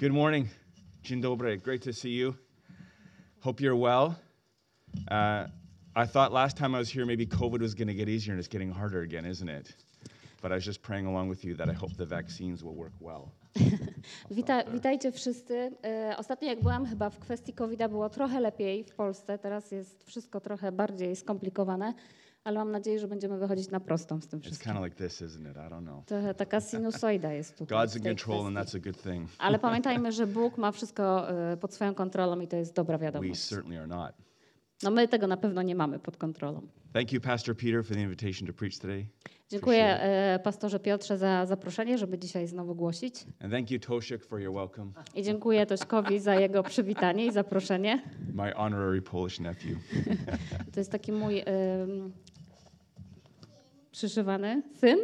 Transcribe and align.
Good 0.00 0.12
morning. 0.12 0.48
Dzień 1.02 1.20
dobry. 1.20 1.58
Great 1.58 1.84
to 1.84 1.92
see 1.92 2.10
you. 2.10 2.34
Hope 3.40 3.60
you're 3.60 3.76
well. 3.76 4.14
Uh, 5.10 5.48
I 5.96 6.06
thought 6.06 6.32
last 6.32 6.56
time 6.56 6.76
I 6.76 6.78
was 6.78 6.94
here, 6.94 7.06
maybe 7.06 7.26
COVID 7.26 7.60
was 7.60 7.74
going 7.74 7.88
to 7.88 7.94
get 7.94 8.08
easier, 8.08 8.32
and 8.32 8.38
it's 8.38 8.52
getting 8.52 8.72
harder 8.72 9.02
again, 9.02 9.24
isn't 9.24 9.48
it? 9.48 9.74
But 10.42 10.52
I 10.52 10.54
was 10.54 10.64
just 10.64 10.82
praying 10.82 11.06
along 11.06 11.28
with 11.28 11.44
you 11.44 11.56
that 11.56 11.68
I 11.68 11.72
hope 11.72 11.96
the 11.96 12.06
vaccines 12.06 12.62
will 12.62 12.76
work 12.76 12.92
well. 13.00 13.32
Wita, 14.30 14.64
witajcie 14.72 15.12
wszyscy. 15.12 15.70
Ostatnio 16.16 16.48
jak 16.48 16.60
byłam, 16.60 16.86
chyba 16.86 17.10
w 17.10 17.18
kwestii 17.18 17.52
covid 17.52 17.86
było 17.88 18.08
trochę 18.10 18.40
lepiej 18.40 18.84
w 18.84 18.94
Polsce. 18.94 19.38
Teraz 19.38 19.70
jest 19.72 20.04
wszystko 20.04 20.40
trochę 20.40 20.72
bardziej 20.72 21.16
skomplikowane, 21.16 21.94
ale 22.48 22.58
mam 22.58 22.70
nadzieję, 22.70 22.98
że 22.98 23.08
będziemy 23.08 23.38
wychodzić 23.38 23.70
na 23.70 23.80
prostą 23.80 24.20
z 24.20 24.26
tym 24.28 24.40
It's 24.40 24.42
wszystkim. 24.42 24.76
of 24.76 24.84
like 24.84 24.96
this, 24.96 25.22
isn't 25.22 25.50
it? 25.50 25.56
I 25.56 25.70
don't 25.74 25.82
know. 25.82 26.04
Trochę 26.06 26.34
taka 26.34 26.60
sinusoida 26.60 27.32
jest 27.32 27.58
tutaj. 27.58 27.78
God's 27.78 27.96
in 27.96 28.02
control, 28.02 28.46
and 28.46 28.56
that's 28.56 28.76
a 28.76 28.80
good 28.80 29.02
thing. 29.02 29.28
Ale 29.38 29.58
pamiętajmy, 29.58 30.12
że 30.12 30.26
Bóg 30.26 30.58
ma 30.58 30.72
wszystko 30.72 31.30
e, 31.52 31.56
pod 31.56 31.74
swoją 31.74 31.94
kontrolą 31.94 32.40
i 32.40 32.48
to 32.48 32.56
jest 32.56 32.74
dobra 32.74 32.98
We 32.98 33.04
wiadomość. 33.04 33.48
certainly 33.48 33.78
are 33.78 33.86
not. 33.86 34.12
No 34.82 34.90
my 34.90 35.08
tego 35.08 35.26
na 35.26 35.36
pewno 35.36 35.62
nie 35.62 35.74
mamy 35.74 35.98
pod 35.98 36.16
kontrolą. 36.16 36.62
Thank 36.92 37.12
you, 37.12 37.20
Pastor 37.20 37.56
Peter, 37.56 37.84
for 37.84 37.96
the 37.96 38.02
invitation 38.02 38.46
to 38.46 38.52
preach 38.52 38.78
today. 38.78 39.06
Dziękuję 39.50 39.84
e, 40.02 40.38
pastorze 40.44 40.80
Piotrze 40.80 41.18
za 41.18 41.46
zaproszenie, 41.46 41.98
żeby 41.98 42.18
dzisiaj 42.18 42.46
znowu 42.46 42.74
głosić. 42.74 43.14
And 43.40 43.52
thank 43.52 43.70
you, 43.70 43.78
Toshik, 43.80 44.24
for 44.24 44.40
your 44.40 44.54
welcome, 44.54 44.92
I 45.14 45.22
dziękuję 45.22 45.66
Tośkowi 45.66 46.20
za 46.20 46.34
jego 46.34 46.62
przywitanie 46.62 47.26
i 47.26 47.32
zaproszenie. 47.32 48.02
my 48.34 48.52
honorary 48.52 49.02
Polish 49.02 49.40
nephew. 49.40 49.78
To 50.72 50.80
jest 50.80 50.92
taki 50.92 51.12
mój 51.12 51.38
ym, 51.82 52.12
syn. 54.80 55.02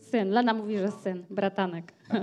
Syn. 0.00 0.32
Mówi, 0.54 0.78
że 0.78 0.90
syn, 0.90 1.24
bratanek. 1.30 1.92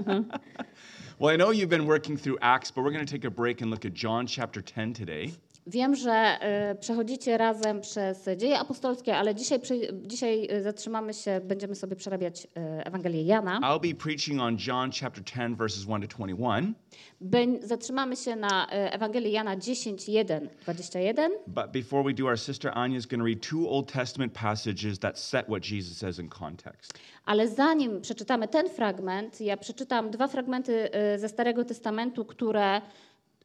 Well, 1.22 1.34
I 1.34 1.36
know 1.36 1.52
you've 1.52 1.68
been 1.68 1.86
working 1.86 2.16
through 2.16 2.38
Acts, 2.42 2.72
but 2.72 2.86
we're 2.86 2.94
going 2.94 3.06
to 3.06 3.12
take 3.12 3.26
a 3.26 3.30
break 3.30 3.60
and 3.60 3.70
look 3.70 3.84
at 3.84 3.94
John 3.94 4.26
chapter 4.26 4.62
10 4.62 4.94
today. 4.94 5.34
Wiem, 5.70 5.96
że 5.96 6.38
y, 6.72 6.76
przechodzicie 6.76 7.38
razem 7.38 7.82
przez 7.82 8.30
dzieje 8.38 8.60
apostolskie, 8.60 9.18
ale 9.18 9.36
dzisiaj, 9.36 9.60
dzisiaj 9.94 10.48
y, 10.52 10.64
zatrzymamy 10.64 11.14
się, 11.14 11.42
będziemy 11.44 11.76
sobie 11.76 11.96
przerabiać 11.96 12.46
y, 12.46 12.50
Ewangelię 12.86 13.24
Jana. 13.24 13.60
I'll 13.60 13.80
be 13.94 13.96
preaching 14.04 14.42
on 14.42 14.58
John 14.68 14.92
chapter 15.02 15.24
10, 15.24 15.58
verses 15.58 15.86
1 15.88 16.02
to 16.02 16.08
21. 16.18 16.74
Bę- 17.22 17.68
zatrzymamy 17.68 18.16
się 18.16 18.36
na 18.36 18.68
Ewangelii 18.70 19.32
Jana 19.32 19.56
10, 19.56 20.10
1, 20.10 20.50
21. 20.64 21.32
But 21.48 21.72
before 21.72 22.04
we 22.04 22.14
do, 22.14 22.26
our 22.28 22.40
sister 22.40 22.72
Anya 22.78 22.98
is 22.98 23.06
going 23.08 23.22
to 23.22 23.26
read 23.26 23.42
two 23.50 23.70
Old 23.70 23.94
Testament 23.94 24.34
passages 24.34 25.00
that 25.00 25.20
set 25.20 25.50
what 25.50 25.64
Jesus 25.72 25.98
says 25.98 26.20
in 26.20 26.30
context. 26.30 26.94
Ale 27.26 27.48
zanim 27.48 28.02
przeczytamy 28.02 28.48
ten 28.48 28.70
fragment, 28.70 29.42
ja 29.42 29.58
przeczytam 29.58 30.10
dwa 30.12 30.28
fragmenty 30.28 30.90
ze 31.18 31.30
Starego 31.30 31.66
Testamentu, 31.66 32.26
które 32.26 32.82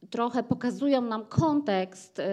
trochę 0.09 0.43
pokazują 0.43 1.01
nam 1.01 1.25
kontekst 1.25 2.19
y, 2.19 2.23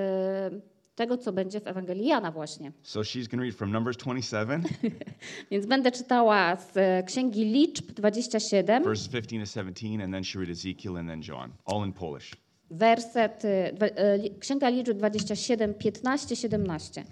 tego, 0.95 1.19
co 1.19 1.33
będzie 1.33 1.61
w 1.61 1.67
Ewangelii 1.67 2.07
Jana 2.07 2.31
właśnie. 2.33 2.73
So 2.83 3.01
she's 3.01 3.29
going 3.29 3.31
to 3.31 3.43
read 3.43 3.55
from 3.55 3.73
Numbers 3.73 3.97
27, 3.97 4.63
Więc 5.51 5.67
będę 5.67 5.93
czytała 5.93 6.57
z 6.57 6.77
e, 6.77 7.03
Księgi 7.03 7.45
Liczb 7.45 7.93
27, 7.93 8.85
verses 8.85 9.09
15 9.09 9.41
to 9.41 9.47
17, 9.47 10.05
and 10.05 10.13
then 10.13 10.25
she 10.25 10.39
read 10.39 10.51
Ezekiel 10.51 10.97
and 10.97 11.09
then 11.09 11.23
John, 11.29 11.53
all 11.65 11.87
in 11.87 11.93
Polish. 11.93 12.33
werset, 12.71 13.45
y, 13.45 13.49
e, 13.97 14.31
Księga 14.41 14.69
Liczb 14.69 14.93
27, 14.97 15.75
15, 15.75 16.37
17 16.37 17.05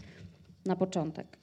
na 0.67 0.77
początek. 0.77 1.39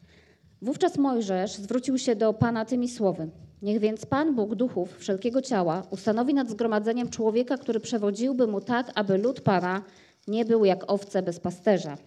Wówczas 0.62 0.98
Mojżesz 0.98 1.56
zwrócił 1.56 1.98
się 1.98 2.16
do 2.16 2.34
Pana 2.34 2.66
tymi 2.66 2.90
słowy. 2.90 3.30
Niech 3.62 3.80
więc 3.80 4.06
Pan 4.06 4.36
Bóg 4.36 4.56
duchów 4.56 4.98
wszelkiego 4.98 5.42
ciała 5.42 5.84
ustanowi 5.90 6.34
nad 6.34 6.50
zgromadzeniem 6.50 7.10
człowieka, 7.10 7.58
który 7.58 7.80
przewodziłby 7.80 8.48
mu 8.48 8.62
tak, 8.62 8.92
aby 8.96 9.18
lud 9.18 9.42
Pana 9.42 9.84
nie 10.28 10.46
był 10.46 10.66
jak 10.66 10.92
owce 10.92 11.24
bez 11.24 11.40
pasterza. 11.40 11.98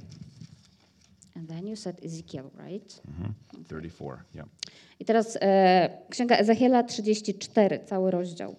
And 1.37 1.49
then 1.49 1.67
you 1.67 1.77
said 1.77 2.05
Ezekiel, 2.05 2.45
right? 2.67 3.03
Mhm. 3.09 3.35
34, 3.65 4.17
yeah. 4.35 4.49
I 5.01 5.05
teraz 5.05 5.39
e, 5.41 5.91
Księga 6.11 6.37
Ezechiela 6.37 6.83
34, 6.83 7.81
cały 7.87 8.11
rozdział. 8.11 8.57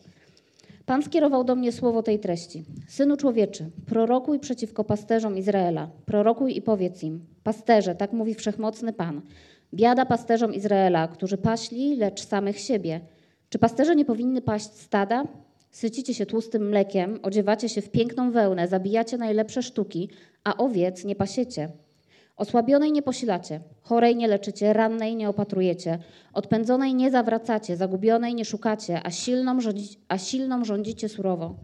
Pan 0.85 1.03
skierował 1.03 1.43
do 1.43 1.55
mnie 1.55 1.71
słowo 1.71 2.03
tej 2.03 2.19
treści. 2.19 2.65
Synu 2.87 3.17
człowieczy, 3.17 3.69
prorokuj 3.85 4.39
przeciwko 4.39 4.83
pasterzom 4.83 5.37
Izraela. 5.37 5.89
Prorokuj 6.05 6.57
i 6.57 6.61
powiedz 6.61 7.03
im, 7.03 7.25
pasterze, 7.43 7.95
tak 7.95 8.13
mówi 8.13 8.33
wszechmocny 8.33 8.93
Pan. 8.93 9.21
Biada 9.73 10.05
pasterzom 10.05 10.53
Izraela, 10.53 11.07
którzy 11.07 11.37
paśli, 11.37 11.95
lecz 11.95 12.25
samych 12.25 12.59
siebie. 12.59 13.01
Czy 13.49 13.59
pasterze 13.59 13.95
nie 13.95 14.05
powinny 14.05 14.41
paść 14.41 14.65
stada? 14.65 15.23
Sycicie 15.71 16.13
się 16.13 16.25
tłustym 16.25 16.69
mlekiem, 16.69 17.19
odziewacie 17.23 17.69
się 17.69 17.81
w 17.81 17.91
piękną 17.91 18.31
wełnę, 18.31 18.67
zabijacie 18.67 19.17
najlepsze 19.17 19.63
sztuki, 19.63 20.09
a 20.43 20.57
owiec 20.57 21.05
nie 21.05 21.15
pasiecie. 21.15 21.69
Osłabionej 22.37 22.91
nie 22.91 23.01
posilacie, 23.01 23.59
chorej 23.81 24.15
nie 24.15 24.27
leczycie, 24.27 24.73
rannej 24.73 25.15
nie 25.15 25.29
opatrujecie, 25.29 25.99
odpędzonej 26.33 26.95
nie 26.95 27.11
zawracacie, 27.11 27.77
zagubionej 27.77 28.35
nie 28.35 28.45
szukacie, 28.45 29.01
a 29.03 29.11
silną, 29.11 29.61
rządzi, 29.61 29.97
a 30.07 30.17
silną 30.17 30.65
rządzicie 30.65 31.09
surowo. 31.09 31.55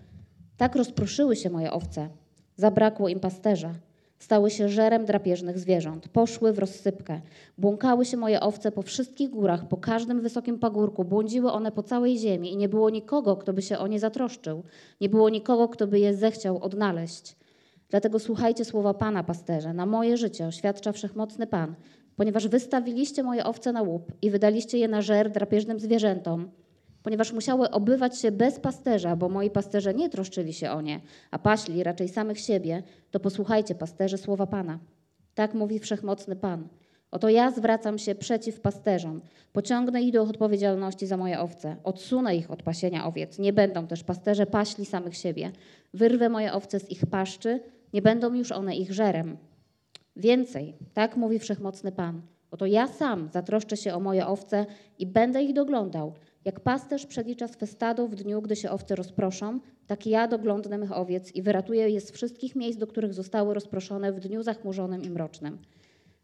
Tak 0.57 0.75
rozproszyły 0.75 1.35
się 1.35 1.49
moje 1.49 1.71
owce. 1.71 2.09
Zabrakło 2.55 3.09
im 3.09 3.19
pasterza. 3.19 3.73
Stały 4.19 4.51
się 4.51 4.69
żerem 4.69 5.05
drapieżnych 5.05 5.59
zwierząt. 5.59 6.07
Poszły 6.07 6.53
w 6.53 6.59
rozsypkę. 6.59 7.21
Błąkały 7.57 8.05
się 8.05 8.17
moje 8.17 8.39
owce 8.39 8.71
po 8.71 8.81
wszystkich 8.81 9.29
górach, 9.29 9.67
po 9.67 9.77
każdym 9.77 10.21
wysokim 10.21 10.59
pagórku. 10.59 11.05
Błądziły 11.05 11.51
one 11.51 11.71
po 11.71 11.83
całej 11.83 12.17
ziemi 12.17 12.53
i 12.53 12.57
nie 12.57 12.69
było 12.69 12.89
nikogo, 12.89 13.35
kto 13.35 13.53
by 13.53 13.61
się 13.61 13.77
o 13.77 13.87
nie 13.87 13.99
zatroszczył. 13.99 14.63
Nie 15.01 15.09
było 15.09 15.29
nikogo, 15.29 15.69
kto 15.69 15.87
by 15.87 15.99
je 15.99 16.13
zechciał 16.13 16.63
odnaleźć. 16.63 17.35
Dlatego 17.89 18.19
słuchajcie 18.19 18.65
słowa 18.65 18.93
Pana, 18.93 19.23
pasterze. 19.23 19.73
Na 19.73 19.85
moje 19.85 20.17
życie 20.17 20.47
oświadcza 20.47 20.91
wszechmocny 20.91 21.47
Pan, 21.47 21.75
ponieważ 22.15 22.47
wystawiliście 22.47 23.23
moje 23.23 23.45
owce 23.45 23.71
na 23.71 23.81
łup 23.81 24.11
i 24.21 24.31
wydaliście 24.31 24.77
je 24.77 24.87
na 24.87 25.01
żer 25.01 25.31
drapieżnym 25.31 25.79
zwierzętom, 25.79 26.51
ponieważ 27.07 27.33
musiały 27.33 27.71
obywać 27.71 28.19
się 28.19 28.31
bez 28.31 28.59
pasterza, 28.59 29.15
bo 29.15 29.29
moi 29.29 29.49
pasterze 29.49 29.93
nie 29.93 30.09
troszczyli 30.09 30.53
się 30.53 30.71
o 30.71 30.81
nie, 30.81 31.01
a 31.31 31.39
paśli 31.39 31.83
raczej 31.83 32.09
samych 32.09 32.39
siebie, 32.39 32.83
to 33.11 33.19
posłuchajcie, 33.19 33.75
pasterze, 33.75 34.17
słowa 34.17 34.47
Pana. 34.47 34.79
Tak 35.35 35.53
mówi 35.53 35.79
wszechmocny 35.79 36.35
Pan. 36.35 36.67
Oto 37.11 37.29
ja 37.29 37.51
zwracam 37.51 37.97
się 37.97 38.15
przeciw 38.15 38.59
pasterzom, 38.59 39.21
pociągnę 39.53 40.01
ich 40.01 40.13
do 40.13 40.21
odpowiedzialności 40.21 41.07
za 41.07 41.17
moje 41.17 41.39
owce, 41.39 41.75
odsunę 41.83 42.35
ich 42.35 42.51
od 42.51 42.63
pasienia 42.63 43.05
owiec, 43.05 43.39
nie 43.39 43.53
będą 43.53 43.87
też 43.87 44.03
pasterze 44.03 44.45
paśli 44.45 44.85
samych 44.85 45.17
siebie, 45.17 45.51
wyrwę 45.93 46.29
moje 46.29 46.53
owce 46.53 46.79
z 46.79 46.91
ich 46.91 47.05
paszczy, 47.05 47.59
nie 47.93 48.01
będą 48.01 48.33
już 48.33 48.51
one 48.51 48.75
ich 48.75 48.93
żerem. 48.93 49.37
Więcej, 50.15 50.73
tak 50.93 51.17
mówi 51.17 51.39
wszechmocny 51.39 51.91
Pan. 51.91 52.21
Oto 52.51 52.65
ja 52.65 52.87
sam 52.87 53.29
zatroszczę 53.33 53.77
się 53.77 53.93
o 53.93 53.99
moje 53.99 54.27
owce 54.27 54.65
i 54.99 55.05
będę 55.05 55.43
ich 55.43 55.53
doglądał. 55.53 56.13
Jak 56.47 56.59
pasterz 56.59 57.05
przelicza 57.05 57.47
swe 57.47 57.67
stado 57.67 58.07
w 58.07 58.15
dniu, 58.15 58.41
gdy 58.41 58.55
się 58.55 58.69
owce 58.69 58.95
rozproszą, 58.95 59.59
tak 59.87 60.07
ja 60.07 60.27
doglądnę 60.27 60.77
mych 60.77 60.91
owiec 60.91 61.35
i 61.35 61.41
wyratuję 61.41 61.89
je 61.89 62.01
z 62.01 62.11
wszystkich 62.11 62.55
miejsc, 62.55 62.79
do 62.79 62.87
których 62.87 63.13
zostały 63.13 63.53
rozproszone 63.53 64.13
w 64.13 64.19
dniu 64.19 64.43
zachmurzonym 64.43 65.03
i 65.03 65.09
mrocznym. 65.09 65.57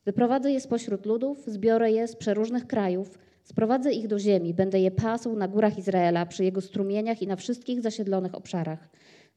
Wyprowadzę 0.06 0.51
je 0.51 0.62
spośród 0.62 1.06
ludów, 1.06 1.44
zbiorę 1.47 1.91
je 1.91 2.07
z 2.07 2.16
przeróżnych 2.16 2.67
krajów, 2.67 3.19
sprowadzę 3.44 3.91
ich 3.91 4.07
do 4.07 4.19
ziemi, 4.19 4.53
będę 4.53 4.79
je 4.79 4.91
pasł 4.91 5.35
na 5.35 5.47
górach 5.47 5.78
Izraela, 5.78 6.25
przy 6.25 6.44
jego 6.44 6.62
strumieniach 6.62 7.22
i 7.22 7.28
na 7.28 7.35
wszystkich 7.35 7.81
zasiedlonych 7.81 8.35
obszarach. 8.35 8.89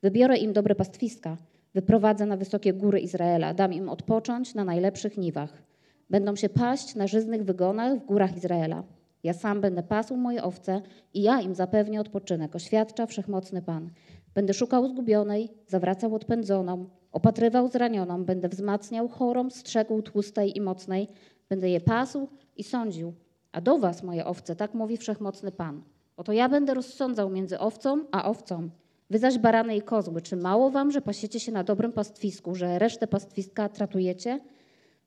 Wybiorę 0.03 0.37
im 0.37 0.53
dobre 0.53 0.75
pastwiska, 0.75 1.37
wyprowadzę 1.75 2.27
na 2.27 2.37
wysokie 2.37 2.73
góry 2.73 3.01
Izraela, 3.01 3.55
dam 3.55 3.73
im 3.73 3.89
odpocząć 3.89 4.55
na 4.55 4.65
najlepszych 4.65 5.19
niwach. 5.19 5.63
Będą 6.11 6.37
się 6.37 6.49
paść 6.49 6.95
na 6.95 7.07
żyznych 7.07 7.45
wygonach 7.45 7.99
w 7.99 8.05
górach 8.05 8.37
Izraela. 8.37 8.83
Ja 9.23 9.33
sam 9.33 9.61
będę 9.61 9.83
pasł 9.83 10.17
moje 10.17 10.43
owce 10.43 10.83
i 11.15 11.23
ja 11.23 11.41
im 11.41 11.55
zapewnię 11.55 12.01
odpoczynek, 12.01 12.57
oświadcza 12.57 13.07
wszechmocny 13.07 13.63
Pan. 13.63 13.91
Będę 14.35 14.55
szukał 14.55 14.89
zgubionej, 14.89 15.49
zawracał 15.67 16.15
odpędzoną, 16.15 16.87
opatrywał 17.13 17.69
zranioną, 17.69 18.25
będę 18.25 18.49
wzmacniał 18.49 19.09
chorą, 19.09 19.51
strzegł 19.51 20.03
tłustej 20.03 20.57
i 20.57 20.61
mocnej, 20.61 21.09
będę 21.49 21.71
je 21.71 21.81
pasł 21.81 22.29
i 22.57 22.65
sądził. 22.65 23.15
A 23.53 23.61
do 23.61 23.79
was, 23.79 24.03
moje 24.03 24.25
owce, 24.25 24.57
tak 24.57 24.75
mówi 24.75 24.97
wszechmocny 24.97 25.53
Pan. 25.53 25.83
Oto 26.17 26.33
ja 26.33 26.49
będę 26.49 26.75
rozsądzał 26.75 27.31
między 27.31 27.59
owcą 27.59 28.05
a 28.13 28.29
owcą. 28.29 28.71
Wy 29.11 29.19
zaś 29.19 29.39
barany 29.39 29.77
i 29.77 29.83
kozły, 29.83 30.23
czy 30.23 30.37
mało 30.37 30.71
wam, 30.71 30.91
że 30.91 31.01
pasiecie 31.01 31.41
się 31.41 31.53
na 31.53 31.65
dobrym 31.65 31.93
pastwisku, 31.93 32.55
że 32.55 32.79
resztę 32.79 33.07
pastwiska 33.07 33.69
tratujecie? 33.69 34.41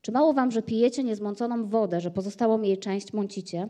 Czy 0.02 0.12
mało 0.12 0.34
wam, 0.34 0.52
że 0.52 0.62
pijecie 0.62 1.04
niezmąconą 1.04 1.66
wodę, 1.66 2.02
że 2.02 2.12
pozostałą 2.12 2.62
jej 2.62 2.78
część 2.78 3.14
mącicie? 3.14 3.70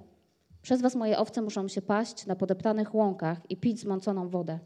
Przez 0.61 0.81
was 0.81 0.95
moje 0.95 1.17
owce 1.17 1.41
muszą 1.41 1.67
się 1.67 1.81
paść 1.81 2.25
na 2.25 2.35
podeptanych 2.35 2.95
łąkach 2.95 3.38
i 3.50 3.57
pić 3.57 3.79
zmąconą 3.79 4.29
wodę. 4.29 4.59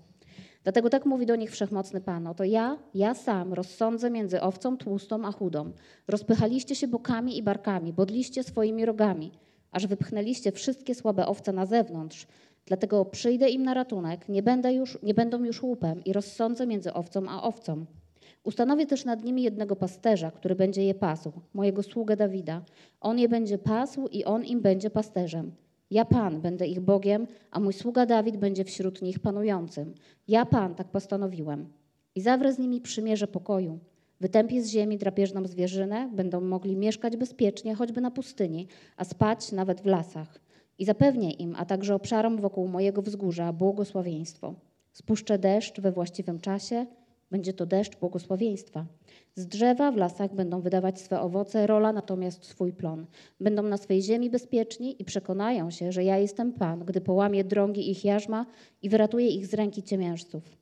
Dlatego 0.63 0.89
tak 0.89 1.05
mówi 1.05 1.25
do 1.25 1.35
nich 1.35 1.51
wszechmocny 1.51 2.01
Pan. 2.01 2.27
Oto 2.27 2.43
ja, 2.43 2.77
ja 2.93 3.13
sam 3.13 3.53
rozsądzę 3.53 4.09
między 4.09 4.41
owcą 4.41 4.77
tłustą 4.77 5.25
a 5.25 5.31
chudą. 5.31 5.71
Rozpychaliście 6.07 6.75
się 6.75 6.87
bokami 6.87 7.37
i 7.37 7.43
barkami, 7.43 7.93
bodliście 7.93 8.43
swoimi 8.43 8.85
rogami, 8.85 9.31
aż 9.71 9.87
wypchnęliście 9.87 10.51
wszystkie 10.51 10.95
słabe 10.95 11.27
owce 11.27 11.53
na 11.53 11.65
zewnątrz. 11.65 12.27
Dlatego 12.65 13.05
przyjdę 13.05 13.49
im 13.49 13.63
na 13.63 13.73
ratunek, 13.73 14.29
nie, 14.29 14.43
będę 14.43 14.73
już, 14.73 14.99
nie 15.03 15.13
będą 15.13 15.43
już 15.43 15.63
łupem 15.63 16.03
i 16.03 16.13
rozsądzę 16.13 16.67
między 16.67 16.93
owcą 16.93 17.29
a 17.29 17.43
owcą. 17.43 17.85
Ustanowię 18.43 18.85
też 18.85 19.05
nad 19.05 19.23
nimi 19.23 19.43
jednego 19.43 19.75
pasterza, 19.75 20.31
który 20.31 20.55
będzie 20.55 20.83
je 20.83 20.95
pasł, 20.95 21.31
mojego 21.53 21.83
sługę 21.83 22.15
Dawida. 22.17 22.61
On 23.01 23.19
je 23.19 23.29
będzie 23.29 23.57
pasł 23.57 24.07
i 24.07 24.25
on 24.25 24.43
im 24.45 24.61
będzie 24.61 24.89
pasterzem. 24.89 25.51
Ja 25.91 26.05
Pan 26.05 26.41
będę 26.41 26.67
ich 26.67 26.79
Bogiem, 26.79 27.27
a 27.51 27.59
mój 27.59 27.73
sługa 27.73 28.05
Dawid 28.05 28.37
będzie 28.37 28.63
wśród 28.63 29.01
nich 29.01 29.19
panującym. 29.19 29.93
Ja 30.27 30.45
Pan 30.45 30.75
tak 30.75 30.87
postanowiłem. 30.87 31.73
I 32.15 32.21
zawrę 32.21 32.53
z 32.53 32.59
nimi 32.59 32.81
przymierze 32.81 33.27
pokoju. 33.27 33.79
Wytępię 34.21 34.61
z 34.61 34.69
ziemi 34.69 34.97
drapieżną 34.97 35.47
zwierzynę, 35.47 36.09
będą 36.13 36.41
mogli 36.41 36.75
mieszkać 36.75 37.17
bezpiecznie, 37.17 37.75
choćby 37.75 38.01
na 38.01 38.11
pustyni, 38.11 38.67
a 38.97 39.03
spać 39.03 39.51
nawet 39.51 39.81
w 39.81 39.85
lasach. 39.85 40.39
I 40.79 40.85
zapewnię 40.85 41.31
im, 41.31 41.55
a 41.57 41.65
także 41.65 41.95
obszarom 41.95 42.41
wokół 42.41 42.67
mojego 42.67 43.01
wzgórza, 43.01 43.53
błogosławieństwo. 43.53 44.53
Spuszczę 44.93 45.39
deszcz 45.39 45.81
we 45.81 45.91
właściwym 45.91 46.39
czasie, 46.39 46.85
będzie 47.33 47.53
to 47.53 47.65
deszcz 47.65 47.99
błogosławieństwa. 47.99 48.85
Z 49.35 49.47
drzewa 49.47 49.91
w 49.91 49.97
lasach 49.97 50.35
będą 50.35 50.61
wydawać 50.61 51.01
swe 51.01 51.21
owoce, 51.21 51.67
rola 51.67 51.93
natomiast 51.93 52.45
swój 52.45 52.73
plon. 52.73 53.05
Będą 53.39 53.63
na 53.63 53.77
swej 53.77 54.01
ziemi 54.01 54.29
bezpieczni 54.29 55.01
i 55.01 55.05
przekonają 55.05 55.71
się, 55.71 55.91
że 55.91 56.03
ja 56.03 56.17
jestem 56.17 56.53
Pan, 56.53 56.85
gdy 56.85 57.01
połamię 57.01 57.43
drągi 57.43 57.91
ich 57.91 58.05
jarzma 58.05 58.45
i 58.81 58.89
wyratuję 58.89 59.27
ich 59.27 59.47
z 59.47 59.53
ręki 59.53 59.83
ciemiężców. 59.83 60.57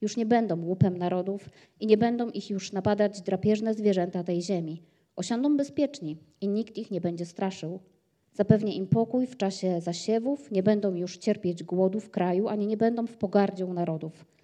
Już 0.00 0.16
nie 0.16 0.26
będą 0.26 0.64
łupem 0.64 0.98
narodów 0.98 1.48
i 1.80 1.86
nie 1.86 1.98
będą 1.98 2.28
ich 2.28 2.50
już 2.50 2.72
napadać 2.72 3.20
drapieżne 3.22 3.74
zwierzęta 3.74 4.24
tej 4.24 4.42
ziemi. 4.42 4.82
Osiądą 5.16 5.56
bezpieczni 5.56 6.18
i 6.40 6.48
nikt 6.48 6.78
ich 6.78 6.90
nie 6.90 7.00
będzie 7.00 7.26
straszył. 7.26 7.80
Zapewnię 8.32 8.76
im 8.76 8.86
pokój 8.86 9.26
w 9.26 9.36
czasie 9.36 9.80
zasiewów, 9.80 10.50
nie 10.50 10.62
będą 10.62 10.94
już 10.94 11.16
cierpieć 11.16 11.64
głodu 11.64 12.00
w 12.00 12.10
kraju, 12.10 12.48
ani 12.48 12.66
nie 12.66 12.76
będą 12.76 13.06
w 13.06 13.16
pogardzie 13.16 13.66
narodów. 13.66 14.35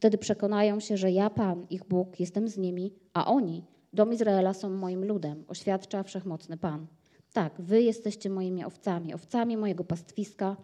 Wtedy 0.00 0.18
przekonają 0.18 0.80
się, 0.80 0.96
że 0.96 1.10
ja, 1.10 1.30
Pan, 1.30 1.66
ich 1.70 1.84
Bóg, 1.84 2.20
jestem 2.20 2.48
z 2.48 2.58
nimi, 2.58 2.92
a 3.14 3.26
oni, 3.26 3.64
dom 3.92 4.12
Izraela, 4.12 4.54
są 4.54 4.70
moim 4.70 5.04
ludem, 5.04 5.44
oświadcza 5.48 6.02
wszechmocny 6.02 6.56
Pan. 6.56 6.86
Tak, 7.32 7.60
wy 7.60 7.82
jesteście 7.82 8.30
moimi 8.30 8.64
owcami, 8.64 9.14
owcami 9.14 9.56
mojego 9.56 9.84
pastwiska, 9.84 10.56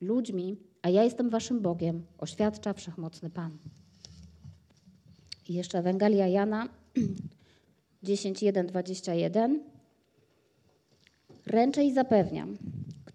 ludźmi, 0.00 0.56
a 0.82 0.88
ja 0.88 1.04
jestem 1.04 1.30
waszym 1.30 1.60
Bogiem, 1.60 2.06
oświadcza 2.18 2.72
wszechmocny 2.72 3.30
Pan. 3.30 3.58
I 5.48 5.54
jeszcze 5.54 5.78
Ewangelia 5.78 6.28
Jana 6.28 6.68
10, 8.02 8.42
1, 8.42 8.66
21. 8.66 9.62
Ręczę 11.46 11.84
i 11.84 11.92
zapewniam, 11.92 12.58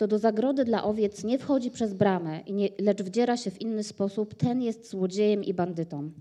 kto 0.02 0.08
do 0.08 0.20
zagrody 0.20 0.66
dla 0.66 0.84
owiec 0.84 1.24
nie 1.24 1.40
wchodzi 1.40 1.72
przez 1.72 1.94
bramę, 1.94 2.40
lecz 2.80 3.04
wdziera 3.04 3.38
się 3.38 3.52
w 3.52 3.62
inny 3.62 3.84
sposób, 3.84 4.36
ten 4.36 4.62
jest 4.62 4.90
złodziejem 4.90 5.44
i 5.44 5.54
bandytą. 5.54 6.12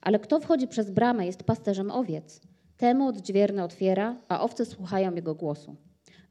Ale 0.00 0.18
kto 0.18 0.40
wchodzi 0.40 0.68
przez 0.68 0.90
bramę, 0.90 1.26
jest 1.26 1.42
pasterzem 1.42 1.90
owiec. 1.90 2.40
Temu 2.76 3.08
odźwierny 3.08 3.64
otwiera, 3.64 4.16
a 4.28 4.40
owce 4.40 4.64
słuchają 4.64 5.14
jego 5.14 5.34
głosu. 5.34 5.76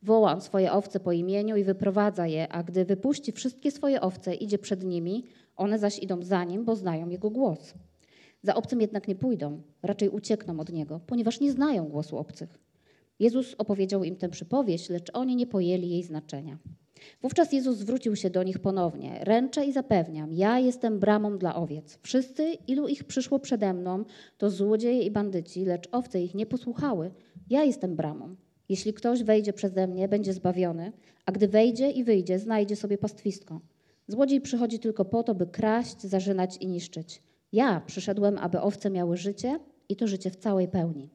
Woła 0.03 0.33
on 0.33 0.41
swoje 0.41 0.71
owce 0.71 0.99
po 0.99 1.11
imieniu 1.11 1.55
i 1.55 1.63
wyprowadza 1.63 2.27
je, 2.27 2.47
a 2.51 2.63
gdy 2.63 2.85
wypuści 2.85 3.31
wszystkie 3.31 3.71
swoje 3.71 4.01
owce, 4.01 4.35
idzie 4.35 4.57
przed 4.57 4.83
nimi, 4.83 5.25
one 5.55 5.79
zaś 5.79 5.99
idą 5.99 6.23
za 6.23 6.43
nim, 6.43 6.65
bo 6.65 6.75
znają 6.75 7.09
jego 7.09 7.29
głos. 7.29 7.73
Za 8.41 8.55
obcym 8.55 8.81
jednak 8.81 9.07
nie 9.07 9.15
pójdą, 9.15 9.61
raczej 9.83 10.09
uciekną 10.09 10.59
od 10.59 10.71
niego, 10.71 10.99
ponieważ 11.07 11.39
nie 11.39 11.51
znają 11.51 11.87
głosu 11.89 12.17
obcych. 12.17 12.59
Jezus 13.19 13.55
opowiedział 13.57 14.03
im 14.03 14.15
tę 14.15 14.29
przypowieść, 14.29 14.89
lecz 14.89 15.11
oni 15.13 15.35
nie 15.35 15.47
pojęli 15.47 15.89
jej 15.89 16.03
znaczenia. 16.03 16.57
Wówczas 17.21 17.53
Jezus 17.53 17.77
zwrócił 17.77 18.15
się 18.15 18.30
do 18.30 18.44
nich 18.44 18.59
ponownie. 18.59 19.19
Ręczę 19.21 19.65
i 19.65 19.74
zapewniam, 19.74 20.33
ja 20.33 20.59
jestem 20.59 21.00
bramą 21.00 21.38
dla 21.38 21.56
owiec. 21.56 22.00
Wszyscy, 22.01 22.53
ilu 22.68 22.88
ich 22.88 23.03
przyszło 23.03 23.39
przede 23.39 23.74
mną, 23.74 24.06
to 24.38 24.50
złodzieje 24.50 25.01
i 25.01 25.12
bandyci, 25.12 25.65
lecz 25.65 25.89
owce 25.92 26.21
ich 26.21 26.36
nie 26.36 26.45
posłuchały. 26.45 27.12
Ja 27.50 27.63
jestem 27.63 27.95
bramą. 27.95 28.36
Jeśli 28.69 28.94
ktoś 28.94 29.24
wejdzie 29.24 29.53
przeze 29.53 29.88
mnie, 29.88 30.07
będzie 30.07 30.33
zbawiony, 30.33 30.92
a 31.25 31.31
gdy 31.31 31.47
wejdzie 31.47 31.92
i 31.92 32.03
wyjdzie, 32.03 32.39
znajdzie 32.39 32.75
sobie 32.75 32.98
pastwisko. 32.98 33.62
Złodziej 34.07 34.41
przychodzi 34.41 34.80
tylko 34.80 35.06
po 35.06 35.24
to, 35.24 35.36
by 35.36 35.48
kraść, 35.48 36.01
zarzynać 36.01 36.57
i 36.57 36.68
niszczyć. 36.68 37.24
Ja 37.51 37.81
przyszedłem, 37.86 38.38
aby 38.38 38.62
owce 38.62 38.89
miały 38.89 39.18
życie 39.18 39.59
i 39.89 39.95
to 39.95 40.07
życie 40.07 40.31
w 40.31 40.36
całej 40.36 40.68
pełni. 40.68 41.09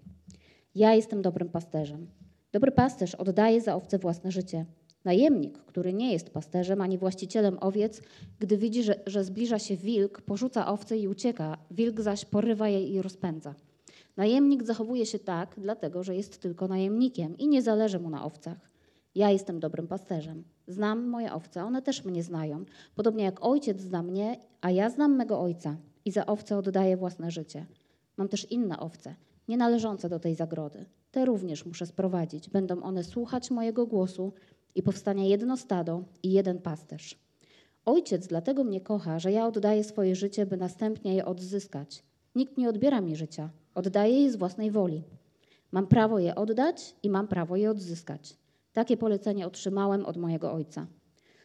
Ja 0.74 0.94
jestem 0.94 1.22
dobrym 1.22 1.48
pasterzem. 1.48 2.10
Dobry 2.52 2.72
pasterz 2.72 3.14
oddaje 3.14 3.60
za 3.60 3.74
owce 3.74 3.98
własne 3.98 4.30
życie. 4.30 4.66
Najemnik, 5.04 5.58
który 5.58 5.92
nie 5.92 6.12
jest 6.12 6.30
pasterzem 6.30 6.80
ani 6.80 6.98
właścicielem 6.98 7.58
owiec, 7.60 8.02
gdy 8.38 8.56
widzi, 8.56 8.82
że, 8.82 9.00
że 9.06 9.24
zbliża 9.24 9.58
się 9.58 9.76
wilk, 9.76 10.20
porzuca 10.20 10.66
owce 10.66 10.98
i 10.98 11.08
ucieka, 11.08 11.58
wilk 11.70 12.00
zaś 12.00 12.24
porywa 12.24 12.68
je 12.68 12.88
i 12.88 13.02
rozpędza. 13.02 13.54
Najemnik 14.16 14.62
zachowuje 14.62 15.06
się 15.06 15.18
tak, 15.18 15.54
dlatego 15.58 16.04
że 16.04 16.16
jest 16.16 16.38
tylko 16.38 16.68
najemnikiem 16.68 17.38
i 17.38 17.48
nie 17.48 17.62
zależy 17.62 17.98
mu 17.98 18.10
na 18.10 18.24
owcach. 18.24 18.70
Ja 19.14 19.30
jestem 19.30 19.60
dobrym 19.60 19.86
pasterzem. 19.86 20.44
Znam 20.68 21.08
moje 21.08 21.32
owce, 21.32 21.64
one 21.64 21.82
też 21.82 22.04
mnie 22.04 22.22
znają. 22.22 22.64
Podobnie 22.94 23.24
jak 23.24 23.44
ojciec 23.44 23.80
zna 23.80 24.02
mnie, 24.02 24.36
a 24.60 24.70
ja 24.70 24.90
znam 24.90 25.16
mego 25.16 25.40
ojca 25.40 25.76
i 26.04 26.10
za 26.10 26.26
owce 26.26 26.58
oddaję 26.58 26.96
własne 26.96 27.30
życie. 27.30 27.66
Mam 28.16 28.28
też 28.28 28.50
inne 28.50 28.80
owce, 28.80 29.14
nie 29.48 29.56
należące 29.56 30.08
do 30.08 30.18
tej 30.18 30.34
zagrody. 30.34 30.84
Te 31.10 31.24
również 31.24 31.66
muszę 31.66 31.86
sprowadzić. 31.86 32.50
Będą 32.50 32.82
one 32.82 33.04
słuchać 33.04 33.50
mojego 33.50 33.86
głosu 33.86 34.32
i 34.74 34.82
powstanie 34.82 35.28
jedno 35.28 35.56
stado 35.56 36.04
i 36.22 36.32
jeden 36.32 36.58
pasterz. 36.58 37.18
Ojciec 37.84 38.26
dlatego 38.26 38.64
mnie 38.64 38.80
kocha, 38.80 39.18
że 39.18 39.32
ja 39.32 39.46
oddaję 39.46 39.84
swoje 39.84 40.16
życie, 40.16 40.46
by 40.46 40.56
następnie 40.56 41.14
je 41.14 41.24
odzyskać. 41.24 42.02
Nikt 42.34 42.58
nie 42.58 42.68
odbiera 42.68 43.00
mi 43.00 43.16
życia, 43.16 43.50
oddaję 43.74 44.22
je 44.22 44.32
z 44.32 44.36
własnej 44.36 44.70
woli. 44.70 45.02
Mam 45.72 45.86
prawo 45.86 46.18
je 46.18 46.34
oddać 46.34 46.94
i 47.02 47.10
mam 47.10 47.28
prawo 47.28 47.56
je 47.56 47.70
odzyskać. 47.70 48.36
Takie 48.72 48.96
polecenie 48.96 49.46
otrzymałem 49.46 50.06
od 50.06 50.16
mojego 50.16 50.52
ojca. 50.52 50.86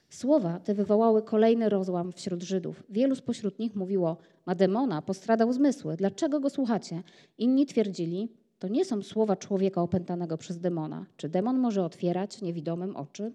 Słowa 0.10 0.60
te 0.60 0.74
wywołały 0.74 1.24
kolejny 1.24 1.70
rozłam 1.70 2.12
wśród 2.12 2.44
Żydów. 2.44 2.84
Wielu 2.90 3.16
spośród 3.16 3.60
nich 3.60 3.76
mówiło: 3.76 4.18
Ma 4.46 4.56
demona, 4.56 5.02
postradał 5.02 5.54
zmysły, 5.54 5.96
dlaczego 5.98 6.40
go 6.40 6.50
słuchacie? 6.50 7.04
Inni 7.38 7.66
twierdzili: 7.66 8.30
To 8.66 8.70
nie 8.70 8.86
są 8.86 9.04
słowa 9.04 9.36
człowieka 9.36 9.82
opętanego 9.82 10.38
przez 10.38 10.60
demona. 10.60 11.06
Czy 11.18 11.30
demon 11.30 11.60
może 11.60 11.84
otwierać 11.84 12.42
niewidomym 12.42 12.96
oczy? 12.96 13.34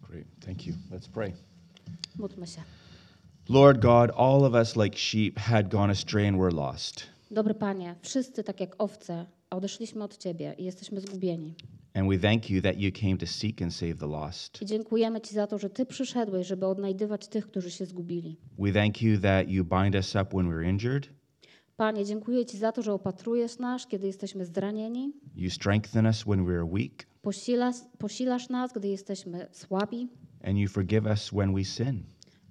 Great. 0.00 0.26
Thank 0.46 0.66
you. 0.66 0.74
Let's 0.90 1.08
pray. 1.08 1.32
Módlmy 2.18 2.46
się. 2.46 2.60
Lord 3.48 3.82
God, 3.82 4.10
all 4.16 4.44
of 4.44 4.52
us 4.52 4.76
like 4.76 4.98
sheep 4.98 5.38
had 5.38 5.68
gone 5.68 5.90
astray 5.90 6.28
and 6.28 6.38
were 6.38 6.50
lost. 6.50 7.02
Dobry 7.30 7.54
Panie, 7.54 7.94
wszyscy 8.02 8.44
tak 8.44 8.60
jak 8.60 8.74
owce 8.78 9.26
odeszliśmy 9.50 10.04
od 10.04 10.16
Ciebie 10.16 10.54
i 10.58 10.64
jesteśmy 10.64 11.00
zgubieni. 11.00 11.54
And 11.94 12.08
we 12.08 12.18
thank 12.18 12.50
you 12.50 12.62
that 12.62 12.76
you 12.76 12.92
came 13.00 13.16
to 13.16 13.26
seek 13.26 13.62
and 13.62 13.74
save 13.74 13.96
the 13.96 14.06
lost. 14.06 14.62
I 14.62 14.66
dziękujemy 14.66 15.20
Ci 15.20 15.34
za 15.34 15.46
to, 15.46 15.58
że 15.58 15.70
Ty 15.70 15.86
przyszedłeś, 15.86 16.46
żeby 16.46 16.66
odnajdywać 16.66 17.28
tych, 17.28 17.46
którzy 17.46 17.70
się 17.70 17.86
zgubili. 17.86 18.36
We 18.58 18.72
thank 18.72 19.02
you 19.02 19.20
that 19.20 19.48
you 19.48 19.64
bind 19.64 19.94
us 19.94 20.16
up 20.16 20.24
when 20.24 20.50
we're 20.50 20.70
injured, 20.70 21.17
Panie, 21.78 22.04
dziękuję 22.04 22.46
Ci 22.46 22.58
za 22.58 22.72
to, 22.72 22.82
że 22.82 22.92
opatrujesz 22.92 23.58
nas, 23.58 23.86
kiedy 23.86 24.06
jesteśmy 24.06 24.46
zranieni, 24.46 25.12
you 25.36 25.50
strengthen 25.50 26.06
us 26.06 26.22
when 26.22 26.46
we're 26.46 26.72
weak, 26.72 27.06
posilasz, 27.22 27.76
posilasz 27.98 28.48
nas, 28.48 28.72
gdy 28.72 28.88
jesteśmy 28.88 29.48
słabi 29.52 30.08
and 30.44 30.58
you 30.58 30.68
forgive 30.68 31.06
us 31.06 31.30
when 31.30 31.54
we 31.54 31.64
sin. 31.64 32.02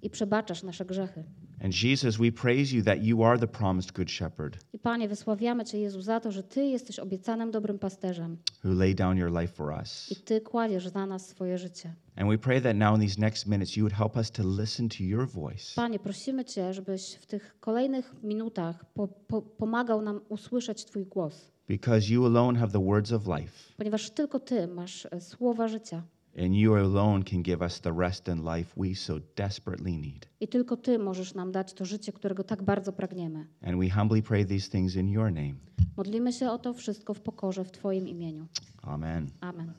i 0.02 0.10
przebaczasz 0.10 0.64
nasze 0.64 0.86
grzechy. 0.86 1.24
And 1.64 1.74
Jesus, 1.74 2.20
we 2.20 2.32
praise 2.32 2.76
you 2.76 2.84
that 2.84 3.04
you 3.04 3.24
are 3.24 3.40
the 3.40 3.48
promised 3.48 3.94
Good 3.94 4.12
Shepherd 4.12 4.58
I 4.74 4.80
Panie, 4.80 5.08
wysławiamy 5.08 5.66
Cię, 5.66 5.80
Jezu, 5.80 6.02
za 6.02 6.20
to, 6.20 6.32
że 6.32 6.44
Ty 6.44 6.66
jesteś 6.66 7.00
obiecanym 7.00 7.52
dobrym 7.52 7.80
pasterzem 7.80 8.38
who 8.64 8.74
laid 8.74 8.98
down 8.98 9.18
your 9.18 9.32
life 9.32 9.54
for 9.54 9.74
us. 9.82 10.12
i 10.12 10.16
Ty 10.16 10.42
kładziesz 10.42 10.88
za 10.88 11.06
nas 11.06 11.28
swoje 11.28 11.58
życie. 11.58 11.94
And 12.16 12.30
we 12.30 12.38
pray 12.38 12.62
that 12.62 12.76
now 12.76 12.96
in 12.96 13.02
these 13.02 13.22
next 13.22 13.48
minutes 13.48 13.78
you 13.78 13.84
would 13.84 13.94
help 13.94 14.18
us 14.18 14.32
to 14.32 14.44
listen 14.62 14.90
to 14.90 15.04
your 15.04 15.28
voice. 15.28 15.76
Panie, 15.76 16.00
prosimy 16.00 16.46
Cię, 16.46 16.74
żebyś 16.74 17.16
w 17.16 17.26
tych 17.26 17.60
kolejnych 17.60 18.16
minutach 18.24 18.86
po, 18.94 19.08
po, 19.08 19.42
pomagał 19.42 20.02
nam 20.02 20.22
usłyszeć 20.30 20.86
Twój 20.86 21.06
głos, 21.06 21.52
Because 21.70 22.14
you 22.14 22.26
alone 22.26 22.60
have 22.60 22.72
the 22.72 22.86
words 22.86 23.12
of 23.12 23.28
life, 23.28 23.52
ponieważ 23.78 24.10
tylko 24.10 24.40
Ty 24.40 24.68
masz 24.68 25.08
e, 25.12 25.22
słowa 25.22 25.68
życia 25.68 26.04
and 26.38 26.56
you 26.56 26.78
alone 26.78 27.24
can 27.24 27.42
give 27.44 27.66
us 27.66 27.80
the 27.80 27.92
rest 27.92 28.30
and 28.30 28.46
life 28.46 28.74
we 28.78 28.96
so 28.96 29.20
desperately 29.36 29.98
need. 29.98 30.26
i 30.40 30.48
tylko 30.48 30.78
Ty 30.78 31.00
możesz 31.00 31.34
nam 31.34 31.52
dać 31.52 31.74
to 31.74 31.86
życie, 31.86 32.12
którego 32.12 32.44
tak 32.44 32.64
bardzo 32.64 32.94
pragniemy. 32.94 33.46
And 33.62 33.80
we 33.80 33.90
humbly 33.90 34.22
pray 34.24 34.46
these 34.46 34.70
things 34.70 34.96
in 34.96 35.10
your 35.10 35.32
name. 35.32 35.54
Modlimy 35.98 36.34
się 36.34 36.52
o 36.52 36.58
to 36.58 36.74
wszystko 36.74 37.14
w 37.14 37.20
pokorze 37.22 37.64
w 37.64 37.72
Twoim 37.72 38.08
imieniu. 38.08 38.48
Amen. 38.82 39.28
Amen. 39.42 39.74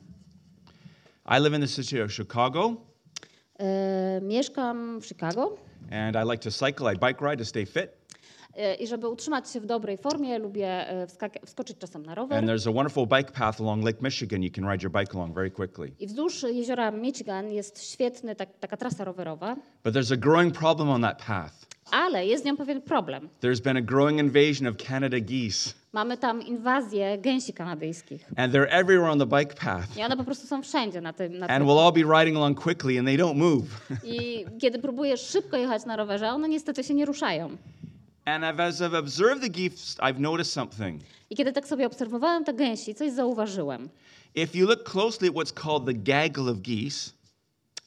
I 1.38 1.40
live 1.42 1.54
in 1.54 1.60
the 1.60 1.68
city 1.82 2.04
of 2.04 2.12
Chicago, 2.12 2.76
E, 3.60 4.20
mieszkam 4.22 5.00
w 5.00 5.06
Chicago 5.06 5.56
and 5.90 6.16
I 6.16 6.30
like 6.30 6.38
to 6.38 6.50
cycle. 6.50 6.92
I 6.94 6.96
bike 6.98 7.20
ride 7.30 7.36
to 7.36 7.44
stay 7.44 7.66
fit. 7.66 7.90
I 8.80 8.86
żeby 8.86 9.08
utrzymać 9.08 9.50
się 9.50 9.60
w 9.60 9.66
dobrej 9.66 9.98
formie, 9.98 10.38
lubię 10.38 10.88
e, 10.90 11.06
wskoczyć 11.46 11.78
czasem 11.78 12.06
na 12.06 12.14
rower. 12.14 12.38
And 12.38 12.48
there's 12.48 12.68
a 12.68 12.72
wonderful 12.72 13.06
bike 13.06 13.32
path 13.32 13.60
along 13.60 13.84
Lake 13.84 13.98
Michigan. 14.02 14.42
You 14.42 14.50
can 14.54 14.70
ride 14.72 14.82
your 14.82 14.92
bike 14.92 15.14
along 15.14 15.34
very 15.34 15.50
quickly. 15.50 15.92
I 16.00 16.06
wzdłuż 16.06 16.42
jeziora 16.42 16.90
Michigan 16.90 17.52
jest 17.52 17.90
świetny, 17.92 18.34
tak, 18.36 18.48
taka 18.60 18.76
trasa 18.76 19.04
rowerowa, 19.04 19.56
But 19.84 19.94
there's 19.94 20.12
a 20.14 20.16
growing 20.16 20.54
problem 20.58 20.88
on 20.90 21.02
that 21.02 21.22
path. 21.26 21.66
ale 21.90 22.26
jest 22.26 22.42
z 22.42 22.46
nią 22.46 22.56
pewien 22.56 22.82
problem. 22.82 23.28
There's 23.40 23.62
been 23.62 23.76
a 23.76 23.80
growing 23.82 24.20
invasion 24.20 24.66
of 24.68 24.76
Canada 24.88 25.16
geese, 25.20 25.74
Mamy 25.92 26.16
tam 26.16 26.42
inwazję 26.42 27.18
gęsi 27.18 27.52
kanadyjskich. 27.52 28.26
and 28.36 28.52
they're 28.54 28.68
everywhere 28.70 29.10
on 29.10 29.18
the 29.18 29.26
bike 29.26 29.54
path. 29.54 29.96
I 29.96 30.02
one 30.02 30.16
po 30.16 30.24
prostu 30.24 30.46
są 30.46 30.62
wszędzie 30.62 31.00
na 31.00 31.12
tym. 31.12 31.38
Na 31.38 31.46
And 31.46 31.58
tym. 31.58 31.66
we'll 31.68 31.80
all 31.86 31.92
be 31.92 32.18
riding 32.20 32.36
along 32.36 32.62
quickly, 32.62 32.98
and 32.98 33.08
they 33.08 33.16
don't 33.16 33.34
move. 33.36 33.64
I 34.04 34.44
kiedy 34.60 34.78
próbujesz 34.78 35.20
szybko 35.20 35.56
jechać 35.56 35.84
na 35.86 35.96
rowerze, 35.96 36.30
one 36.30 36.48
niestety 36.48 36.84
się 36.84 36.94
nie 36.94 37.04
ruszają. 37.04 37.56
And 38.28 38.44
as 38.44 38.82
I've 38.82 38.94
observed 38.94 39.42
the 39.42 39.48
geese, 39.48 39.96
I've 40.00 40.20
noticed 40.20 40.52
something. 40.52 41.00
I 41.30 41.36
kiedy 41.36 41.52
tak 41.52 41.66
sobie 41.66 41.86
obserwowałem 41.86 42.44
te 42.44 42.54
gęsi, 42.54 42.94
coś 42.94 43.12
zauważyłem. 43.12 43.88
If 44.34 44.58
you 44.58 44.66
look 44.66 44.84
closely 44.84 45.28
at 45.28 45.34
what's 45.34 45.52
called 45.52 45.86
the 45.86 45.94
gaggle 45.94 46.50
of 46.50 46.58
geese, 46.62 47.12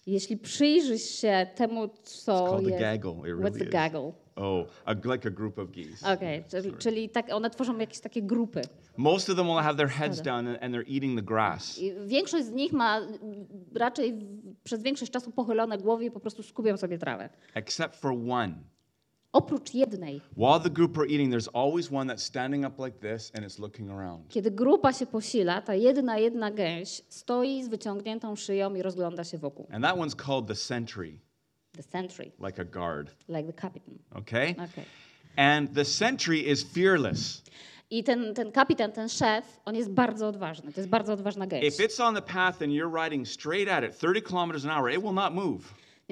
Jeśli 0.08 0.38
przyjrzysz 0.38 1.02
się 1.02 1.48
temu, 1.56 1.90
co 2.04 2.46
called 2.46 2.64
the 2.64 2.70
jest... 2.70 2.82
gaggle. 2.82 3.12
It 3.12 3.18
What's 3.18 3.28
really 3.28 3.60
the 3.60 3.66
gaggle? 3.66 4.14
Oh, 4.36 4.66
a, 4.86 4.94
like 4.94 5.28
a 5.28 5.32
group 5.32 5.60
of 5.60 5.72
geese. 5.72 6.14
Okej, 6.14 6.44
czyli, 6.50 6.74
czyli 6.78 7.10
tak, 7.10 7.34
one 7.34 7.50
tworzą 7.50 7.78
jakieś 7.78 8.00
takie 8.00 8.22
grupy. 8.22 8.62
Most 8.98 9.30
of 9.30 9.36
them 9.36 9.46
will 9.46 9.64
have 9.64 9.76
their 9.76 9.90
heads 9.90 10.22
down 10.22 10.48
and, 10.48 10.64
and 10.64 10.76
they're 10.76 10.96
eating 10.96 11.16
the 11.20 11.26
grass. 11.26 11.80
I 11.80 11.94
większość 12.06 12.46
z 12.46 12.52
nich 12.52 12.74
ma 12.74 13.02
raczej 13.76 14.20
przez 14.64 14.84
większość 14.84 15.12
czasu 15.12 15.32
pochylone 15.32 15.78
głowy 15.78 16.06
i 16.06 16.12
po 16.12 16.20
prostu 16.20 16.44
skubią 16.44 16.78
sobie 16.78 16.98
trawę. 16.98 17.30
Except 17.56 17.96
for 17.96 18.12
one. 18.30 18.54
Oprócz 19.34 19.74
jednej, 19.74 20.22
While 20.38 20.60
the 20.60 20.70
group 20.70 20.98
are 20.98 21.06
eating, 21.08 21.32
there's 21.32 21.50
always 21.54 21.92
one 21.92 22.14
that's 22.14 22.24
standing 22.24 22.66
up 22.66 22.86
like 22.86 23.00
this 23.00 23.32
and 23.36 23.46
it's 23.46 23.60
looking 23.60 23.90
around. 23.90 24.28
kiedy 24.30 24.52
grupa 24.52 24.94
się 24.94 25.06
posila, 25.06 25.62
ta 25.62 25.76
jedna, 25.76 26.18
jedna 26.18 26.52
gęś 26.52 27.02
stoi 27.10 27.64
z 27.64 27.68
wyciągniętą 27.68 28.36
szyją 28.36 28.76
i 28.76 28.82
rozgląda 28.82 29.24
się 29.24 29.38
wokół. 29.38 29.68
And 29.72 29.86
that 29.86 29.96
one's 29.98 30.16
called 30.26 30.48
the 30.48 30.56
sentry, 30.56 31.20
The 31.78 31.84
sentry, 31.84 32.32
like 32.46 32.62
a 32.62 32.66
guard. 32.66 33.12
like 33.30 33.54
the 33.54 33.62
captain. 33.62 34.00
Okay? 34.16 34.50
Okay. 34.52 34.86
And 35.36 35.74
the 35.76 35.86
sentry 35.86 36.40
is 36.52 36.64
fearless. 36.64 37.44
I 37.90 38.04
ten, 38.04 38.34
ten 38.34 38.52
kapitan, 38.52 38.92
ten 38.92 39.10
szef, 39.10 39.60
on 39.66 39.76
jest 39.76 39.90
bardzo 39.92 40.28
odważny. 40.28 40.74
To 40.74 40.80
jest 40.82 40.90
bardzo 40.90 41.14
odważna 41.14 41.48
gęś. 41.48 41.64
If 41.64 41.84
it's 41.84 42.04
on 42.04 42.16
the 42.16 42.22
path 42.22 42.62
and 42.62 42.72
you're 42.72 43.04
riding 43.06 43.28
straight 43.28 43.70
at 43.70 43.84
it, 43.84 43.98
30 43.98 44.22
kilometers 44.22 44.66
an 44.66 44.72
hour, 44.72 44.92
it 44.92 45.02
will 45.02 45.14
not 45.14 45.34
move. 45.34 45.60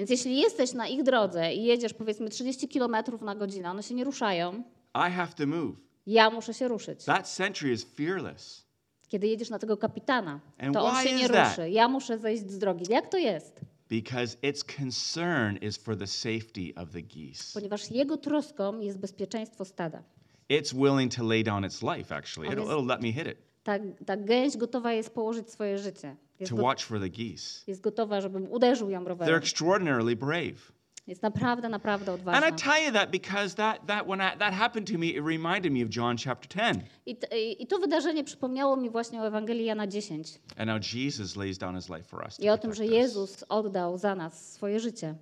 Więc 0.00 0.10
jeśli 0.10 0.36
jesteś 0.40 0.72
na 0.72 0.88
ich 0.88 1.02
drodze 1.02 1.54
i 1.54 1.64
jedziesz 1.64 1.94
powiedzmy 1.94 2.28
30 2.28 2.68
km 2.68 2.96
na 3.20 3.34
godzinę, 3.34 3.70
one 3.70 3.82
się 3.82 3.94
nie 3.94 4.04
ruszają, 4.04 4.62
I 4.94 5.12
have 5.12 5.32
to 5.36 5.46
move. 5.46 5.76
ja 6.06 6.30
muszę 6.30 6.54
się 6.54 6.68
ruszyć. 6.68 7.04
That 7.04 7.28
sentry 7.28 7.72
is 7.72 7.84
fearless. 7.84 8.66
Kiedy 9.08 9.26
jedziesz 9.26 9.50
na 9.50 9.58
tego 9.58 9.76
kapitana, 9.76 10.40
And 10.58 10.74
to 10.74 10.84
on 10.84 11.04
się 11.04 11.14
nie 11.14 11.28
that? 11.28 11.48
ruszy. 11.48 11.70
Ja 11.70 11.88
muszę 11.88 12.18
zejść 12.18 12.50
z 12.50 12.58
drogi. 12.58 12.84
Jak 12.92 13.08
to 13.08 13.18
jest? 13.18 13.60
Because 13.90 14.36
its 14.42 14.64
concern 14.64 15.56
is 15.56 15.76
for 15.76 15.98
the 15.98 16.06
safety 16.06 16.72
of 16.76 16.90
the 16.90 17.02
geese. 17.02 17.54
Ponieważ 17.54 17.90
jego 17.90 18.16
troską 18.16 18.80
jest 18.80 18.98
bezpieczeństwo 18.98 19.64
stada. 19.64 20.02
It's 20.50 20.74
willing 20.74 21.14
to 21.14 21.24
lay 21.24 21.44
down 21.44 21.64
its 21.64 21.82
life, 21.82 22.14
actually. 22.16 22.50
It'll, 22.50 22.64
it'll 22.64 22.86
let 22.86 23.02
me 23.02 23.12
hit 23.12 23.26
it 23.26 23.36
Ta, 23.62 23.72
ta 24.06 24.16
gęś 24.16 24.56
gotowa 24.56 24.92
jest 24.92 25.10
położyć 25.10 25.50
swoje 25.50 25.78
życie. 25.78 26.16
Jest, 26.40 26.50
to 26.50 26.56
go, 26.56 26.62
watch 26.62 26.84
for 26.84 27.00
the 27.00 27.08
geese. 27.08 27.64
jest 27.66 27.80
gotowa, 27.80 28.20
żebym 28.20 28.52
uderzył 28.52 28.90
ją 28.90 29.00
They're 29.04 29.08
rowerem. 29.08 29.34
extraordinarily 29.34 30.16
brave. 30.16 30.72
Jest 31.06 31.22
naprawdę, 31.22 31.68
naprawdę 31.68 32.12
And 32.12 32.20
I 32.20 32.22
odważna. 32.22 32.52
tell 32.52 32.84
you 32.86 32.92
that 32.92 33.10
because 33.10 33.54
that, 33.56 33.86
that 33.86 34.06
when 34.06 34.20
I, 34.20 34.38
that 34.38 34.54
happened 34.54 34.92
to 34.92 34.98
me, 34.98 35.06
it 35.06 35.24
reminded 35.26 35.72
me 35.72 35.82
of 35.84 35.96
John 35.96 36.16
chapter 36.24 36.48
10. 36.48 36.82
I, 37.06 37.16
i, 37.36 37.62
I 37.62 37.66
to 37.66 37.78
wydarzenie 37.78 38.24
przypomniało 38.24 38.76
mi 38.76 38.90
właśnie 38.90 39.20
o 39.22 39.26
Ewangelii 39.26 39.64
Jana 39.64 39.86
10 39.86 40.40
And 40.58 40.70
how 40.70 40.78
Jesus 40.94 41.36
lays 41.36 41.58
down 41.58 41.76
his 41.76 41.88
life 41.88 42.02
for 42.04 42.24
us. 42.26 42.40
i 42.40 42.50
o 42.50 42.58
tym, 42.58 42.74
że 42.74 42.84
us. 42.84 42.90
Jezus 42.90 43.44
oddał 43.48 43.98
za 43.98 44.14
nas 44.14 44.52
swoje 44.52 44.80
życie. 44.80 45.14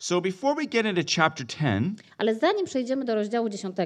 So 0.00 0.20
before 0.20 0.54
we 0.54 0.66
get 0.66 0.86
into 0.86 1.02
chapter 1.16 1.46
10, 1.46 1.98
Ale 2.18 2.34
zanim 2.34 2.66
przejdziemy 2.66 3.04
do 3.04 3.14
rozdziału 3.14 3.48
10, 3.48 3.76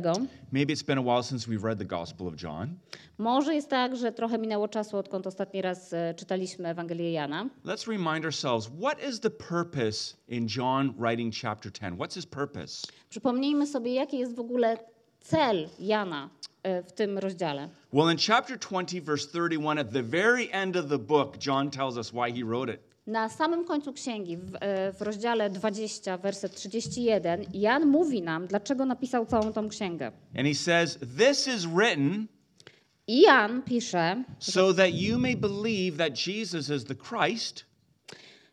maybe 0.52 0.73
it's 0.73 0.83
been 0.87 0.99
a 0.99 1.02
while 1.02 1.23
since 1.23 1.50
we've 1.50 1.64
read 1.64 1.78
the 1.78 1.85
Gospel 1.85 2.26
of 2.28 2.42
John. 2.42 2.78
może 3.19 3.54
jest 3.54 3.69
tak, 3.69 3.97
że 3.97 4.12
trochę 4.12 4.38
minęło 4.38 4.69
czasu, 4.69 4.97
odkąd 4.97 5.26
ostatni 5.26 5.62
raz 5.62 5.92
e, 5.92 6.14
czytaliśmy 6.14 6.69
Ewangelię 6.69 7.12
Jana. 7.12 7.49
Let's 7.64 7.88
remind 7.88 8.25
ourselves 8.25 8.71
what 8.81 9.09
is 9.09 9.21
the 9.21 9.31
purpose 9.31 10.16
in 10.28 10.47
John 10.57 10.95
writing 10.99 11.35
chapter 11.42 11.73
10? 11.73 11.99
What's 11.99 12.14
his 12.14 12.26
purpose? 12.26 12.87
Przypomnijmy 13.09 13.66
sobie, 13.66 13.95
jaki 13.95 14.19
jest 14.19 14.37
w 14.37 14.40
ogóle 14.40 14.78
cel 15.21 15.69
Jana 15.78 16.31
e, 16.62 16.83
w 16.83 16.92
tym 16.92 17.19
rozdziale. 17.19 17.69
Well, 17.92 18.12
in 18.12 18.19
chapter 18.26 18.59
20, 18.59 19.00
verse 19.00 19.28
31, 19.28 19.78
at 19.78 19.92
the 19.92 20.02
very 20.02 20.49
end 20.50 20.76
of 20.76 20.88
the 20.88 20.99
book, 20.99 21.47
John 21.47 21.71
tells 21.71 21.97
us 21.97 22.12
why 22.12 22.33
he 22.33 22.45
wrote 22.45 22.75
it. 22.75 22.92
Na 23.07 23.29
samym 23.29 23.65
końcu 23.65 23.93
księgi, 23.93 24.37
w, 24.37 24.55
e, 24.61 24.93
w 24.93 25.03
rozdziale 25.03 25.51
20, 25.51 26.19
werset 26.19 26.55
31, 26.55 27.45
Jan 27.55 27.87
mówi 27.87 28.23
nam, 28.23 28.47
dlaczego 28.47 28.87
napisał 28.87 29.27
całą 29.27 29.53
tą 29.53 29.69
księgę. 29.69 30.13
And 30.37 30.49
he 30.49 30.55
says, 30.55 30.99
This 31.19 31.47
is 31.49 31.67
written 31.67 32.27
I 33.07 33.23
Jan 33.23 33.63
pisze, 33.63 34.25
so 34.39 34.75
that 34.75 34.95
you 34.95 35.19
may 35.19 35.37
believe 35.37 35.97
that 35.97 36.27
Jesus 36.27 36.69
is 36.69 36.85
the 36.85 36.95
Christ, 36.95 37.65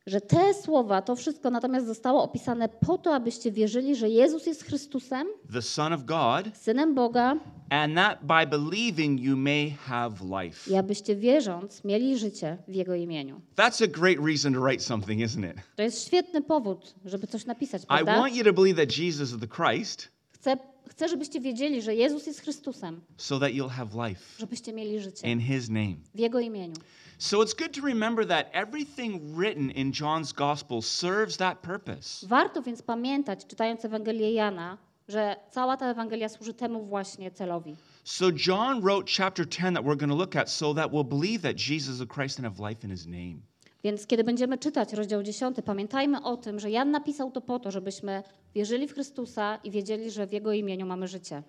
że 0.10 0.22
te 0.22 0.54
słowa, 0.54 1.02
to 1.02 1.16
wszystko 1.16 1.50
natomiast 1.50 1.88
zostało 1.88 2.24
opisane 2.24 2.70
po 2.70 2.98
to, 2.98 3.16
abyście 3.16 3.52
wierzyli, 3.52 3.96
że 3.96 4.10
Jezus 4.10 4.46
jest 4.46 4.64
Chrystusem, 4.64 5.28
the 5.54 5.62
Son 5.62 5.94
of 5.94 6.04
God, 6.04 6.58
Synem 6.58 6.96
Boga 6.96 7.36
and 7.70 7.96
that 7.96 8.20
by 8.22 8.58
believing 8.58 9.20
you 9.22 9.38
may 9.38 9.70
have 9.70 10.14
life. 10.44 10.72
i 10.72 10.76
abyście 10.76 11.16
wierząc 11.16 11.84
mieli 11.84 12.18
życie 12.18 12.58
w 12.68 12.74
Jego 12.74 12.96
imieniu. 12.96 13.42
That's 13.56 13.84
a 13.84 13.88
great 13.88 14.18
reason 14.26 14.54
to 14.54 14.60
write 14.62 14.84
something, 14.84 15.22
isn't 15.22 15.52
it? 15.52 15.58
To 15.76 15.84
jest 15.84 16.08
świetny 16.08 16.42
powód, 16.42 16.96
żeby 17.06 17.28
coś 17.28 17.46
napisać, 17.46 17.84
I 17.84 17.88
prawda? 17.88 18.18
want 18.18 18.36
you 18.36 18.44
to 18.44 18.54
believe 18.54 18.86
that 18.86 18.98
Jesus 18.98 19.32
is 19.32 19.40
the 19.40 19.48
Christ 19.48 20.08
Chcę, 20.32 20.58
chcę, 20.90 21.10
żebyście 21.10 21.40
wiedzieli, 21.40 21.82
że 21.82 21.96
Jezus 21.96 22.28
jest 22.28 22.42
Chrystusem, 22.42 23.02
so 23.18 23.40
that 23.40 23.52
you'll 23.52 23.70
have 23.70 24.08
life 24.10 24.22
żebyście 24.40 24.74
mieli 24.74 25.00
życie 25.00 25.32
in 25.32 25.40
his 25.40 25.70
name. 25.70 25.96
w 26.16 26.20
Jego 26.20 26.40
imieniu. 26.40 26.76
So 27.18 27.38
it's 27.38 27.58
good 27.58 27.74
to 27.76 27.82
remember 27.82 28.28
that 28.28 28.48
everything 28.54 29.22
written 29.38 29.72
in 29.72 29.92
John's 29.92 30.34
gospel 30.34 30.82
serves 30.82 31.38
that 31.38 31.60
purpose. 31.62 32.28
Warto 32.28 32.62
więc 32.62 32.82
pamiętać, 32.82 33.46
czytając 33.48 33.86
Ewangelię 33.86 34.34
Jana, 34.34 34.78
że 35.08 35.36
cała 35.52 35.78
ta 35.78 35.92
Ewangelia 35.92 36.30
służy 36.30 36.54
temu 36.54 36.86
właśnie 36.86 37.32
celowi. 37.32 37.76
So 38.04 38.26
John 38.48 38.82
wrote 38.82 39.12
chapter 39.18 39.50
10 39.50 39.76
that 39.76 39.86
we're 39.86 39.98
going 39.98 40.12
to 40.12 40.18
look 40.18 40.36
at 40.36 40.50
so 40.50 40.74
that 40.74 40.92
we'll 40.92 41.20
believe 41.20 41.42
that 41.42 41.56
Jesus 41.56 41.96
is 42.00 42.08
Christ 42.16 42.40
and 42.40 42.48
have 42.48 42.70
life 42.70 42.84
in 42.86 42.92
his 42.92 43.08
name. 43.08 43.42
Więc 43.84 44.08
kiedy 44.08 44.24
będziemy 44.24 44.58
czytać 44.58 44.94
rozdział 44.94 45.24
10, 45.24 45.58
pamiętajmy 45.66 46.24
o 46.24 46.38
tym, 46.38 46.60
że 46.60 46.72
Jan 46.72 46.92
napisał 46.92 47.32
to 47.32 47.42
po 47.42 47.60
to, 47.60 47.72
żebyśmy 47.72 48.24
wierzyli 48.56 48.88
w 48.88 48.94
Chrystusa 48.94 49.60
i 49.64 49.72
wiedzieli, 49.72 50.12
że 50.12 50.28
w 50.28 50.32
Jego 50.34 50.54
imieniu 50.54 50.86
mamy 50.86 51.08
życie. 51.08 51.44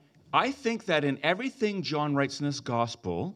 I 0.49 0.55
think 0.55 0.85
that 0.85 1.05
in 1.05 1.19
everything 1.23 1.91
John 1.91 2.15
writes 2.15 2.41
in 2.41 2.47
this 2.47 2.61
gospel, 2.61 3.31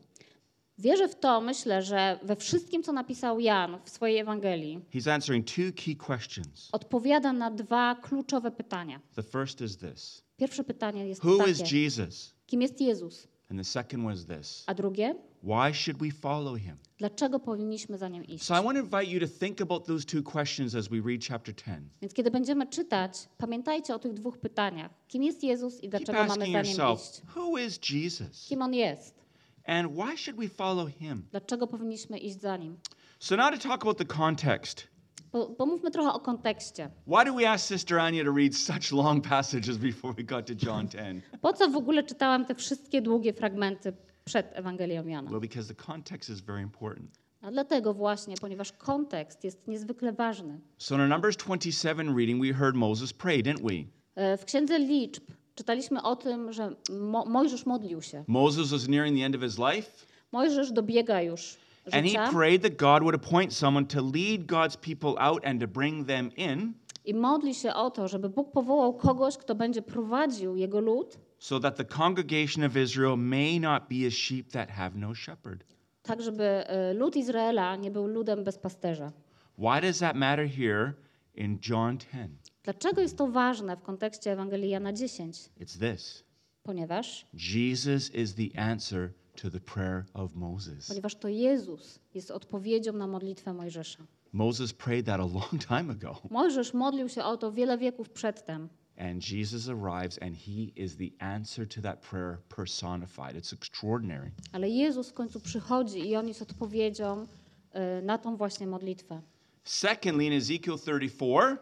Wierzę 0.78 1.08
w 1.08 1.14
to, 1.14 1.40
myślę, 1.40 1.82
że 1.82 2.18
we 2.22 2.36
wszystkim, 2.36 2.82
co 2.82 2.92
napisał 2.92 3.40
Jan 3.40 3.78
w 3.84 3.90
swojej 3.90 4.18
Ewangelii, 4.18 4.80
he's 4.94 5.10
answering 5.10 5.46
two 5.46 5.84
key 5.84 5.96
questions. 5.96 6.68
odpowiada 6.72 7.32
na 7.32 7.50
dwa 7.50 7.94
kluczowe 7.94 8.50
pytania. 8.50 9.00
The 9.16 9.22
first 9.22 9.60
is 9.60 9.76
this 9.76 10.24
Pierwsze 10.36 10.64
pytanie 10.64 11.08
jest 11.08 11.24
Who 11.24 11.46
is 11.46 11.58
takie: 11.58 11.82
Jesus? 11.82 12.34
kim 12.46 12.62
jest 12.62 12.80
Jezus? 12.80 13.28
And 13.50 13.60
the 13.60 13.64
second 13.64 14.12
is 14.14 14.26
this 14.26 14.64
A 14.66 14.74
drugie, 14.74 15.14
Why 15.42 15.74
should 15.74 16.00
we 16.00 16.10
follow 16.10 16.56
him? 16.56 16.76
dlaczego 16.98 17.40
powinniśmy 17.40 17.98
za 17.98 18.08
nim 18.08 18.24
iść? 18.24 18.44
So 18.44 18.60
I 18.60 18.64
want 18.64 18.78
to 18.78 18.84
invite 18.84 19.04
you 19.12 19.20
to 19.20 19.38
think 19.38 19.60
about 19.60 19.86
those 19.86 20.04
two 20.06 20.22
questions 20.22 20.74
as 20.74 20.88
we 20.88 20.96
read 21.06 21.24
chapter 21.28 21.54
10. 21.54 21.78
Więc 22.02 22.14
kiedy 22.14 22.30
będziemy 22.30 22.66
czytać, 22.66 23.28
pamiętajcie 23.38 23.94
o 23.94 23.98
tych 23.98 24.12
dwóch 24.14 24.38
pytaniach. 24.38 24.90
Kim 25.08 25.22
jest 25.22 25.42
Jezus 25.44 25.78
i 25.78 25.80
Keep 25.80 25.90
dlaczego 25.90 26.18
mamy 26.18 26.30
asking 26.30 26.52
za 26.52 26.62
nim 26.62 26.70
yourself, 26.78 27.00
iść? 27.00 27.22
who 27.36 27.58
is 27.58 27.80
Jesus? 27.90 28.46
Kim 28.48 28.62
on 28.62 28.74
jest? 28.74 29.24
And 29.66 29.92
why 29.92 30.16
should 30.18 30.40
we 30.40 30.48
follow 30.48 30.88
him? 30.88 31.24
Dlaczego 31.30 31.66
powinniśmy 31.66 32.18
iść 32.18 32.40
za 32.40 32.56
nim? 32.56 32.76
So 33.18 33.36
now 33.36 33.50
to 33.50 33.68
talk 33.68 33.82
about 33.82 33.98
the 33.98 34.04
context. 34.04 34.86
Po, 35.34 35.46
pomówmy 35.46 35.90
trochę 35.90 36.12
o 36.12 36.20
kontekście. 36.20 36.90
Why 37.06 37.24
do 37.24 37.34
we 37.34 37.50
ask 37.50 37.68
Sister 37.68 37.98
Anya 37.98 38.24
to 38.24 38.32
read 38.32 38.56
such 38.56 38.92
long 38.92 39.28
passages 39.28 39.76
before 39.76 40.14
we 40.14 40.22
got 40.22 40.46
to 40.46 40.52
John 40.66 40.88
10? 40.88 41.24
Po 41.40 41.52
co 41.52 41.68
w 41.70 41.76
ogóle 41.76 42.02
czytałam 42.02 42.44
te 42.46 42.54
wszystkie 42.54 43.02
długie 43.02 43.32
fragmenty 43.32 43.92
przed 44.24 44.46
Ewangelią 44.52 45.06
Jana? 45.06 45.30
Well, 45.30 45.40
because 45.40 45.74
the 45.74 45.84
context 45.86 46.30
is 46.30 46.40
very 46.40 46.62
important. 46.62 47.10
A 47.40 47.50
dlatego 47.50 47.94
właśnie, 47.94 48.34
ponieważ 48.40 48.72
kontekst 48.72 49.44
jest 49.44 49.68
niezwykle 49.68 50.12
ważny. 50.12 50.60
So 50.78 50.94
in 50.94 51.00
our 51.00 51.10
Numbers 51.10 51.36
27 51.36 52.16
reading, 52.16 52.42
we 52.42 52.52
heard 52.52 52.76
Moses 52.76 53.12
pray, 53.12 53.42
didn't 53.42 53.62
we? 53.62 53.84
E, 54.22 54.36
W 54.36 54.44
Księdze 54.44 54.78
Liczb 54.78 55.22
czytaliśmy 55.54 56.02
o 56.02 56.16
tym, 56.16 56.52
że 56.52 56.76
Mo 57.00 57.24
Mojżesz 57.24 57.66
modlił 57.66 58.02
się. 58.02 58.24
Moses 58.26 58.70
was 58.70 58.88
nearing 58.88 59.18
the 59.18 59.24
end 59.24 59.36
of 59.36 59.42
his 59.42 59.58
life, 59.58 59.90
Mojżesz 60.32 60.72
dobiega 60.72 61.22
już 61.22 61.56
and 61.92 62.06
he 62.06 62.30
prayed 62.32 62.62
that 62.62 62.76
God 62.76 63.02
would 63.02 63.14
appoint 63.14 63.52
someone 63.52 63.86
to 63.86 64.02
lead 64.02 64.46
God's 64.46 64.76
people 64.76 65.14
out 65.18 65.44
and 65.44 65.60
to 65.60 65.66
bring 65.68 66.06
them 66.06 66.30
in. 66.36 66.74
i 67.04 67.14
modli 67.14 67.54
się 67.54 67.74
o 67.74 67.90
to, 67.90 68.08
żeby 68.08 68.28
Bóg 68.28 68.52
powołał 68.52 68.94
kogoś, 68.94 69.36
kto 69.36 69.54
będzie 69.54 69.82
prowadził 69.82 70.56
jego 70.56 70.80
lud, 70.80 71.18
so 71.38 71.60
that 71.60 71.76
the 71.76 71.84
congregation 71.84 72.64
of 72.64 72.76
Israel 72.76 73.16
may 73.16 73.60
not 73.60 73.82
be 73.88 74.06
as 74.06 74.12
sheep 74.14 74.50
that 74.50 74.70
have 74.70 74.90
no 74.94 75.14
shepherd. 75.14 75.64
tak 76.02 76.22
żeby 76.22 76.44
e, 76.44 76.94
lud 76.94 77.16
Izraela 77.16 77.76
nie 77.76 77.90
był 77.90 78.06
ludem 78.06 78.44
bez 78.44 78.58
pasterza. 78.58 79.12
Why 79.58 79.80
does 79.80 79.98
that 79.98 80.16
matter 80.16 80.48
here 80.48 80.92
in 81.34 81.58
John 81.68 81.98
10? 81.98 82.30
Dlaczego 82.62 83.00
jest 83.00 83.18
to 83.18 83.26
ważne 83.26 83.76
w 83.76 83.82
kontekście 83.82 84.32
Ewangelii 84.32 84.70
Jana 84.70 84.92
10? 84.92 85.36
It's 85.60 85.78
this 85.78 86.24
Ponieważ, 86.62 87.26
Jesus 87.34 88.14
is 88.14 88.34
the 88.34 88.60
answer 88.60 89.10
to 89.42 89.50
the 89.50 89.60
prayer 89.60 90.04
of 90.14 90.34
Moses. 90.34 90.88
ponieważ 90.88 91.14
to 91.14 91.28
Jezus 91.28 91.98
jest 92.14 92.30
odpowiedzią 92.30 92.92
na 92.92 93.06
modlitwę 93.06 93.54
Mojżesza. 93.54 94.06
Moses 94.32 94.72
prayed 94.72 95.06
that 95.06 95.20
a 95.20 95.26
long 95.26 95.50
time 95.68 95.92
ago. 95.92 96.20
Mojżesz 96.30 96.74
modlił 96.74 97.08
się 97.08 97.24
o 97.24 97.36
to 97.36 97.52
wiele 97.52 97.78
wieków 97.78 98.10
przedtem. 98.10 98.68
And 98.98 99.30
Jesus 99.30 99.68
arrives 99.68 100.22
and 100.22 100.36
he 100.36 100.62
is 100.76 100.96
the 100.96 101.10
answer 101.18 101.68
to 101.68 101.82
that 101.82 102.00
prayer 102.00 102.38
personified. 102.56 103.36
It's 103.36 103.52
extraordinary. 103.52 104.30
Ale 104.52 104.68
Jezus 104.68 105.08
w 105.10 105.12
końcu 105.12 105.40
przychodzi 105.40 106.08
i 106.08 106.16
on 106.16 106.28
jest 106.28 106.42
odpowiedzią 106.42 107.26
e, 107.72 108.02
na 108.02 108.18
tą 108.18 108.36
właśnie 108.36 108.66
modlitwę. 108.66 109.20
Secondly, 109.64 110.24
in 110.26 110.32
Ezekiel 110.32 110.78
34, 110.78 111.56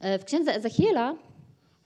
E, 0.00 0.18
W 0.18 0.24
księdze 0.24 0.54
Ezechiela 0.54 1.16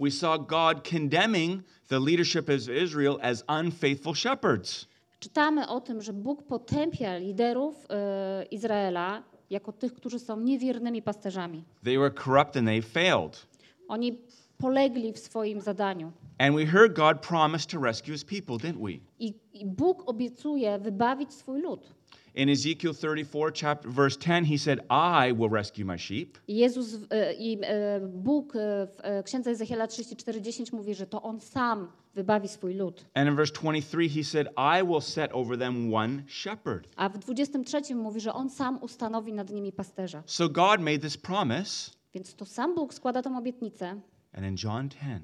we 0.01 0.11
saw 0.11 0.39
God 0.47 0.89
condemning 0.91 1.63
the 1.89 2.01
leadership 2.01 2.49
of 2.49 2.69
Israel 2.69 3.19
as 3.23 3.45
unfaithful 3.49 4.15
shepherds. 4.15 4.87
Czytamy 5.23 5.69
o 5.69 5.81
tym, 5.81 6.03
że 6.03 6.13
Bóg 6.13 6.43
potępia 6.43 7.17
liderów 7.17 7.87
e, 7.91 8.45
Izraela 8.51 9.23
jako 9.51 9.73
tych, 9.73 9.95
którzy 9.95 10.19
są 10.19 10.41
niewiernymi 10.41 11.03
pasterzami. 11.03 11.65
They 11.85 11.99
were 11.99 12.11
corrupt 12.11 12.57
and 12.57 12.67
they 12.67 12.83
failed. 12.83 13.47
Oni 13.89 14.19
polegli 14.59 15.13
w 15.13 15.19
swoim 15.19 15.61
zadaniu. 15.61 16.13
And 16.39 16.57
we 16.57 16.67
heard 16.67 16.97
God 16.97 17.21
promise 17.21 17.67
to 17.67 17.81
rescue 17.81 18.13
his 18.13 18.25
people, 18.25 18.57
didn't 18.57 18.81
we? 18.81 18.91
I, 19.19 19.35
I 19.53 19.67
Bóg 19.67 20.03
obiecuje 20.07 20.79
wybawić 20.79 21.35
swój 21.35 21.63
lud. 21.63 21.95
In 22.35 22.49
Ezekiel 22.49 22.95
34, 22.95 23.53
chapter, 23.53 23.93
verse 23.93 24.17
10, 24.17 24.47
he 24.47 24.59
said, 24.59 24.81
I 24.91 25.33
will 25.33 25.51
rescue 25.51 25.85
my 25.85 25.99
sheep. 25.99 26.39
Jezus 26.49 26.95
e, 27.11 27.35
i 27.35 27.59
e, 27.63 28.01
Bóg 28.01 28.53
w 28.53 29.23
księdze 29.25 29.51
Ezechiela 29.51 29.87
34:10 29.87 30.73
mówi, 30.73 30.95
że 30.95 31.07
to 31.07 31.23
on 31.23 31.41
sam 31.41 31.89
wybawi 32.15 32.49
swój 32.49 32.75
lud. 32.75 33.05
And 33.15 33.29
in 33.29 33.37
verse 33.37 33.53
23, 33.53 34.09
he 34.09 34.25
said, 34.25 34.49
I 34.57 34.83
will 34.83 35.01
set 35.01 35.33
over 35.33 35.59
them 35.59 35.95
one 35.95 36.23
shepherd. 36.27 36.89
A 36.97 37.09
w 37.09 37.19
23 37.19 37.95
mówi, 37.95 38.21
że 38.21 38.33
on 38.33 38.51
sam 38.51 38.79
ustanowi 38.83 39.33
nad 39.33 39.51
nimi 39.51 39.73
pasterza. 39.73 40.23
So 40.27 40.49
God 40.49 40.81
made 40.81 40.99
this 40.99 41.17
promise. 41.17 41.91
Więc 42.15 42.35
to 42.35 42.47
sam 42.47 42.75
Bóg 42.75 42.95
składa 42.95 43.23
tą 43.23 43.39
obietnicę. 43.39 44.01
And 44.33 44.47
in 44.47 44.57
John 44.65 44.89
10, 44.89 45.23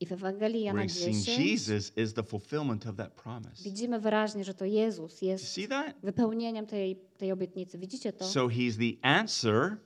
I 0.00 0.06
w 0.06 0.12
Ewangelii 0.12 0.62
Jana 0.62 0.82
we're 0.82 0.88
seeing 0.88 1.24
10 1.24 1.38
Jesus 1.38 1.92
is 1.96 2.14
the 2.14 2.22
fulfillment 2.22 2.86
of 2.86 2.96
that 2.96 3.12
promise. 3.12 3.62
widzimy 3.64 4.00
wyraźnie, 4.00 4.44
że 4.44 4.54
to 4.54 4.64
Jezus 4.64 5.22
jest 5.22 5.52
see 5.52 5.68
that? 5.68 5.96
wypełnieniem 6.02 6.66
tej, 6.66 6.96
tej 7.18 7.32
obietnicy. 7.32 7.78
Widzicie 7.78 8.12
to? 8.12 8.24
So 8.24 8.48
he's 8.48 8.78
the 8.78 9.08
answer 9.08 9.76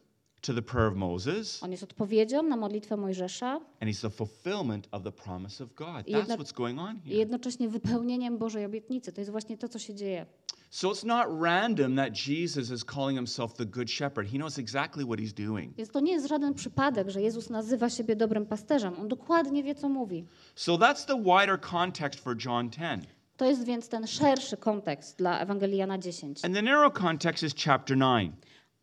to 0.46 0.54
the 0.54 0.62
prayer 0.62 0.88
of 0.88 0.94
Moses, 0.96 1.62
On 1.62 1.70
jest 1.70 1.82
odpowiedzią 1.82 2.42
na 2.42 2.56
modlitwę 2.56 2.96
Mojżesza 2.96 3.60
and 3.80 3.90
he's 3.90 4.00
the 4.02 4.10
fulfillment 4.10 4.88
of 4.90 5.02
the 5.02 5.12
promise 5.12 5.64
of 5.64 5.74
God. 5.74 6.08
I 6.08 6.12
That's 6.12 6.36
what's 6.36 6.54
going 6.54 6.78
on 6.78 6.96
i 6.96 7.00
here. 7.08 7.16
jednocześnie 7.16 7.68
wypełnieniem 7.68 8.38
Bożej 8.38 8.64
obietnicy. 8.64 9.12
To 9.12 9.20
jest 9.20 9.30
właśnie 9.30 9.58
to, 9.58 9.68
co 9.68 9.78
się 9.78 9.94
dzieje. 9.94 10.26
So 10.70 10.92
it's 10.92 11.06
not 11.06 11.42
random 11.42 11.96
that 11.96 12.26
Jesus 12.28 12.70
is 12.70 12.84
calling 12.84 13.18
himself 13.18 13.54
the 13.54 13.66
good 13.66 13.90
shepherd. 13.90 14.28
He 14.28 14.38
knows 14.38 14.58
exactly 14.58 15.04
what 15.04 15.18
he's 15.20 15.46
doing. 15.46 15.76
Więc 15.76 15.90
to 15.90 16.00
nie 16.00 16.12
jest 16.12 16.26
żaden 16.28 16.54
przypadek, 16.54 17.10
że 17.10 17.22
Jezus 17.22 17.50
nazywa 17.50 17.90
siebie 17.90 18.16
dobrym 18.16 18.46
pasterzem. 18.46 18.94
On 19.00 19.08
dokładnie 19.08 19.62
wie, 19.62 19.74
co 19.74 19.88
mówi. 19.88 20.24
So 20.54 20.76
that's 20.76 21.06
the 21.06 21.22
wider 21.22 21.60
context 21.60 22.20
for 22.20 22.36
John 22.44 22.70
10. 22.70 23.04
To 23.36 23.44
jest 23.44 23.64
więc 23.64 23.88
ten 23.88 24.06
szerszy 24.06 24.56
kontekst 24.56 25.18
dla 25.18 25.40
Ewangelii 25.40 25.76
Jana 25.78 25.98
10. 25.98 26.44
And 26.44 26.54
the 26.54 26.62
narrow 26.62 26.92
context 26.92 27.42
is 27.42 27.54
chapter 27.64 27.96
9. 27.98 28.32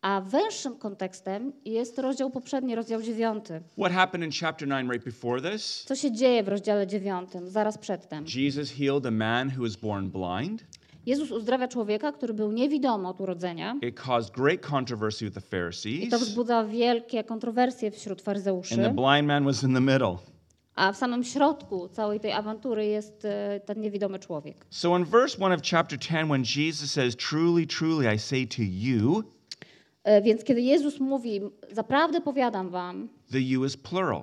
A 0.02 0.20
węższym 0.20 0.76
kontekstem 0.76 1.52
jest 1.64 1.98
rozdział 1.98 2.30
poprzedni, 2.30 2.74
rozdział 2.74 3.02
9. 3.02 3.44
What 3.78 3.92
happened 3.92 4.26
in 4.26 4.40
chapter 4.40 4.68
9 4.68 4.90
right 4.90 5.04
before 5.04 5.50
this? 5.52 5.84
Co 5.86 5.96
się 5.96 6.12
dzieje 6.12 6.42
w 6.42 6.48
rozdziale 6.48 6.86
9, 6.86 7.30
zaraz 7.46 7.78
przedtem? 7.78 8.24
Jesus 8.34 8.70
healed 8.70 9.06
a 9.06 9.10
man 9.10 9.50
who 9.56 9.62
was 9.62 9.76
born 9.76 10.10
blind. 10.10 10.64
Jezus 11.06 11.30
uzdrawia 11.30 11.68
człowieka, 11.68 12.12
który 12.12 12.34
był 12.34 12.52
niewidomy 12.52 13.08
od 13.08 13.20
urodzenia. 13.20 13.74
It 13.82 14.00
caused 14.00 14.34
great 14.34 14.60
controversy 14.70 15.24
with 15.24 15.34
the 15.34 15.40
I 15.40 15.42
to 15.42 15.56
Pharisees. 15.56 16.20
wzbudza 16.20 16.64
wielkie 16.64 17.24
kontrowersje 17.24 17.90
wśród 17.90 18.18
And 18.18 18.18
the 18.18 18.24
faryzeuszy. 18.24 18.76
blind 18.76 19.26
man 19.26 19.44
was 19.44 19.62
in 19.62 19.74
the 19.74 19.80
middle. 19.80 20.16
A 20.74 20.92
w 20.92 20.96
samym 20.96 21.24
środku 21.24 21.88
całej 21.88 22.20
tej 22.20 22.32
awantury 22.32 22.86
jest 22.86 23.24
e, 23.24 23.60
ten 23.64 23.80
niewidomy 23.80 24.18
człowiek. 24.18 24.66
So 24.70 24.98
in 24.98 25.04
verse 25.04 25.36
1 25.38 25.52
of 25.52 25.60
chapter 25.70 25.98
10, 25.98 26.28
when 26.28 26.42
Jesus 26.56 26.90
says, 26.92 27.16
Truly, 27.16 27.66
truly, 27.66 28.14
I 28.14 28.18
say 28.18 28.46
to 28.46 28.62
you, 28.62 29.22
Więc 30.22 30.44
kiedy 30.44 30.60
Jezus 30.60 31.00
mówi, 31.00 31.40
zaprawdę 31.72 32.20
powiadam 32.20 32.70
wam, 32.70 33.08
the 33.32 33.40
you 33.40 33.64
is 33.64 33.76
plural. 33.76 34.22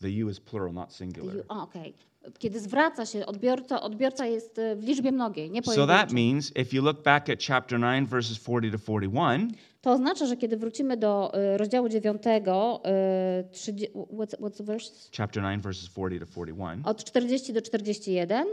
The 0.00 0.10
you 0.10 0.30
is 0.30 0.40
plural, 0.40 0.72
not 0.72 0.92
singular. 0.94 1.44
a, 1.48 1.62
okej, 1.62 1.94
kiedy 2.38 2.60
zwraca 2.60 3.06
się 3.06 3.26
odbiorca, 3.26 3.80
odbiorca 3.80 4.26
jest 4.26 4.58
e, 4.58 4.76
w 4.76 4.84
liczbie 4.84 5.12
mnogiej, 5.12 5.50
nie 5.50 5.62
So 5.62 5.86
that 5.86 5.86
pojedynczej. 5.86 6.14
means 6.26 6.50
if 6.56 6.76
you 6.76 6.82
look 6.82 7.02
back 7.02 7.30
at 7.30 7.38
chapter 7.48 7.80
9, 7.80 8.08
verses 8.10 8.38
40 8.38 8.70
to 8.72 8.78
41, 8.78 9.50
To 9.80 9.92
oznacza, 9.92 10.26
że 10.26 10.36
kiedy 10.36 10.56
wrócimy 10.56 10.96
do 10.96 11.34
e, 11.34 11.58
rozdziału 11.58 11.88
9, 11.88 12.22
e, 12.26 13.44
30, 13.52 13.92
what's, 13.92 14.36
what's 14.40 14.56
the 14.56 14.64
verse? 14.64 14.92
chapter 15.16 15.42
9, 15.42 15.62
verses 15.62 15.88
40 15.88 16.20
to 16.20 16.26
41, 16.26 16.82
Od 16.84 17.04
40 17.04 17.52
do 17.52 17.62
41, 17.62 18.46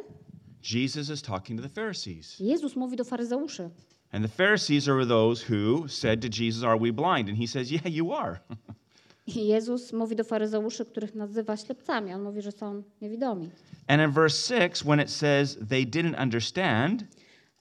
Jesus 0.74 1.10
is 1.10 1.22
talking 1.22 1.62
to 1.62 1.68
the 1.68 1.74
Pharisees. 1.74 2.40
Jezus 2.40 2.76
mówi 2.76 2.98
do 2.98 3.04
faryzeuszy. 3.04 3.70
And 4.12 4.26
the 4.26 4.44
Pharisees 4.44 4.88
are 4.88 5.06
those 5.06 5.42
who 5.50 5.88
said 5.88 6.22
to 6.22 6.30
Jesus, 6.30 6.64
Are 6.64 6.78
we 6.80 6.92
blind? 6.92 7.30
And 7.30 7.38
he 7.38 7.48
says, 7.48 7.72
Yeah, 7.72 7.88
you 7.88 8.14
are. 8.14 8.40
I 9.36 9.48
Jezus 9.48 9.94
mówi 9.94 10.16
do 10.16 10.24
faryzeuszy, 10.24 10.86
których 10.86 11.16
nazywa 11.16 11.58
ślepcami. 11.58 12.14
On 12.14 12.22
mówi, 12.24 12.42
że 12.42 12.52
są 12.52 12.84
niewidomi. 13.02 13.50
And 13.88 14.02
in 14.02 14.12
verse 14.12 14.60
6, 14.60 14.84
when 14.84 15.00
it 15.00 15.10
says 15.10 15.58
they 15.70 15.86
didn't 15.86 16.22
understand, 16.24 17.04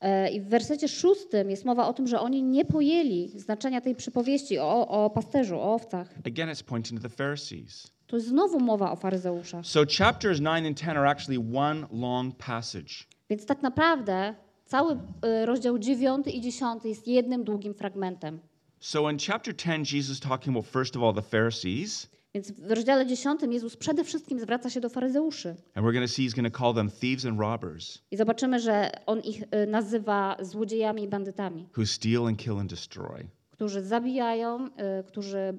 E, 0.01 0.31
I 0.31 0.41
w 0.41 0.49
wersecie 0.49 0.89
szóstym 0.89 1.51
jest 1.51 1.65
mowa 1.65 1.89
o 1.89 1.93
tym, 1.93 2.07
że 2.07 2.21
oni 2.21 2.43
nie 2.43 2.65
pojęli 2.65 3.29
znaczenia 3.29 3.81
tej 3.81 3.95
przypowieści 3.95 4.59
o, 4.59 4.89
o 4.89 5.11
pasterzu, 5.11 5.61
o 5.61 5.75
owcach. 5.75 6.09
again, 6.27 6.49
it's 6.49 6.65
pointing 6.65 7.03
to 7.03 7.09
the 7.09 7.15
Pharisees. 7.17 7.91
Tu 8.07 8.17
jest 8.17 8.29
znowu 8.29 8.61
mowa 8.61 8.93
o 8.93 8.97
faryzeuszach. 8.97 9.67
So 9.67 9.81
chapters 9.99 10.39
9 10.39 10.67
and 10.67 10.79
10 10.79 10.97
are 10.97 11.09
actually 11.09 11.57
one 11.57 11.87
long 11.93 12.37
passage. 12.37 13.05
Więc 13.31 13.47
tak 13.47 13.63
naprawdę 13.63 14.35
cały 14.69 14.99
e, 15.23 15.47
rozdział 15.47 15.79
9 15.79 16.27
i 16.27 16.41
10 16.41 16.85
jest 16.85 17.09
jednym 17.09 17.45
długim 17.45 17.75
fragmentem. 17.75 18.41
So 18.81 19.11
in 19.11 19.19
chapter 19.27 19.55
10, 19.57 19.93
Jesus 19.93 20.21
talking 20.21 20.57
about 20.57 20.67
first 20.67 20.97
of 20.97 21.03
all 21.03 21.15
the 21.15 21.23
Pharisees, 21.23 22.09
Więc 22.35 22.53
w 22.53 22.71
rozdziale 22.71 23.07
10 23.07 23.41
Jezus 23.51 23.77
przede 23.77 24.05
wszystkim 24.05 24.41
zwraca 24.41 24.71
się 24.71 24.81
do 24.81 24.89
faryzeuszy. 24.89 25.49
and 25.49 25.87
we're 25.87 25.93
going 25.93 26.07
to 26.07 26.13
see 26.15 26.29
he's 26.29 26.35
going 26.37 26.53
to 26.55 26.59
call 26.59 26.75
them 26.75 26.91
thieves 26.91 27.25
and 27.27 27.41
robbers 27.41 27.99
I 28.11 28.17
zobaczymy, 28.17 28.61
że 28.61 28.91
on 29.07 29.21
ich 29.21 29.43
e, 29.51 29.67
nazywa 29.67 30.37
złodziejami 30.41 31.03
i 31.03 31.09
bandytami, 31.09 31.69
who 31.77 31.87
steal 31.87 32.27
and 32.27 32.39
kill 32.39 32.59
and 32.59 32.71
destroy. 32.71 33.29
którzy 33.51 33.83
zabijają, 33.83 34.69
e, 34.77 35.03
którzy 35.03 35.59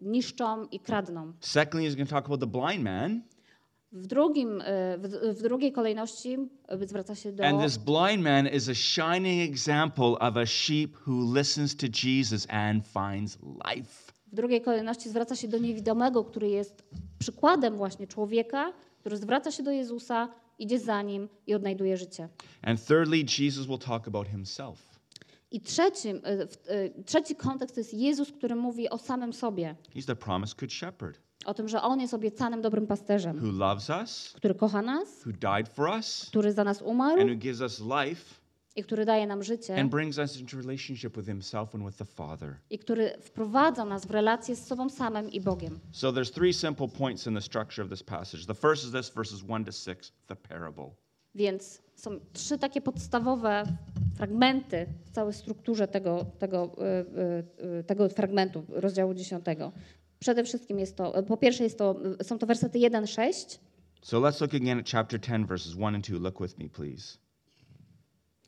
niszczą 0.00 0.64
i 0.64 0.80
kradną. 0.80 1.32
Secondly, 1.40 1.90
he's 1.90 1.96
going 1.96 2.08
to 2.08 2.14
talk 2.14 2.26
about 2.26 2.40
the 2.40 2.46
blind 2.60 2.84
man, 2.84 3.22
W, 3.96 4.06
drugim, 4.06 4.60
e, 4.64 4.98
w, 5.32 5.42
drugiej 5.42 5.72
kolejności 5.72 6.36
e, 6.68 6.86
zwraca 6.86 7.14
się 7.14 7.32
do. 7.32 7.44
and 7.44 7.62
this 7.62 7.76
blind 7.76 8.22
man 8.22 8.48
is 8.48 8.68
a 8.68 8.74
shining 8.74 9.50
example 9.52 10.06
of 10.20 10.36
a 10.36 10.46
sheep 10.46 10.96
who 11.06 11.34
listens 11.38 11.76
to 11.76 11.86
Jesus 12.04 12.46
and 12.50 12.84
finds 12.86 13.38
life. 13.76 14.12
W 14.32 14.34
drugiej 14.34 14.60
kolejności 14.62 15.08
zwraca 15.08 15.36
się 15.36 15.48
do 15.48 15.58
niewidomego, 15.58 16.24
który 16.24 16.48
jest 16.48 16.82
przykładem 17.18 17.76
właśnie 17.76 18.06
człowieka, 18.06 18.72
który 19.00 19.16
zwraca 19.16 19.50
się 19.50 19.62
do 19.62 19.70
Jezusa, 19.70 20.28
idzie 20.58 20.78
za 20.78 21.02
nim 21.02 21.28
i 21.46 21.54
odnajduje 21.54 21.96
życie. 21.96 22.28
And 22.62 22.86
thirdly, 22.86 23.16
Jesus 23.38 23.66
will 23.66 23.78
talk 23.78 24.08
about 24.08 24.28
himself. 24.28 24.96
I 25.50 25.60
trzecim, 25.60 26.20
w- 26.20 26.56
e, 26.68 27.02
trzeci 27.04 27.36
kontekst 27.36 27.74
to 27.74 27.80
jest 27.80 27.94
Jezus, 27.94 28.32
który 28.32 28.54
mówi 28.56 28.88
o 28.90 28.98
samym 28.98 29.32
sobie, 29.32 29.76
He's 29.94 30.06
the 30.06 30.16
promised 30.16 30.58
good 30.60 30.72
shepherd 30.72 31.18
o 31.46 31.54
tym, 31.54 31.68
że 31.68 31.82
On 31.82 32.00
jest 32.00 32.14
obiecanym 32.14 32.62
dobrym 32.62 32.86
pasterzem, 32.86 33.38
who 33.44 33.52
loves 33.52 33.90
us, 33.90 34.32
który 34.36 34.54
kocha 34.54 34.82
nas, 34.82 35.26
who 35.26 35.32
died 35.32 35.68
for 35.68 35.88
us, 35.88 36.26
który 36.28 36.52
za 36.52 36.64
nas 36.64 36.82
umarł 36.82 37.20
and 37.20 37.30
who 37.30 37.36
gives 37.36 37.60
us 37.60 37.80
life 37.80 38.34
i 38.76 38.82
który 38.82 39.04
daje 39.04 39.26
nam 39.26 39.42
życie 39.42 39.80
and 39.80 39.90
brings 39.90 40.18
us 40.18 40.40
into 40.40 40.56
relationship 40.56 41.16
with 41.16 41.26
himself 41.26 41.74
and 41.74 41.84
with 41.84 41.96
the 41.96 42.04
Father. 42.04 42.56
i 42.70 42.78
który 42.78 43.12
wprowadza 43.20 43.84
nas 43.84 44.06
w 44.06 44.10
relację 44.10 44.56
z 44.56 44.66
sobą 44.66 44.88
samym 44.88 45.30
i 45.30 45.40
Bogiem. 45.40 45.78
So 45.92 46.12
there's 46.12 46.32
three 46.32 46.54
simple 46.54 46.88
points 46.88 47.26
in 47.26 47.34
the 47.34 47.40
structure 47.40 47.84
of 47.84 47.90
this 47.90 48.02
passage. 48.02 48.46
The 48.46 48.54
first 48.54 48.84
is 48.84 48.92
this 48.92 49.10
verses 49.10 49.42
1 49.48 49.64
to 49.64 49.72
6, 49.72 50.12
the 50.26 50.36
parable. 50.36 50.90
Więc 51.34 51.82
są 51.94 52.10
trzy 52.32 52.58
takie 52.58 52.80
podstawowe 52.80 53.64
fragmenty 54.16 54.86
w 55.04 55.10
całej 55.10 55.34
strukturze 55.34 55.88
tego, 55.88 56.26
tego, 56.38 56.70
y, 56.78 57.64
y, 57.64 57.78
y, 57.80 57.84
tego 57.84 58.08
fragmentu 58.08 58.64
rozdziału 58.68 59.14
10. 59.14 59.44
Przede 60.18 60.44
wszystkim 60.44 60.78
jest 60.78 60.96
to, 60.96 61.22
po 61.22 61.36
pierwsze 61.36 61.64
jest 61.64 61.78
to, 61.78 62.00
są 62.22 62.38
to 62.38 62.46
wersety 62.46 62.78
1-6. 62.78 63.58
So 64.02 64.20
let's 64.20 64.40
look 64.40 64.54
again 64.54 64.78
at 64.78 64.90
chapter 64.90 65.20
10, 65.20 65.46
verses 65.48 65.74
1 65.74 65.94
and 65.94 66.04
2. 66.08 66.18
Look 66.18 66.40
with 66.40 66.58
me, 66.58 66.68
please. 66.68 67.18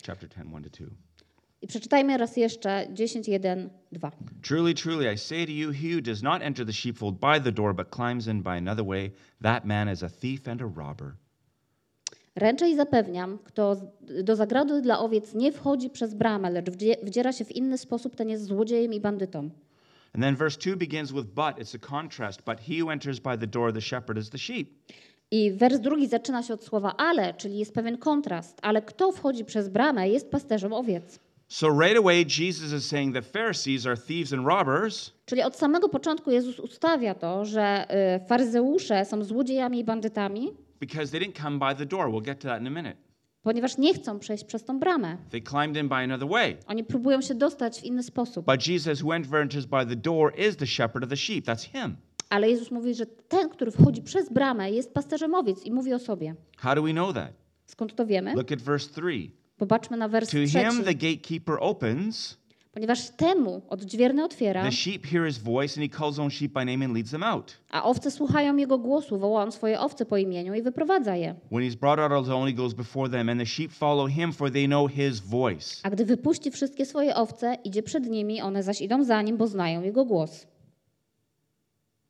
Chapter 0.07 0.29
10, 0.29 0.47
1 0.53 0.63
to 0.63 0.71
2. 0.85 0.91
I 1.63 1.67
przeczytajmy 1.67 2.17
raz 2.19 2.37
jeszcze 2.37 2.87
10, 2.93 3.29
1, 3.29 3.71
2. 3.93 4.11
Truly, 4.43 4.75
truly, 4.75 5.13
I 5.15 5.19
say 5.19 5.47
to 5.47 5.53
you, 5.53 5.73
he 5.73 5.95
who 5.97 6.01
does 6.03 6.23
not 6.23 6.43
enter 6.43 6.67
the 6.67 6.73
sheepfold 6.73 7.15
by 7.15 7.41
the 7.45 7.53
door, 7.53 7.75
but 7.75 7.91
climbs 7.91 8.27
in 8.27 8.43
by 8.43 8.51
another 8.59 8.87
way, 8.87 9.11
that 9.43 9.65
man 9.65 9.93
is 9.93 10.03
a 10.03 10.09
thief 10.09 10.49
and 10.49 10.63
a 10.63 10.65
robber. 10.77 11.15
Ręczę 12.37 12.69
i 12.71 12.77
zapewniam, 12.77 13.39
kto 13.45 13.77
do 14.25 14.37
zagrody 14.37 14.83
dla 14.83 14.99
owiec 14.99 15.35
nie 15.35 15.53
wchodzi 15.53 15.91
przez 15.91 16.15
bramę, 16.15 16.51
lecz 16.51 16.71
wdzie- 16.71 16.97
wdziera 17.03 17.33
się 17.33 17.45
w 17.45 17.53
inny 17.57 17.79
sposób, 17.79 18.17
ten 18.17 18.29
jest 18.29 18.45
złodziejem 18.45 18.93
i 18.93 19.01
bandytą. 19.01 19.51
And 20.19 20.25
then 20.25 20.35
verse 20.35 20.57
2 20.57 20.77
begins 20.77 21.13
with 21.13 21.33
but. 21.33 21.61
It's 21.61 21.75
a 21.75 21.79
contrast. 21.79 22.45
But 22.45 22.59
he 22.61 22.81
who 22.81 22.91
enters 22.91 23.21
by 23.21 23.37
the 23.37 23.47
door, 23.47 23.71
the 23.71 23.81
shepherd, 23.81 24.19
is 24.19 24.31
the 24.31 24.39
sheep. 24.39 24.67
I 25.31 25.51
wers 25.51 25.81
drugi 25.81 26.07
zaczyna 26.07 26.43
się 26.43 26.55
od 26.55 26.65
słowa 26.65 26.97
ale, 26.97 27.35
czyli 27.35 27.59
jest 27.59 27.75
pewien 27.75 27.99
kontrast. 27.99 28.59
Ale 28.63 28.83
kto 28.83 29.13
wchodzi 29.13 29.45
przez 29.45 29.69
bramę, 29.69 30.09
jest 30.09 30.31
pasterzem 30.31 30.73
owiec. 30.73 31.19
So 31.49 31.69
right 31.81 31.99
away, 31.99 32.25
Jesus 32.39 32.73
is 32.73 32.87
saying 32.87 33.15
the 33.15 33.23
Pharisees 33.23 33.87
are 33.87 33.97
thieves 33.97 34.33
and 34.33 34.47
robbers 34.47 35.13
Czyli 35.27 35.43
od 35.43 35.57
samego 35.57 35.89
początku 35.89 36.31
Jezus 36.31 36.61
ustawia 36.61 37.15
to, 37.15 37.45
że 37.45 37.87
y, 38.17 38.27
faryzeusze 38.27 39.05
są 39.05 39.25
złodziejami 39.25 39.79
i 39.79 39.85
bandytami, 39.85 40.53
because 40.81 41.13
they 41.13 41.21
didn't 41.21 41.43
come 41.43 41.59
by 41.59 41.75
the 41.75 41.87
door. 41.87 42.11
We'll 42.11 42.25
get 42.25 42.41
to 42.41 42.49
that 42.49 42.61
in 42.61 42.67
a 42.67 42.71
minute. 42.71 43.08
Ponieważ 43.49 43.79
nie 43.79 43.95
chcą 43.95 44.19
przejść 44.19 44.45
przez 44.45 44.65
tą 44.65 44.79
bramę. 44.81 45.17
They 45.31 45.41
climbed 45.43 45.77
in 45.77 45.89
by 45.89 45.95
another 45.95 46.29
way. 46.29 46.57
Oni 46.67 46.85
próbują 46.85 47.21
się 47.21 47.35
dostać 47.35 47.81
w 47.81 47.85
inny 47.85 48.03
sposób. 48.03 48.47
But 48.47 48.67
Jesus, 48.67 49.03
who 49.03 49.15
enters 49.15 49.67
by 49.67 49.87
the 49.87 49.97
door, 49.97 50.33
is 50.39 50.57
the 50.57 50.67
shepherd 50.67 51.05
of 51.05 51.11
the 51.11 51.17
sheep. 51.17 51.45
That's 51.45 51.65
him. 51.73 51.97
Ale 52.31 52.51
Jezus 52.51 52.71
mówi, 52.71 52.95
że 52.95 53.07
ten, 53.07 53.49
który 53.49 53.71
wchodzi 53.71 54.03
przez 54.03 54.33
bramę, 54.33 54.71
jest 54.71 54.95
pasterzem 54.95 55.35
owiec 55.35 55.65
i 55.65 55.73
mówi 55.73 55.95
o 55.95 55.99
sobie. 55.99 56.35
How 56.57 56.75
do 56.75 56.83
we 56.83 56.93
know 56.93 57.15
that? 57.15 57.33
Skąd 57.67 57.95
to 57.95 58.07
wiemy? 58.07 58.35
Look 58.35 58.53
at 58.53 58.63
verse 58.63 58.91
3. 58.91 59.31
Popatrzmy 59.57 59.97
na 59.97 60.09
wers 60.09 60.31
To 60.31 60.37
him 60.37 60.47
trzeci. 60.47 60.85
the 60.85 60.95
gatekeeper 60.95 61.57
opens. 61.61 62.39
Ponieważ 62.73 63.11
temu 63.11 63.63
odźwierny 63.69 64.25
otwiera, 64.25 64.63
The 64.65 64.73
sheep 64.73 65.07
hear 65.07 65.27
his 65.27 65.39
voice, 65.39 65.81
and 65.81 65.93
he 65.93 65.99
calls 65.99 66.19
on 66.19 66.31
sheep 66.31 66.53
by 66.53 66.65
name 66.65 66.85
and 66.85 66.95
leads 66.95 67.11
them 67.11 67.23
out. 67.23 67.59
a 67.71 67.83
owce 67.85 68.11
słuchają 68.11 68.57
jego 68.57 68.79
głosu, 68.79 69.19
woła 69.19 69.43
on 69.43 69.53
swoje 69.53 69.81
owce 69.81 70.07
po 70.07 70.17
imieniu 70.17 70.55
i 70.55 70.63
wyprowadza 70.63 71.17
je. 71.17 71.35
When 71.53 71.63
he's 71.71 71.77
brought 71.77 71.99
out 72.01 72.13
alone, 72.13 72.51
he 72.51 72.57
goes 72.57 72.75
before 72.75 73.11
them, 73.11 73.29
and 73.29 73.41
the 73.41 73.47
sheep 73.47 73.73
follow 73.73 74.07
him, 74.09 74.33
for 74.33 74.51
they 74.53 74.67
know 74.67 74.91
his 74.91 75.21
voice. 75.21 75.81
A 75.83 75.91
gdy 75.91 76.05
wypuści 76.05 76.51
wszystkie 76.51 76.87
swoje 76.87 77.15
owce, 77.17 77.55
idzie 77.65 77.83
przed 77.83 78.07
nimi, 78.07 78.41
one 78.43 78.63
zaś 78.63 78.81
idą 78.81 79.05
za 79.05 79.23
nim, 79.23 79.37
bo 79.37 79.47
znają 79.47 79.83
jego 79.83 80.05
głos. 80.05 80.47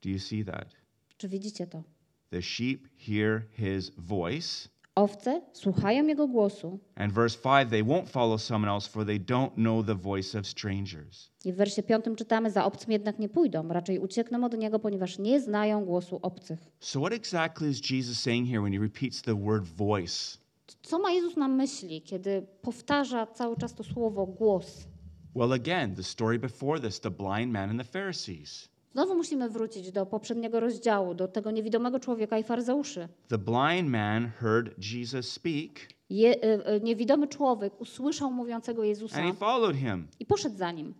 Do 0.03 0.09
you 0.11 0.18
see 0.18 0.44
that? 0.44 0.68
Czy 1.16 1.29
widzicie 1.29 1.66
to? 1.66 1.83
The 2.31 2.42
sheep 2.42 2.88
hear 3.07 3.42
his 3.57 3.90
voice. 3.99 4.68
Owce 4.98 5.42
słuchają 5.52 6.06
jego 6.06 6.28
głosu. 6.28 6.78
And 6.94 7.12
verse 7.12 7.38
5 7.38 7.70
they 7.70 7.84
won't 7.84 8.08
follow 8.08 8.42
someone 8.42 8.72
else, 8.72 8.90
for 8.90 9.06
they 9.06 9.20
don't 9.20 9.50
know 9.54 9.87
the 9.87 9.94
voice 9.94 10.38
of 10.38 10.46
strangers. 10.46 11.30
I 11.44 11.52
w 11.52 11.56
wersie 11.56 11.82
piątym 11.82 12.16
czytamy, 12.16 12.50
za 12.50 12.64
obcym 12.64 12.92
jednak 12.92 13.18
nie 13.18 13.28
pójdą, 13.28 13.68
raczej 13.68 13.98
uciekną 13.98 14.44
od 14.44 14.58
niego, 14.58 14.78
ponieważ 14.78 15.18
nie 15.18 15.40
znają 15.40 15.84
głosu 15.84 16.18
obcych. 16.22 16.58
So, 16.80 17.00
what 17.00 17.12
exactly 17.12 17.68
is 17.68 17.90
Jesus 17.90 18.20
saying 18.20 18.48
here 18.48 18.61
when 18.61 18.72
he 18.72 18.78
repeats 18.78 19.22
the 19.22 19.34
word 19.34 19.64
voice? 19.64 20.38
Co 20.82 20.98
ma 20.98 21.11
Jezus 21.11 21.37
na 21.37 21.48
myśli, 21.48 22.02
kiedy 22.02 22.46
powtarza 22.62 23.26
cały 23.26 23.56
czas 23.56 23.74
to 23.74 23.84
słowo 23.84 24.26
głos? 24.26 24.87
Well, 25.34 25.52
again, 25.52 25.94
the 25.94 26.02
story 26.02 26.38
before 26.38 26.80
this 26.80 27.00
the 27.00 27.11
blind 27.11 27.52
man 27.52 27.70
and 27.70 27.78
the 27.78 27.84
Pharisees. 27.84 28.68
Znowu 28.92 29.14
musimy 29.14 29.48
wrócić 29.48 29.92
do 29.92 30.07
poprzedniego 30.07 30.61
rozdziału, 30.61 31.14
do 31.14 31.29
tego 31.29 31.51
niewidomego 31.51 32.01
człowieka 32.01 32.38
i 32.38 32.42
faryzeuszy. 32.42 33.09
The 33.29 33.38
blind 33.38 33.88
man 33.88 34.31
heard 34.40 34.74
Jesus 34.92 35.33
speak, 35.33 35.70
Je, 36.11 36.35
y, 36.44 36.70
y, 36.77 36.81
niewidomy 36.83 37.29
człowiek 37.29 37.81
usłyszał 37.81 38.31
mówiącego 38.31 38.85
Jezusa 38.85 39.16
and 39.22 39.27
he 39.27 39.38
followed 39.38 39.77
him. 39.77 40.09
i 40.20 40.27
poszedł 40.27 40.57
za 40.57 40.72
nim. 40.72 40.94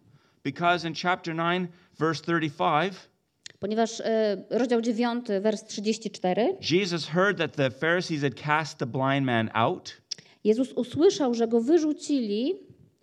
Because 0.45 0.89
in 0.89 0.95
chapter 1.03 1.35
9, 1.37 1.71
verse 1.99 2.23
35, 2.23 2.93
Ponieważ 3.61 4.01
y, 4.01 4.05
rozdział 4.51 4.81
9, 4.81 5.27
wers 5.41 5.65
34, 5.65 6.57
Jesus 6.71 7.07
heard 7.07 7.39
that 7.39 7.57
the 7.57 7.71
Pharisees 7.71 8.23
had 8.23 8.35
cast 8.35 8.79
the 8.79 8.87
blind 8.87 9.27
man 9.27 9.51
out. 9.55 10.03
Jezus 10.45 10.73
usłyszał, 10.73 11.35
że 11.35 11.49
go 11.49 11.61
wyrzucili 11.61 12.55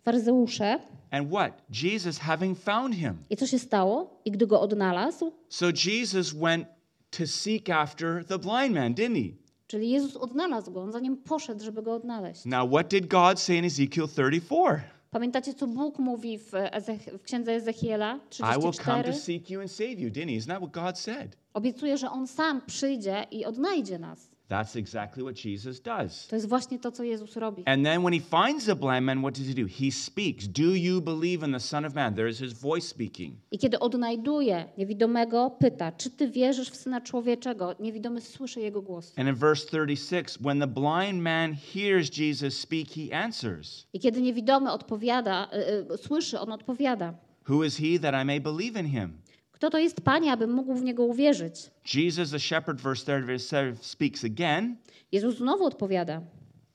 faryzeusze. 0.04 0.80
And 1.12 1.30
what? 1.32 1.62
Jesus 1.70 2.18
having 2.20 2.58
found 2.58 2.96
him. 2.96 3.18
I 3.30 3.36
co 3.38 3.48
się 3.48 3.60
stało? 3.60 4.22
I 4.26 4.32
gdy 4.32 4.48
go 4.48 4.62
odnalazł, 4.62 5.32
So 5.50 5.65
Jesus 5.86 6.34
went 6.34 6.68
to 7.12 7.28
seek 7.28 7.70
after 7.70 8.26
the 8.26 8.39
blind 8.39 8.76
man, 8.76 8.94
didn't 8.94 9.15
he? 9.15 9.36
czyli 9.68 9.89
Jezus 9.89 10.15
odnalazł 10.15 10.72
go, 10.72 10.82
on 10.82 10.91
za 10.91 11.00
nim 11.00 11.18
poszedł, 11.18 11.63
żeby 11.63 11.82
go 11.82 11.94
odnaleźć. 11.94 12.46
Now, 12.46 12.70
what 12.70 12.88
did 12.88 13.08
God 13.08 13.39
say 13.39 13.56
in 13.58 13.65
Ezekiel 13.65 14.08
34? 14.08 14.82
Pamiętacie, 15.12 15.54
co 15.54 15.68
Bóg 15.68 16.00
mówi 16.00 16.38
w, 16.39 16.52
Ezech- 16.52 17.18
w 17.18 17.22
księdze 17.22 17.52
Ezechiela 17.52 18.15
I 18.39 18.60
will 18.62 18.74
come 18.74 19.04
34? 19.04 19.04
to 19.13 19.20
seek 19.20 19.50
you 19.50 19.62
and 19.62 19.72
save 19.72 20.00
you, 20.00 20.10
didn't 20.10 20.30
he? 20.30 20.36
Isn't 20.38 20.48
that 20.48 20.58
what 20.58 20.72
God 20.72 21.00
said? 21.00 21.38
Obiecuje, 21.54 21.98
że 21.98 22.10
on 22.12 22.28
sam 22.28 22.62
przyjdzie 22.68 23.26
i 23.32 23.46
odnajdzie 23.46 24.00
nas. 24.00 24.30
That's 24.49 24.75
exactly 24.75 25.23
what 25.23 25.36
Jesus 25.36 25.81
does. 25.81 26.27
To 26.27 26.36
jest 26.36 26.49
właśnie 26.49 26.79
to, 26.79 26.91
co 26.91 27.03
Jezus 27.03 27.36
robi. 27.36 27.63
And 27.65 27.86
then 27.86 28.03
when 28.03 28.13
he 28.13 28.19
finds 28.19 28.65
the 28.65 28.75
blind 28.75 29.05
man, 29.05 29.21
what 29.21 29.34
does 29.34 29.47
he 29.47 29.53
do? 29.53 29.65
He 29.65 29.91
speaks. 29.91 30.47
Do 30.47 30.75
you 30.75 31.01
believe 31.01 31.45
in 31.45 31.51
the 31.51 31.60
Son 31.60 31.86
of 31.86 31.95
Man? 31.95 32.13
There 32.13 32.29
is 32.29 32.39
his 32.39 32.53
voice 32.53 32.88
speaking. 32.88 33.36
I 33.51 33.60
kiedy 33.60 33.79
odnajduje 33.79 34.65
niewidomego, 34.77 35.49
pyta, 35.60 35.91
czy 35.91 36.10
ty 36.10 36.29
wierzysz 36.29 36.69
w 36.69 36.75
Syna 36.75 37.01
Człowieczego? 37.01 37.75
Niewidomy 37.79 38.21
słyszy 38.21 38.62
jego 38.62 38.81
głos. 38.81 39.13
And 39.17 39.29
in 39.29 39.36
verse 39.36 39.67
36, 39.67 40.38
when 40.41 40.60
the 40.60 40.67
blind 40.67 41.21
man 41.21 41.55
hears 41.73 42.17
Jesus 42.17 42.58
speak, 42.58 42.88
he 42.91 43.17
answers, 43.23 43.88
I 43.93 43.99
kiedy 43.99 44.21
niewidomy 44.21 44.71
odpowiada, 44.71 45.49
y, 45.53 45.93
y, 45.93 45.97
słyszy, 45.97 46.39
on 46.39 46.51
odpowiada. 46.51 47.13
Who 47.49 47.63
is 47.63 47.77
he 47.77 47.99
that 47.99 48.13
I 48.23 48.25
may 48.25 48.39
believe 48.39 48.79
in 48.79 48.86
him? 48.86 49.17
Kto 49.65 49.69
to 49.69 49.78
jest 49.80 50.01
Panie, 50.01 50.32
abym 50.32 50.54
mógł 50.54 50.75
w 50.75 50.82
Niego 50.82 51.04
uwierzyć? 51.04 51.71
Jesus, 51.93 52.32
the 52.32 52.39
shepherd, 52.39 52.82
verse 52.82 53.06
37, 53.06 53.78
speaks 53.82 54.23
again. 54.23 54.78
Jezus 55.12 55.38
znowu 55.38 55.65
odpowiada. 55.65 56.21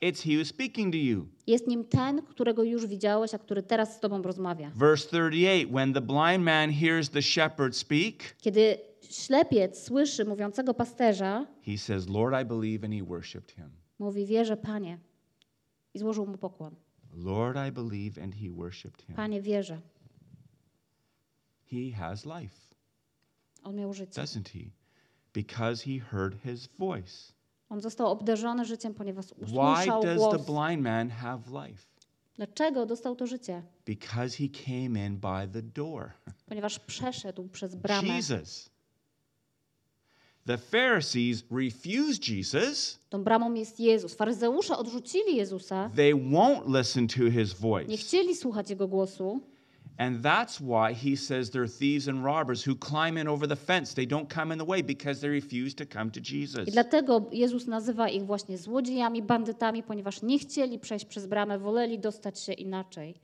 It's 0.02 0.22
he 0.22 0.30
who's 0.30 0.44
speaking 0.44 0.92
to 0.92 0.98
you. 0.98 1.26
Jest 1.46 1.66
nim 1.66 1.84
ten, 1.84 2.22
którego 2.22 2.62
już 2.62 2.86
widziałeś, 2.86 3.34
a 3.34 3.38
który 3.38 3.62
teraz 3.62 3.96
z 3.96 4.00
Tobą 4.00 4.22
rozmawia. 4.22 4.70
Verse 4.74 5.08
38, 5.08 5.72
when 5.72 5.92
the 5.92 6.00
blind 6.00 6.44
man 6.44 6.72
hears 6.72 7.10
the 7.10 7.22
shepherd 7.22 7.76
speak, 7.76 8.36
Kiedy 8.38 8.78
ślepiec 9.10 9.82
słyszy 9.82 10.24
mówiącego 10.24 10.74
pasterza, 10.74 11.46
he 11.66 11.78
says, 11.78 12.08
Lord, 12.08 12.42
I 12.42 12.44
believe, 12.44 12.84
and 12.84 12.94
he 12.94 13.02
worshiped 13.02 13.50
him. 13.50 13.70
mówi, 13.98 14.26
wierzę 14.26 14.56
Panie. 14.56 14.98
I 15.94 15.98
złożył 15.98 16.26
mu 16.26 16.38
pokłon. 16.38 16.74
Lord, 17.14 17.56
I 17.68 17.72
believe, 17.72 18.22
and 18.24 18.34
he 18.34 18.50
worshiped 18.50 19.02
him. 19.02 19.16
Panie, 19.16 19.42
wierzę. 19.42 19.80
He 21.70 21.92
has 21.96 22.26
life, 22.26 22.69
On 23.64 23.76
miał 23.76 23.92
życie. 23.92 24.22
doesn't 24.22 24.48
he? 24.52 24.70
Because 25.34 25.84
he 25.84 25.98
heard 26.00 26.42
his 26.42 26.68
voice. 26.78 27.32
On 27.68 27.80
został 27.80 28.06
obdarzony 28.06 28.64
życiem, 28.64 28.94
ponieważ 28.94 29.26
Why 29.26 29.44
usłyszał 29.44 30.02
does 30.02 30.30
the 30.30 30.38
głos. 30.38 30.46
blind 30.46 30.82
man 30.82 31.10
have 31.10 31.40
life? 31.68 31.82
Dlaczego 32.34 32.86
dostał 32.86 33.16
to 33.16 33.26
życie? 33.26 33.62
Because 33.86 34.36
he 34.36 34.48
came 34.48 35.06
in 35.06 35.16
by 35.16 35.48
the 35.52 35.62
door. 35.62 36.10
Ponieważ 36.48 36.78
przeszedł 36.78 37.48
przez 37.48 37.74
bramę. 37.74 38.08
Jesus. 38.08 38.70
The 40.46 40.58
Pharisees 40.58 41.44
refused 41.50 42.28
Jesus. 42.28 42.98
Tą 43.08 43.24
bramą 43.24 43.54
jest 43.54 43.80
Jezus. 43.80 44.14
Faryzeusze 44.14 44.76
odrzucili 44.76 45.36
Jezusa. 45.36 45.90
They 45.96 46.14
won't 46.14 46.78
listen 46.78 47.08
to 47.08 47.14
his 47.30 47.34
Nie 47.54 47.60
voice. 47.60 47.96
chcieli 47.96 48.36
słuchać 48.36 48.70
Jego 48.70 48.88
głosu. 48.88 49.40
And 49.98 50.22
that's 50.22 50.60
why 50.60 50.94
he 50.94 51.16
says 51.16 51.50
they're 51.50 51.68
thieves 51.68 52.08
and 52.08 52.24
robbers 52.24 52.68
who 52.68 52.74
climb 52.74 53.18
in 53.18 53.28
over 53.28 53.48
the 53.48 53.56
fence. 53.56 53.94
They 53.94 54.06
don't 54.06 54.34
come 54.34 54.52
in 54.52 54.58
the 54.58 54.64
way 54.64 54.82
because 54.82 55.20
they 55.20 55.28
refuse 55.28 55.74
to 55.74 55.86
come 55.86 56.10
to 56.10 56.20
Jesus. 56.20 56.68
I 56.68 56.72
dlatego 56.72 57.28
Jezus 57.32 57.66
nazywa 57.66 58.08
ich 58.08 58.26
właśnie 58.26 58.58
złodziejami, 58.58 59.22
bandytami, 59.22 59.82
ponieważ 59.82 60.22
nie 60.22 60.38
chcieli 60.38 60.78
przejść 60.78 61.04
przez 61.04 61.26
bramę, 61.26 61.58
woleli 61.58 61.98
dostać 61.98 62.40
się 62.40 62.52
inaczej. 62.52 63.14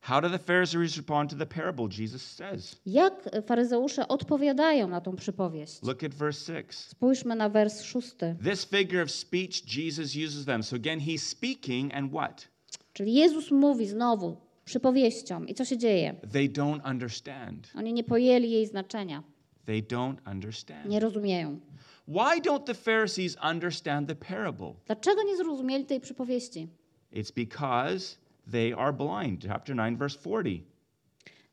How 0.00 0.20
do 0.20 0.30
the 0.30 0.38
Pharisees 0.38 0.96
respond 0.96 1.30
to 1.30 1.36
the 1.36 1.46
parable? 1.46 1.88
Jesus 1.88 2.22
says. 2.22 2.76
Jak 2.86 3.30
faryzeusze 3.46 4.08
odpowiadają 4.08 4.88
na 4.88 5.00
tą 5.00 5.16
przypowieść? 5.16 5.82
Look 5.82 6.04
at 6.04 6.14
verse 6.14 6.52
6. 6.52 6.78
Spójrzmy 6.78 7.36
na 7.36 7.48
wers 7.48 7.82
szósty. 7.82 8.36
This 8.44 8.64
figure 8.64 9.02
of 9.02 9.10
speech, 9.10 9.76
Jesus 9.76 10.16
uses 10.26 10.44
them. 10.44 10.62
So 10.62 10.76
again, 10.76 11.00
he's 11.00 11.22
speaking, 11.22 11.94
and 11.94 12.12
what? 12.12 12.48
Czyli 12.92 13.14
Jezus 13.14 13.50
mówi 13.50 13.86
znowu 13.86 14.45
przypowieścią. 14.66 15.44
I 15.44 15.54
co 15.54 15.64
się 15.64 15.78
dzieje? 15.78 16.14
They 16.32 16.48
don't 16.48 16.90
understand. 16.90 17.70
Oni 17.74 17.92
nie 17.92 18.04
pojęli 18.04 18.50
jej 18.50 18.66
znaczenia. 18.66 19.22
They 19.66 19.82
don't 19.82 20.16
understand. 20.32 20.86
Nie 20.88 21.00
rozumieją. 21.00 21.60
Why 22.08 22.40
don't 22.40 22.64
the 22.64 22.74
Pharisees 22.74 23.36
understand 23.50 24.08
the 24.08 24.14
parable? 24.14 24.74
Dlaczego 24.86 25.22
nie 25.22 25.36
zrozumieli 25.36 25.84
tej 25.84 26.00
przypowieści? 26.00 26.68
It's 27.12 27.34
because 27.34 28.16
they 28.52 28.74
are 28.76 28.92
blind. 28.92 29.44
Chapter 29.48 29.76
9, 29.76 29.98
verse 29.98 30.18
40. 30.18 30.62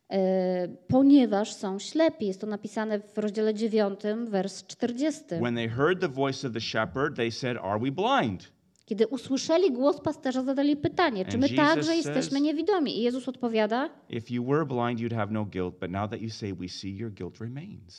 e, 0.09 0.67
ponieważ 0.87 1.53
są 1.53 1.79
ślepi. 1.79 2.25
Jest 2.27 2.41
to 2.41 2.47
napisane 2.47 2.99
w 2.99 3.17
rozdziale 3.17 3.53
9, 3.53 3.99
wers 4.27 4.63
40. 4.67 5.23
When 5.41 5.55
they 5.55 5.69
heard 5.69 5.99
the 6.01 6.09
voice 6.09 6.47
of 6.47 6.53
the 6.53 6.61
shepherd, 6.61 7.15
they 7.15 7.31
said, 7.31 7.57
Are 7.57 7.79
we 7.79 7.91
blind? 7.91 8.51
Kiedy 8.85 9.07
usłyszeli 9.07 9.71
głos 9.71 10.01
pasterza, 10.01 10.43
zadali 10.43 10.77
pytanie, 10.77 11.25
czy 11.25 11.37
my 11.37 11.47
Jesus 11.47 11.57
także 11.57 11.91
says- 11.91 11.95
jesteśmy 11.95 12.41
niewidomi? 12.41 12.97
I 12.99 13.01
Jezus 13.01 13.27
odpowiada. 13.27 13.89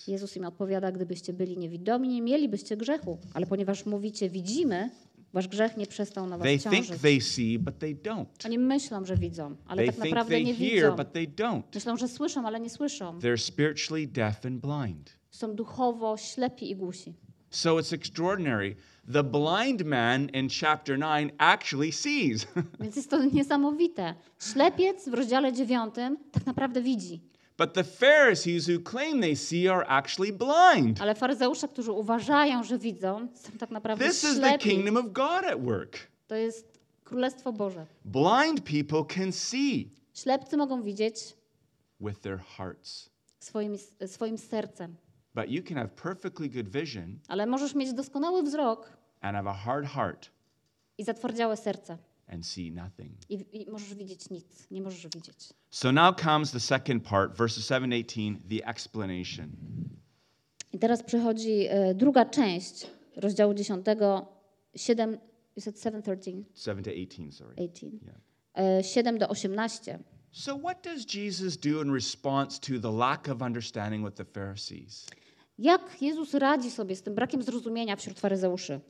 Jezus 0.08 0.36
im 0.36 0.44
odpowiada, 0.44 0.92
gdybyście 0.92 1.32
byli 1.32 1.58
niewidomi, 1.58 2.08
nie 2.08 2.22
mielibyście 2.22 2.76
grzechu. 2.76 3.18
Ale 3.34 3.46
ponieważ 3.46 3.86
mówicie, 3.86 4.30
widzimy, 4.30 4.90
wasz 5.32 5.48
grzech 5.48 5.76
nie 5.76 5.86
przestał 5.86 6.26
na 6.26 6.38
was 6.38 6.44
They 6.44 6.58
think 6.58 6.74
ciążyć. 6.74 7.02
they 7.02 7.20
see, 7.20 7.58
but 7.58 7.78
they 7.78 7.94
don't. 7.94 8.26
Oni 8.46 8.58
myślą, 8.58 9.04
że 9.04 9.16
widzą, 9.16 9.56
ale 9.66 9.76
They 9.76 9.86
tak 9.86 9.94
think 9.94 10.04
naprawdę 10.08 10.34
they 10.34 10.44
nie 10.44 10.54
hear, 10.54 10.70
widzą. 10.92 10.96
but 10.96 11.12
they 11.12 11.26
don't. 11.28 11.62
Myślą, 11.74 11.96
że 11.96 12.08
słyszą, 12.08 12.46
ale 12.46 12.60
nie 12.60 12.70
słyszą. 12.70 13.18
They're 13.18 13.36
spiritually 13.46 14.06
deaf 14.06 14.46
and 14.46 14.60
blind. 14.60 15.10
Są 15.30 15.54
duchowo 15.54 16.16
ślepi 16.16 16.70
i 16.70 16.76
głusi. 16.76 17.14
So 17.50 17.76
it's 17.76 17.94
extraordinary. 17.94 18.76
The 19.12 19.22
blind 19.22 19.84
man 19.84 20.28
in 20.28 20.48
chapter 20.60 20.98
9 20.98 21.32
actually 21.38 21.92
sees. 21.92 22.46
Więc 22.80 22.96
jest 22.96 23.10
to 23.10 23.24
niesamowite. 23.24 24.14
Ślepiec 24.40 25.08
w 25.08 25.14
rozdziale 25.14 25.52
9 25.52 25.94
tak 26.32 26.46
naprawdę 26.46 26.82
widzi, 26.82 27.20
but 27.58 27.72
the 27.72 27.84
Pharisees 27.84 28.68
who 28.68 28.90
claim 28.90 29.20
they 29.20 29.36
see 29.36 29.68
are 29.68 29.86
actually 29.88 30.32
blind. 30.32 31.00
ale 31.00 31.14
faryzeusze, 31.14 31.68
którzy 31.68 31.92
uważają, 31.92 32.64
że 32.64 32.78
widzą, 32.78 33.28
są 33.34 33.52
tak 33.58 33.70
naprawdę 33.70 34.04
This 34.08 34.24
is 34.24 34.30
the 34.34 34.36
ślepi. 34.48 34.70
kingdom 34.70 34.96
of 34.96 35.12
God 35.12 35.44
at 35.52 35.64
work. 35.64 35.98
To 36.26 36.34
jest 36.34 36.78
Królestwo 37.04 37.52
Boże. 37.52 37.86
Blind 38.04 38.60
people 38.60 39.16
can 39.16 39.32
see 39.32 39.90
Ślepcy 40.14 40.56
mogą 40.56 40.82
widzieć 40.82 41.16
with 42.00 42.20
their 42.20 42.38
hearts. 42.56 43.10
swoim, 43.40 43.76
swoim 44.06 44.38
sercem, 44.38 44.94
But 45.34 45.48
you 45.50 45.62
can 45.62 45.76
have 45.76 45.88
perfectly 45.88 46.48
good 46.48 46.68
vision 46.68 47.18
ale 47.28 47.46
możesz 47.46 47.74
mieć 47.74 47.92
doskonały 47.92 48.42
wzrok 48.42 48.96
and 49.20 49.36
have 49.36 49.50
a 49.50 49.54
hard 49.54 49.86
heart 49.86 50.30
i 50.98 51.04
zatwardziałe 51.04 51.56
serce. 51.56 51.98
and 52.26 52.46
see 52.46 52.72
nothing. 52.72 53.12
I, 53.28 53.62
I 53.62 53.70
możesz 53.70 53.94
widzieć 53.94 54.30
nic, 54.30 54.70
nie 54.70 54.82
możesz 54.82 55.02
widzieć. 55.02 55.52
So 55.70 55.92
now 55.92 56.16
comes 56.20 56.50
the 56.52 56.60
second 56.60 57.04
part, 57.04 57.36
verses 57.36 57.66
7 57.66 57.90
to 57.90 57.96
18, 57.96 58.48
the 58.48 58.66
explanation. 58.68 59.50
I 60.72 60.78
teraz 60.78 61.02
przychodzi 61.02 61.66
e, 61.68 61.94
druga 61.94 62.24
część 62.24 62.86
rozdziału 63.16 63.54
10, 63.54 63.86
7, 64.76 65.18
you 65.56 65.62
said 65.62 65.80
7, 65.80 66.02
13, 66.02 66.44
7 66.54 66.84
to 66.84 66.90
18, 66.90 67.32
sorry. 67.32 67.54
18, 67.56 67.86
Yeah. 68.04 68.16
e, 68.54 68.82
7 68.84 69.18
do 69.18 69.28
18. 69.28 69.98
So, 70.32 70.56
what 70.58 70.82
does 70.84 71.06
Jesus 71.06 71.56
do 71.56 71.82
in 71.82 71.92
response 71.92 72.58
to 72.60 72.80
the 72.80 72.90
lack 72.98 73.28
of 73.28 73.42
understanding 73.42 74.04
with 74.04 74.14
the 74.16 74.24
Pharisees? 74.24 75.06
Jak 75.58 76.02
Jezus 76.02 76.34
radzi 76.34 76.70
sobie 76.70 76.96
z 76.96 77.02
tym 77.02 77.14
brakiem 77.14 77.42
zrozumienia 77.42 77.96
wśród 77.96 78.18
faryzeuszy? 78.20 78.80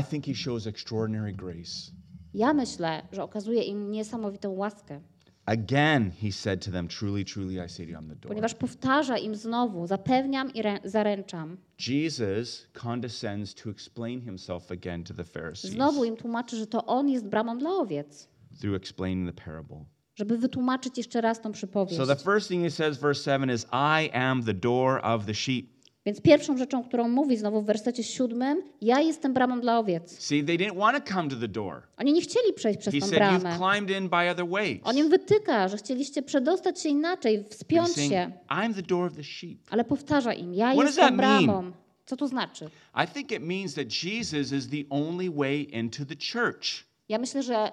I 0.00 0.04
think 0.04 0.26
he 0.26 0.34
shows 0.34 0.66
extraordinary 0.66 1.32
grace. 1.32 1.92
Ja 2.34 2.52
myślę, 2.54 3.02
że 3.12 3.22
okazuje 3.22 3.62
im 3.62 3.90
niesamowitą 3.90 4.50
łaskę, 4.50 5.00
Again, 5.46 6.10
he 6.22 6.32
said 6.32 6.64
to 6.64 6.70
them, 6.70 6.88
Truly, 6.88 7.24
truly, 7.24 7.64
I 7.66 7.68
say 7.68 7.86
to 7.86 7.92
you, 7.92 7.98
I'm 7.98 8.08
the 8.08 8.14
door. 8.16 8.28
ponieważ 8.28 8.54
powtarza 8.54 9.18
im 9.18 9.34
znowu, 9.36 9.86
zapewniam 9.86 10.52
i 10.54 10.62
rę- 10.62 10.78
zaręczam. 10.84 11.56
Jesus 11.88 12.66
condescends 12.72 13.54
to 13.54 13.70
explain 13.70 14.20
himself 14.20 14.72
again 14.72 15.04
to 15.04 15.14
the 15.14 15.24
Pharisees 15.24 15.70
Znowu 15.72 16.04
im 16.04 16.16
tłumaczy, 16.16 16.56
że 16.56 16.66
to 16.66 16.86
On 16.86 17.08
jest 17.08 17.26
bramą 17.26 17.58
dla 17.58 17.70
owiec, 17.70 18.28
through 18.60 18.76
explaining 18.76 19.36
the 19.36 19.44
parable. 19.44 19.84
żeby 20.14 20.38
wytłumaczyć 20.38 20.98
jeszcze 20.98 21.20
raz 21.20 21.40
tą 21.40 21.52
przypowieść. 21.52 21.96
So, 21.96 22.06
the 22.06 22.16
first 22.16 22.48
thing 22.48 22.64
he 22.64 22.70
says, 22.70 22.98
verse 22.98 23.22
7, 23.24 23.50
is, 23.54 23.66
I 23.72 24.10
am 24.12 24.42
the 24.44 24.54
door 24.54 25.00
of 25.04 25.26
the 25.26 25.34
sheep. 25.34 25.66
Więc 26.10 26.20
pierwszą 26.20 26.56
rzeczą, 26.58 26.84
którą 26.84 27.08
mówi 27.08 27.36
znowu 27.36 27.62
w 27.62 27.66
wersecie 27.66 28.02
siódmym, 28.04 28.62
ja 28.80 29.00
jestem 29.00 29.32
bramą 29.32 29.60
dla 29.60 29.78
owiec. 29.78 30.18
See, 30.22 30.44
they 30.44 30.56
didn't 30.58 30.78
want 30.78 31.04
to 31.06 31.14
come 31.14 31.28
to 31.30 31.36
the 31.36 31.48
door. 31.48 31.82
Oni 31.96 32.12
nie 32.12 32.20
chcieli 32.20 32.52
przejść 32.52 32.78
przez 32.80 32.94
He 32.94 33.00
tą 33.00 33.06
said, 33.06 33.22
You've 33.22 33.40
bramę. 33.40 33.56
climbed 33.58 34.02
in 34.02 34.08
by 34.08 34.30
other 34.30 34.48
ways. 34.48 34.78
On 34.84 34.96
im 34.98 35.08
wytyka, 35.08 35.68
że 35.68 35.76
chcieliście 35.76 36.22
przedostać 36.22 36.80
się 36.80 36.88
inaczej, 36.88 37.38
But 37.38 37.46
he's 37.46 37.50
wspiąć 37.54 37.88
saying, 37.92 38.12
się, 38.12 38.32
I'm 38.48 38.74
the 38.74 38.82
door 38.82 39.06
of 39.06 39.16
the 39.16 39.24
sheep. 39.24 39.58
ale 39.70 39.84
powtarza 39.84 40.32
im, 40.34 40.54
ja 40.54 40.74
jestem 40.74 41.16
mean? 41.16 41.46
bramą. 41.46 41.72
Co 42.06 42.16
to 42.16 42.28
znaczy? 42.28 42.68
I 43.04 43.08
think 43.14 43.32
it 43.32 43.42
means 43.42 43.74
that 43.74 43.86
Jesus 44.04 44.52
is 44.52 44.68
the 44.68 44.84
only 44.90 45.30
way 45.30 45.62
into 45.62 46.04
the 46.04 46.16
church. 46.32 46.84
Ja 47.08 47.18
myślę, 47.18 47.42
że 47.42 47.70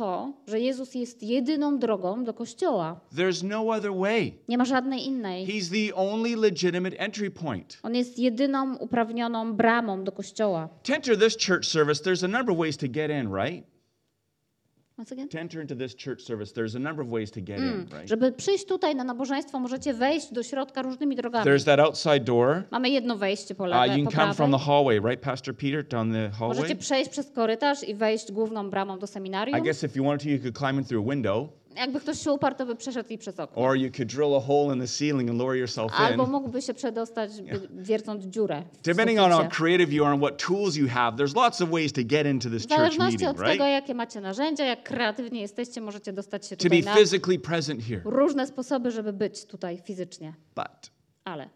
to, 0.00 0.32
że 0.46 0.60
Jezus 0.60 0.94
jest 0.94 1.22
jedyną 1.22 1.78
drogą 1.78 2.24
do 2.24 2.34
kościoła. 2.34 3.00
There's 3.16 3.44
no 3.44 3.70
other 3.70 3.92
way. 3.94 4.32
Nie 4.48 4.58
ma 4.58 4.64
żadnej 4.64 5.06
innej. 5.06 5.46
He's 5.46 5.70
the 5.70 5.94
only 5.94 6.36
legitimate 6.36 6.96
entry 6.98 7.30
point. 7.30 7.78
On 7.82 7.94
jest 7.94 8.18
jedyną 8.18 8.76
uprawnioną 8.76 9.54
bramą 9.54 10.04
do 10.04 10.12
kościoła. 10.12 10.68
To 10.82 10.94
enter 10.94 11.18
this 11.18 11.36
church 11.46 11.64
service, 11.64 12.02
there's 12.04 12.24
a 12.24 12.28
number 12.28 12.52
of 12.52 12.58
ways 12.58 12.76
to 12.76 12.86
get 12.88 13.10
in, 13.10 13.32
right? 13.32 13.66
Once 15.00 15.12
again? 15.12 15.28
To 15.28 15.38
enter 15.38 15.60
into 15.62 15.74
this 15.74 15.94
church 15.96 16.20
service, 16.22 16.52
there's 16.52 16.76
a 16.76 16.78
number 16.78 17.04
of 17.04 17.10
ways 17.10 17.30
to 17.30 17.40
get 17.40 17.58
in, 17.58 17.86
right? 17.92 18.08
Żeby 18.08 18.32
przyjść 18.32 18.64
tutaj 18.66 18.96
na 18.96 19.04
nabożeństwo, 19.04 19.60
możecie 19.60 19.94
wejść 19.94 20.32
do 20.32 20.42
środka 20.42 20.82
różnymi 20.82 21.16
drogami. 21.16 21.46
There's 21.50 21.64
that 21.64 21.80
outside 21.80 22.20
door. 22.20 22.62
Mamy 22.70 22.90
jedno 22.90 23.16
wejście 23.16 23.54
po 23.54 23.64
Uh, 23.64 23.70
lewej, 23.70 23.98
you 23.98 24.04
po 24.04 24.10
can 24.10 24.20
come 24.20 24.34
from 24.34 24.50
prawej. 24.50 24.60
the 24.60 24.72
hallway, 24.72 25.00
right, 25.00 25.20
Pastor 25.24 25.56
Peter, 25.56 25.84
down 25.88 26.12
the 26.12 26.30
hallway? 26.30 26.56
Możecie 26.56 26.76
przejść 26.76 27.10
przez 27.10 27.30
korytarz 27.30 27.88
i 27.88 27.94
wejść 27.94 28.32
główną 28.32 28.70
bramą 28.70 28.98
do 28.98 29.04
I 29.06 29.08
seminarium. 29.08 29.62
guess 29.62 29.82
if 29.84 29.98
you 29.98 30.04
wanted 30.04 30.22
to, 30.22 30.28
you 30.28 30.38
could 30.38 30.58
climb 30.58 30.78
in 30.78 30.84
through 30.84 31.06
a 31.06 31.10
window, 31.10 31.48
Jakby 31.76 32.00
ktoś 32.00 32.20
się 32.20 32.32
uparł, 32.32 32.56
to 32.56 32.66
by 32.66 32.76
przeszedł 32.76 33.08
i 33.08 33.18
przez 33.18 33.40
okno. 33.40 33.62
or 33.62 33.76
you 33.76 33.90
could 33.96 34.08
drill 34.08 34.34
a 34.36 34.40
hole 34.40 34.74
in 34.74 34.80
the 34.80 34.86
ceiling 34.88 35.30
and 35.30 35.38
lower 35.38 35.56
yourself 35.56 35.92
Albo 35.94 36.26
mógłby 36.26 36.62
się 36.62 36.74
przedostać, 36.74 37.42
by- 37.42 37.68
wiercąc 37.82 38.24
dziurę. 38.24 38.62
w 38.72 38.80
Depending 38.82 39.20
on 39.20 39.30
how 39.30 39.48
creative 39.48 39.92
you 39.92 40.04
are 40.04 40.12
and 40.14 40.22
what 40.22 40.46
tools 40.46 40.76
you 40.76 40.88
have, 40.88 41.16
there's 41.16 41.36
lots 41.36 41.60
of 41.60 41.70
ways 41.70 41.92
to 41.92 42.00
get 42.04 42.26
into 42.26 42.50
this 42.50 42.62
W 42.62 42.68
church 42.68 42.78
zależności 42.78 43.12
meeting, 43.24 43.30
od 43.30 43.36
tego, 43.36 43.48
right? 43.64 43.70
jakie 43.72 43.94
macie 43.94 44.20
narzędzia, 44.20 44.64
jak 44.64 44.82
kreatywnie 44.82 45.40
jesteście, 45.40 45.80
możecie 45.80 46.12
dostać 46.12 46.46
się 46.46 46.56
To 46.56 46.68
be 46.68 46.76
tutaj 46.78 46.94
physically 46.94 47.38
present 47.38 47.82
here. 47.84 48.00
różne 48.04 48.46
sposoby, 48.46 48.90
żeby 48.90 49.12
być 49.12 49.44
tutaj 49.44 49.78
fizycznie. 49.84 50.34
But 50.56 50.90
Ale 51.24 51.48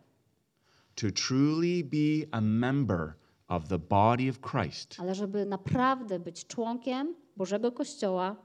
to 0.94 1.06
truly 1.28 1.84
be 1.84 2.26
a 2.30 2.40
member 2.40 3.12
of 3.48 3.68
the 3.68 3.78
body 3.78 4.30
of 4.30 4.40
Christ, 4.50 4.96
ale 4.98 5.14
żeby 5.14 5.46
naprawdę 5.46 6.18
być 6.18 6.46
członkiem 6.46 7.14
Bożego 7.36 7.72
Kościoła, 7.72 8.36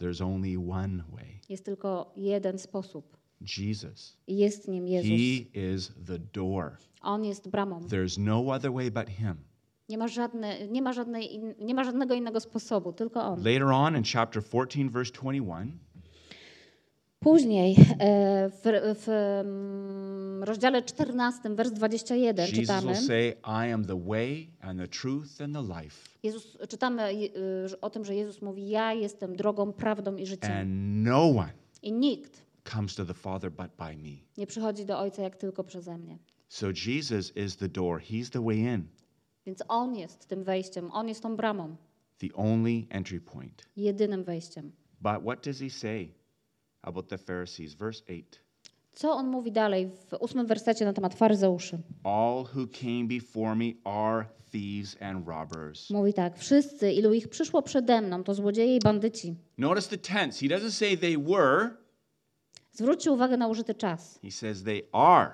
there's 0.00 0.20
only 0.20 0.56
one 0.56 1.02
way 1.12 1.40
jest 1.50 1.64
tylko 1.64 2.12
jeden 2.16 2.58
sposób. 2.58 3.16
Jesus. 3.58 4.16
I 4.26 4.36
jest 4.36 4.68
nim 4.68 4.86
Jezus. 4.86 5.10
He 5.10 5.72
is 5.72 5.92
the 6.06 6.18
door. 6.18 6.76
On 7.02 7.24
jest 7.24 7.48
bramą. 7.48 7.80
There's 7.80 8.18
no 8.18 8.52
other 8.52 8.72
way 8.72 8.90
but 8.90 9.08
Him. 9.08 9.36
Nie 9.88 9.98
ma, 9.98 10.08
żadne, 10.08 10.68
nie, 10.68 10.82
ma 10.82 10.92
żadnej 10.92 11.40
nie 11.58 11.74
ma 11.74 11.84
żadnego 11.84 12.14
innego 12.14 12.40
sposobu, 12.40 12.92
tylko 12.92 13.22
On. 13.22 13.38
Later 13.38 13.64
on 13.64 13.96
in 13.96 14.02
chapter 14.12 14.42
14, 14.44 14.90
verse 14.90 15.12
21, 15.12 15.78
Później 17.24 17.76
e, 17.98 18.50
w, 18.50 18.60
w 19.04 19.08
mm, 19.08 20.42
rozdziale 20.44 20.82
14, 20.82 21.54
wers 21.54 21.72
21 21.72 22.46
Jesus 22.46 22.60
czytamy. 22.60 22.96
say, 22.96 23.28
I 23.44 23.72
am 23.72 23.84
the 23.84 24.04
way 24.06 24.50
and 24.60 24.80
the 24.80 24.88
truth 24.88 25.40
and 25.40 25.54
the 25.54 25.82
life, 25.82 26.08
Jezus, 26.22 26.58
czytamy 26.68 27.12
y, 27.12 27.80
o 27.80 27.90
tym, 27.90 28.04
że 28.04 28.14
Jezus 28.14 28.42
mówi: 28.42 28.68
Ja 28.68 28.92
jestem 28.92 29.36
drogą, 29.36 29.72
prawdą 29.72 30.16
i 30.16 30.26
życiem. 30.26 30.52
and 30.52 30.70
no 31.06 31.28
one 31.28 31.52
I 31.82 31.92
nikt 31.92 32.42
comes 32.74 32.94
to 32.94 33.04
the 33.04 33.14
Father 33.14 33.50
but 33.52 33.70
by 33.78 33.96
me. 33.96 34.16
nie 34.38 34.46
przychodzi 34.46 34.84
do 34.86 34.98
Ojca 34.98 35.22
jak 35.22 35.36
tylko 35.36 35.64
przeze 35.64 35.98
mnie. 35.98 36.18
So 36.48 36.66
Jesus 36.86 37.36
is 37.36 37.56
the 37.56 37.68
door. 37.68 38.00
He's 38.00 38.30
the 38.30 38.44
way 38.44 38.58
in, 38.58 38.88
Więc 39.46 39.62
On 39.68 39.96
jest 39.96 40.26
tym 40.26 40.44
wejściem, 40.44 40.90
On 40.92 41.08
jest 41.08 41.22
tą 41.22 41.36
bramą, 41.36 41.76
the 42.18 42.28
only 42.34 42.82
entry 42.90 43.20
point. 43.20 43.62
jedynym 43.76 44.24
wejściem. 44.24 44.72
But 45.00 45.22
what 45.22 45.44
does 45.44 45.58
he 45.58 45.70
say 45.70 46.08
about 46.82 47.08
the 47.08 47.18
Pharisees? 47.18 47.74
Verse 47.74 48.02
8 48.08 48.24
Co 48.92 49.12
On 49.12 49.26
mówi 49.28 49.52
dalej 49.52 49.90
w 50.10 50.14
ósmym 50.20 50.46
wersecie 50.46 50.84
na 50.84 50.92
temat 50.92 51.14
faryzeuszy? 51.14 51.78
All 52.04 52.44
who 52.54 52.66
came 52.82 53.04
before 53.08 53.54
me 53.54 53.64
are 53.84 54.24
thieves 54.52 54.96
and 55.02 55.28
robbers. 55.28 55.90
Mówi 55.90 56.12
tak: 56.14 56.38
Wszyscy, 56.38 56.92
ilu 56.92 57.12
ich 57.12 57.28
przyszło 57.28 57.62
przede 57.62 58.00
mną, 58.00 58.24
to 58.24 58.34
złodzieje 58.34 58.76
i 58.76 58.80
bandyci. 58.80 59.34
Notice 59.58 59.88
the 59.88 59.98
tense. 59.98 60.48
He 60.48 60.54
doesn't 60.54 60.70
say 60.70 60.96
they 60.98 61.18
were, 61.18 61.70
Zwróćcie 62.72 63.12
uwagę 63.12 63.36
na 63.36 63.48
użyty 63.48 63.74
czas. 63.74 64.18
he 64.22 64.30
says 64.30 64.62
they 64.64 64.82
are. 64.92 65.30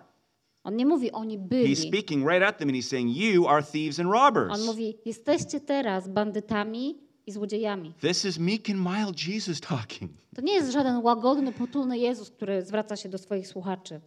On 0.65 0.77
nie 0.77 0.87
mówi 0.87 1.13
oni 1.13 1.39
He's 1.39 1.49
byli. 1.49 1.77
speaking 1.77 2.29
right 2.29 2.43
at 2.43 2.59
them 2.59 2.69
and 2.69 2.77
he's 2.77 2.89
saying, 2.89 3.17
You 3.17 3.49
are 3.49 3.63
thieves 3.63 4.01
and 4.01 4.11
robbers. 4.13 4.53
On 4.53 4.67
mówi: 4.67 4.99
Jesteście 5.05 5.61
teraz 5.61 6.09
bandytami 6.09 6.99
i 7.27 7.33
złodziejami. 7.33 7.95
This 8.01 8.25
is 8.25 8.39
meek 8.39 8.71
and 8.71 8.79
mild 8.79 9.29
Jesus 9.29 9.61
talking. 9.61 10.13
To 10.35 10.43
nie 10.43 10.55
jest 10.55 10.73
żaden 10.73 10.97
łagodny, 10.97 11.53
potulny 11.53 11.99
Jezus, 11.99 12.31
który 12.31 12.63
zwraca 12.63 12.97
się 12.97 13.09
do 13.09 13.19
swoich 13.19 13.49
słuchaczy. 13.49 14.01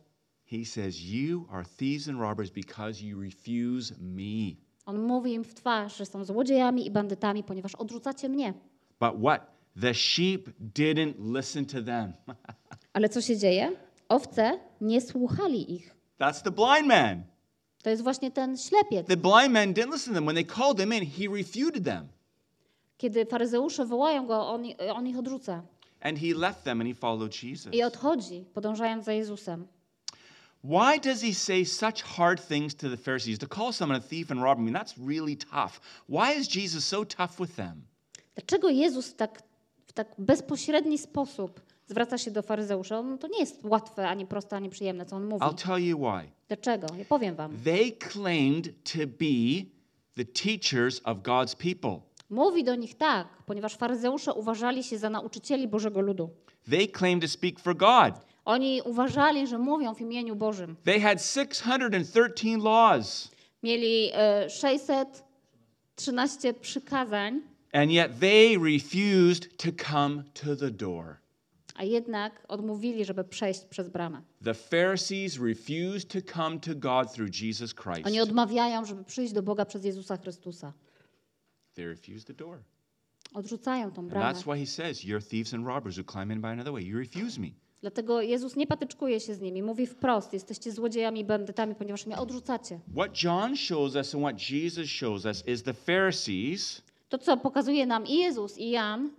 He 0.45 0.65
says, 0.65 1.01
You 1.01 1.45
are 1.49 1.65
thieves 1.77 2.07
and 2.07 2.19
robbers 2.19 2.49
because 2.49 3.05
you 3.05 3.21
refuse 3.21 3.93
me. 3.99 4.55
On 4.85 5.01
mówi 5.01 5.33
im 5.33 5.43
w 5.43 5.53
twarz, 5.53 5.97
że 5.97 6.05
są 6.05 6.25
złodziejami 6.25 6.87
i 6.87 6.91
bandytami, 6.91 7.43
ponieważ 7.43 7.75
odrzucacie 7.75 8.29
mnie. 8.29 8.53
But 8.99 9.21
what? 9.21 9.59
The 9.81 9.93
sheep 9.93 10.49
didn't 10.75 11.13
listen 11.37 11.65
to 11.65 11.81
them. 11.83 12.13
Ale 12.93 13.09
co 13.09 13.21
się 13.21 13.37
dzieje? 13.37 13.71
Owce 14.09 14.59
nie 14.81 15.01
słuchali 15.01 15.73
ich. 15.75 15.95
That's 16.19 16.43
the 16.43 16.51
blind 16.51 16.87
man. 16.87 17.23
To 17.83 17.89
jest 17.89 18.03
właśnie 18.03 18.31
ten 18.31 18.57
ślepiec. 18.57 19.07
The 19.07 19.17
blind 19.17 19.51
man 19.51 19.73
didn't 19.73 19.91
listen 19.91 20.13
to 20.13 20.19
them. 20.19 20.25
When 20.25 20.35
they 20.35 20.45
called 20.45 20.79
him 20.79 20.93
in, 20.93 21.05
he 21.05 21.37
refuted 21.37 21.83
them. 21.83 22.07
Kiedy 22.99 23.25
faryzeusze 23.25 23.85
wołają 23.85 24.27
go, 24.27 24.47
on, 24.49 24.63
on 24.93 25.07
ich 25.07 25.17
odrzuca 25.17 25.63
And 26.01 26.19
he 26.19 26.33
left 26.35 26.63
them 26.63 26.81
and 26.81 26.89
he 26.89 26.95
followed 26.95 27.43
Jesus. 27.43 27.73
i 27.73 27.83
odchodzi, 27.83 28.45
podążając 28.53 29.05
za 29.05 29.13
Jezusem. 29.13 29.67
Why 30.63 30.99
does 31.03 31.21
he 31.21 31.33
say 31.33 31.65
such 31.65 32.03
hard 32.03 32.47
things 32.47 32.75
to 32.75 32.89
the 32.89 32.97
Pharisees? 32.97 33.39
To 33.39 33.47
call 33.47 33.73
someone 33.73 33.99
a 33.99 34.01
thief 34.01 34.31
and 34.31 34.41
robber, 34.41 34.61
I 34.61 34.65
mean, 34.65 34.73
that's 34.73 34.97
really 35.07 35.37
tough. 35.37 35.79
Why 36.09 36.39
is 36.39 36.55
Jesus 36.55 36.85
so 36.85 37.05
tough 37.05 37.39
with 37.39 37.55
them? 37.55 37.81
Dlaczego 38.35 38.69
Jezus 38.69 39.15
tak, 39.15 39.43
w 39.87 39.93
tak 39.93 40.15
bezpośredni 40.17 40.97
sposób 40.97 41.61
zwraca 41.87 42.17
się 42.17 42.31
do 42.31 42.41
faryzeuszy? 42.41 42.95
On, 42.95 43.17
to 43.17 43.27
nie 43.27 43.39
jest 43.39 43.59
łatwe, 43.63 44.09
ani 44.09 44.25
proste, 44.25 44.55
ani 44.55 44.69
przyjemne, 44.69 45.05
co 45.05 45.15
on 45.15 45.25
mówi. 45.25 45.45
I'll 45.45 45.67
tell 45.67 45.79
you 45.83 45.97
why. 45.97 46.31
Dlaczego? 46.47 46.87
Ja 46.97 47.05
powiem 47.05 47.35
wam. 47.35 47.57
They 47.63 47.91
claimed 48.13 48.83
to 48.83 48.99
be 48.99 49.65
the 50.15 50.25
teachers 50.25 51.01
of 51.03 51.17
God's 51.17 51.55
people. 51.55 52.08
Mówi 52.29 52.63
do 52.63 52.75
nich 52.75 52.97
tak, 52.97 53.27
ponieważ 53.45 53.75
faryzeusze 53.75 54.33
uważali 54.33 54.83
się 54.83 54.97
za 54.97 55.09
nauczycieli 55.09 55.67
Bożego 55.67 56.01
ludu. 56.01 56.29
They 56.69 56.87
claimed 56.87 57.21
to 57.23 57.27
speak 57.27 57.59
for 57.59 57.77
God. 57.77 58.13
Oni 58.45 58.81
uważali, 58.85 59.47
że 59.47 59.57
mówią 59.57 59.95
w 59.95 60.01
imieniu 60.01 60.35
Bożym. 60.35 60.75
They 60.83 61.01
had 61.01 61.23
613 61.23 62.57
laws, 62.57 63.31
Mieli 63.63 64.09
e, 64.13 64.49
613 64.49 66.53
przykazań, 66.53 67.41
and 67.73 67.91
yet 67.91 68.19
they 68.19 68.57
refused 68.57 69.57
to 69.57 69.69
come 69.91 70.23
to 70.33 70.55
the 70.55 70.71
door. 70.71 71.15
a 71.75 71.83
jednak 71.83 72.45
odmówili, 72.47 73.05
żeby 73.05 73.23
przejść 73.23 73.65
przez 73.65 73.89
bramę. 73.89 74.21
The 74.43 74.53
Pharisees 74.53 75.39
refused 75.39 76.11
to 76.11 76.19
come 76.33 76.59
to 76.59 76.71
God 76.75 77.13
through 77.13 77.41
Jesus 77.41 77.73
Christ. 77.75 78.05
Oni 78.05 78.21
odmawiają, 78.21 78.85
żeby 78.85 79.03
przyjść 79.03 79.33
do 79.33 79.43
Boga 79.43 79.65
przez 79.65 79.85
Jezusa 79.85 80.17
Chrystusa. 80.17 80.73
They 81.79 81.87
refused 81.87 82.27
the 82.27 82.33
door. 82.33 82.57
Odrzucają 83.33 83.91
tą 83.91 84.01
And 84.01 84.09
bramę. 84.09 84.33
that's 84.33 84.45
why 84.45 84.59
he 84.59 84.65
says, 84.65 85.03
You're 85.05 85.21
thieves 85.29 85.53
and 85.53 85.65
robbers 85.67 85.97
who 85.97 86.03
climb 86.03 86.31
in 86.31 86.41
by 86.41 86.47
another 86.47 86.73
way. 86.73 86.83
You 86.83 86.97
refuse 86.97 87.39
me. 87.39 87.47
Dlatego 87.81 88.21
Jezus 88.21 88.55
nie 88.55 88.67
patyczkuje 88.67 89.19
się 89.19 89.33
z 89.35 89.41
nimi. 89.41 89.63
Mówi 89.63 89.87
wprost, 89.87 90.33
jesteście 90.33 90.71
złodziejami, 90.71 91.25
bandytami, 91.25 91.75
ponieważ 91.75 92.05
mnie 92.05 92.17
odrzucacie. 92.17 92.79
What 92.93 93.23
John 93.23 93.55
shows 93.55 93.95
us 93.95 94.15
and 94.15 94.23
what 94.23 94.49
Jesus 94.51 94.89
shows 94.89 95.25
us 95.25 95.43
is 95.47 95.63
the 95.63 95.73
Pharisees, 95.73 96.81
To, 97.09 97.17
co 97.17 97.37
pokazuje 97.37 97.85
nam 97.85 98.05
i 98.07 98.15
Jezus, 98.17 98.57
i 98.57 98.69
Jan, 98.69 99.09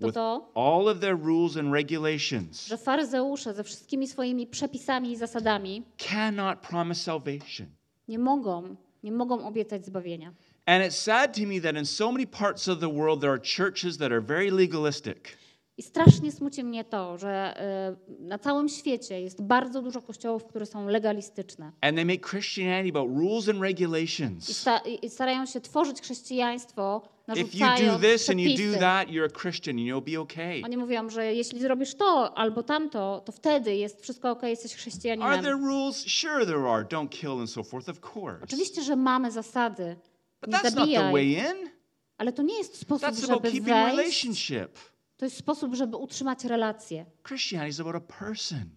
to 0.00 0.12
to, 0.12 0.50
all 0.54 0.88
of 0.88 1.00
their 1.00 1.18
rules 1.24 1.56
and 1.56 1.72
regulations, 1.72 2.66
że 2.66 2.78
faryzeusze 2.78 3.54
ze 3.54 3.64
wszystkimi 3.64 4.08
swoimi 4.08 4.46
przepisami 4.46 5.12
i 5.12 5.16
zasadami 5.16 5.82
cannot 5.98 6.58
promise 6.58 7.00
salvation. 7.02 7.66
nie 8.08 8.18
mogą, 8.18 8.76
nie 9.02 9.12
mogą 9.12 9.46
obiecać 9.46 9.84
zbawienia. 9.86 10.32
And 10.66 10.84
it's 10.84 10.96
sad 10.96 11.34
to 11.34 11.46
me 11.46 11.60
that 11.60 11.76
in 11.76 11.86
so 11.86 12.12
many 12.12 12.26
parts 12.26 12.68
of 12.68 12.80
the 12.80 12.88
world 12.88 13.20
there 13.20 13.30
are 13.30 13.38
churches 13.38 13.98
that 13.98 14.12
are 14.12 14.20
very 14.20 14.50
legalistic. 14.50 15.36
I 15.78 15.82
strasznie 15.82 16.32
smuci 16.32 16.64
mnie 16.64 16.84
to, 16.84 17.18
że 17.18 17.54
y, 18.18 18.22
na 18.22 18.38
całym 18.38 18.68
świecie 18.68 19.20
jest 19.20 19.42
bardzo 19.42 19.82
dużo 19.82 20.02
kościołów, 20.02 20.44
które 20.44 20.66
są 20.66 20.86
legalistyczne. 20.86 21.72
And 21.80 21.96
they 21.96 22.04
make 22.04 22.30
Christianity 22.30 22.98
about 22.98 23.18
rules 23.18 23.48
and 23.48 23.58
I, 23.58 23.62
regulations. 23.62 24.56
sta, 24.56 24.78
i 25.02 25.10
starają 25.10 25.46
się 25.46 25.60
tworzyć 25.60 26.00
chrześcijaństwo, 26.00 27.02
If 27.28 27.40
you 27.40 27.46
do 27.46 27.58
narzucając 27.58 28.02
this 28.02 28.30
and 28.30 28.40
you 28.40 28.72
do 28.72 28.78
that, 28.80 29.08
you're 29.08 29.26
a 29.26 29.40
Christian 29.40 29.76
and 29.78 29.86
you'll 29.86 30.14
be 30.14 30.20
okay. 30.20 30.62
Oni 30.64 30.76
mówią, 30.76 31.10
że 31.10 31.34
jeśli 31.34 31.60
zrobisz 31.60 31.94
to 31.94 32.38
albo 32.38 32.62
tamto, 32.62 33.22
to 33.24 33.32
wtedy 33.32 33.76
jest 33.76 34.02
wszystko 34.02 34.30
ok, 34.30 34.42
jesteś 34.42 34.72
Are 34.72 34.78
chrześcijaninem. 34.78 35.42
there 35.42 35.56
rules? 35.56 36.04
Sure, 36.06 36.46
there 36.46 36.68
are. 36.68 36.84
Don't 36.84 37.08
kill 37.08 37.40
and 37.40 37.50
so 37.50 37.62
forth, 37.64 37.88
of 37.88 38.16
course. 38.16 38.44
Oczywiście, 38.44 38.82
że 38.82 38.96
mamy 38.96 39.30
zasady. 39.30 39.96
But 40.40 40.50
that's 40.50 40.74
not 40.74 40.88
the 40.88 41.12
way 41.12 41.32
in. 41.32 41.70
Ale 42.18 42.32
to 42.32 42.42
nie 42.42 42.58
jest 42.58 42.76
sposób, 42.78 43.08
That's 43.08 43.24
about 43.24 43.42
żeby 43.42 43.50
keeping 43.50 43.66
wejść. 43.66 43.96
relationship. 43.96 44.78
To 45.16 45.24
jest 45.26 45.36
sposób, 45.36 45.74
żeby 45.74 45.96
utrzymać 45.96 46.44
relacje. 46.44 47.06
Christianity 47.28 47.68
is 47.70 47.80
about 47.80 47.96
a 47.96 48.00
person. 48.00 48.70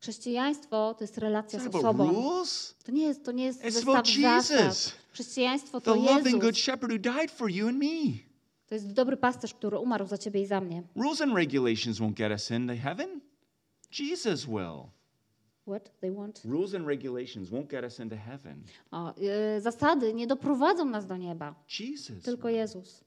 Chrześcijaństwo 0.00 0.94
to 0.98 1.04
jest 1.04 1.18
relacja 1.18 1.58
It's 1.58 1.72
z 1.72 1.74
osobą. 1.74 2.12
rules. 2.12 2.74
To 2.84 2.92
nie 2.92 3.04
jest, 3.06 3.24
to 3.24 3.32
nie 3.32 3.44
jest 3.44 3.62
It's 3.64 3.70
zestaw 3.70 4.06
zasad. 4.08 4.94
Chrześcijaństwo 5.12 5.80
to 5.80 5.94
Jezus. 5.96 6.56
shepherd 6.58 6.92
who 6.92 6.98
died 6.98 7.30
for 7.30 7.50
you 7.50 7.68
and 7.68 7.78
me. 7.78 8.18
To 8.66 8.74
jest 8.74 8.92
dobry 8.92 9.16
pasterz, 9.16 9.54
który 9.54 9.78
umarł 9.78 10.06
za 10.06 10.18
ciebie 10.18 10.42
i 10.42 10.46
za 10.46 10.60
mnie. 10.60 10.82
Rules 10.96 11.20
and 11.20 11.34
regulations 11.34 11.98
won't 11.98 12.14
get 12.14 12.32
us 12.32 12.50
into 12.50 12.74
heaven. 12.82 13.20
Jesus 13.98 14.44
will. 14.46 14.82
What 15.66 15.90
they 16.00 16.10
want? 16.10 16.40
Rules 16.44 16.74
and 16.74 16.86
regulations 16.86 17.50
won't 17.50 17.70
get 17.70 17.84
us 17.84 18.00
into 18.00 18.16
heaven. 18.16 18.62
O, 18.90 19.14
y, 19.56 19.60
zasady 19.60 20.14
nie 20.14 20.26
doprowadzą 20.26 20.84
nas 20.84 21.06
do 21.06 21.16
nieba. 21.16 21.54
Jesus. 21.80 22.22
Tylko 22.22 22.48
Jezus. 22.48 23.04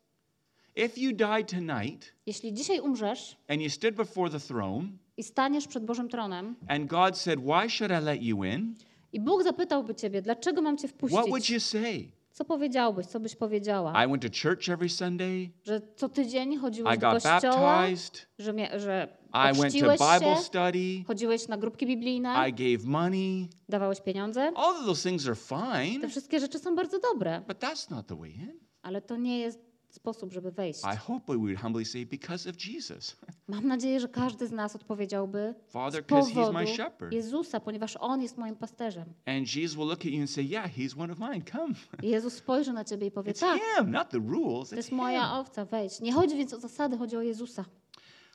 If 0.75 0.97
you 1.01 1.11
died 1.13 1.49
tonight 1.49 2.13
Jeśli 2.25 2.53
dzisiaj 2.53 2.79
umrzesz 2.79 3.37
and 3.47 3.61
you 3.61 3.69
stood 3.69 3.95
before 3.95 4.29
the 4.29 4.39
throne 4.39 4.87
i 5.17 5.23
staniesz 5.23 5.67
przed 5.67 5.85
Bożym 5.85 6.09
tronem 6.09 6.55
and 6.67 6.87
God 6.89 7.17
said, 7.17 7.39
Why 7.39 7.69
should 7.69 7.91
I 7.91 8.05
let 8.05 8.21
you 8.21 8.43
in? 8.43 8.75
i 9.13 9.19
Bóg 9.19 9.43
zapytałby 9.43 9.95
ciebie, 9.95 10.21
dlaczego 10.21 10.61
mam 10.61 10.77
cię 10.77 10.87
What 10.87 11.01
would 11.11 11.27
wpuścić? 11.27 11.49
you 11.49 11.59
say? 11.59 12.11
Co 12.37 12.45
powiedziałbyś, 12.45 13.05
co 13.05 13.19
byś 13.19 13.35
powiedziała? 13.35 14.05
I 14.05 14.07
went 14.09 14.21
to 14.21 14.27
church 14.49 14.69
every 14.69 14.89
Sunday. 14.89 15.49
Że 15.63 15.81
co 15.95 16.09
tydzień 16.09 16.57
chodziłeś 16.57 16.95
I 16.95 16.99
do 16.99 17.11
got 17.11 17.23
kościoła, 17.23 17.77
baptized. 17.81 18.27
że, 18.39 18.53
mia- 18.53 18.79
że 18.79 19.17
I 19.33 19.37
went 19.43 19.57
to 19.57 19.61
ochrzciłeś 19.63 19.99
Bible 19.99 20.35
się, 20.35 20.41
study. 20.41 21.03
chodziłeś 21.07 21.47
na 21.47 21.57
grupki 21.57 21.85
biblijne, 21.87 22.49
I 22.49 22.53
gave 22.53 22.85
money. 22.85 23.49
dawałeś 23.69 24.01
pieniądze. 24.01 24.51
All 24.55 24.75
of 24.79 24.85
those 24.85 25.09
things 25.09 25.25
are 25.27 25.35
Te 25.35 25.85
fine, 25.91 26.07
wszystkie 26.09 26.39
rzeczy 26.39 26.59
są 26.59 26.75
bardzo 26.75 26.99
dobre, 26.99 27.41
but 27.47 27.59
that's 27.59 27.91
not 27.91 28.07
the 28.07 28.15
way 28.15 28.31
in. 28.31 28.59
ale 28.81 29.01
to 29.01 29.15
nie 29.15 29.39
jest 29.39 29.59
sposób, 29.97 30.33
żeby 30.33 30.51
wejść. 30.51 30.79
I 30.93 30.97
hope 30.97 31.25
we 31.33 31.37
would 31.37 31.59
humbly 31.61 31.85
say, 31.85 32.05
Because 32.05 32.49
of 32.49 32.55
Jesus. 32.65 33.17
Mam 33.47 33.67
nadzieję, 33.67 33.99
że 33.99 34.07
każdy 34.07 34.47
z 34.47 34.51
nas 34.51 34.75
odpowiedziałby 34.75 35.53
Father, 35.67 36.03
z 36.03 36.07
'cause 36.07 36.31
he's 36.31 36.33
powodu 36.35 36.53
my 36.53 36.67
shepherd. 36.67 37.13
Jezusa, 37.13 37.59
ponieważ 37.59 37.97
On 37.99 38.21
jest 38.21 38.37
moim 38.37 38.55
pasterzem. 38.55 39.05
And 39.25 39.55
Jesus 39.55 39.77
will 39.77 39.87
look 39.87 39.99
at 39.99 40.05
you 40.05 40.21
and 40.21 40.29
say, 40.29 40.43
Yeah, 40.43 40.71
he's 40.77 41.01
one 41.01 41.13
of 41.13 41.19
mine. 41.19 41.41
Come. 41.51 41.73
Jezus 42.13 42.33
spojrzy 42.33 42.73
na 42.73 42.83
ciebie 42.85 43.07
i 43.07 43.11
powie, 43.11 43.31
It's 43.33 43.39
tak, 43.39 43.61
him, 43.77 43.91
not 43.91 44.09
the 44.09 44.19
rules. 44.19 44.69
to 44.69 44.75
jest 44.75 44.91
moja 44.91 45.33
owca, 45.39 45.65
wejdź. 45.65 46.01
Nie 46.01 46.13
chodzi 46.13 46.37
więc 46.37 46.53
o 46.53 46.59
zasady, 46.59 46.97
chodzi 46.97 47.17
o 47.17 47.21
Jezusa. 47.21 47.65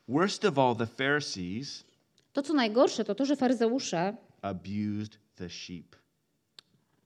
Worst 0.08 0.44
of 0.44 0.58
all, 0.58 0.76
the 0.76 0.86
Pharisees 0.86 1.84
To, 2.32 2.42
co 2.42 2.54
najgorsze, 2.54 3.04
to 3.04 3.14
to, 3.14 3.24
że 3.24 3.36
faryzeusze 3.36 4.16
abused 4.42 5.18
the 5.34 5.48
sheep. 5.50 5.96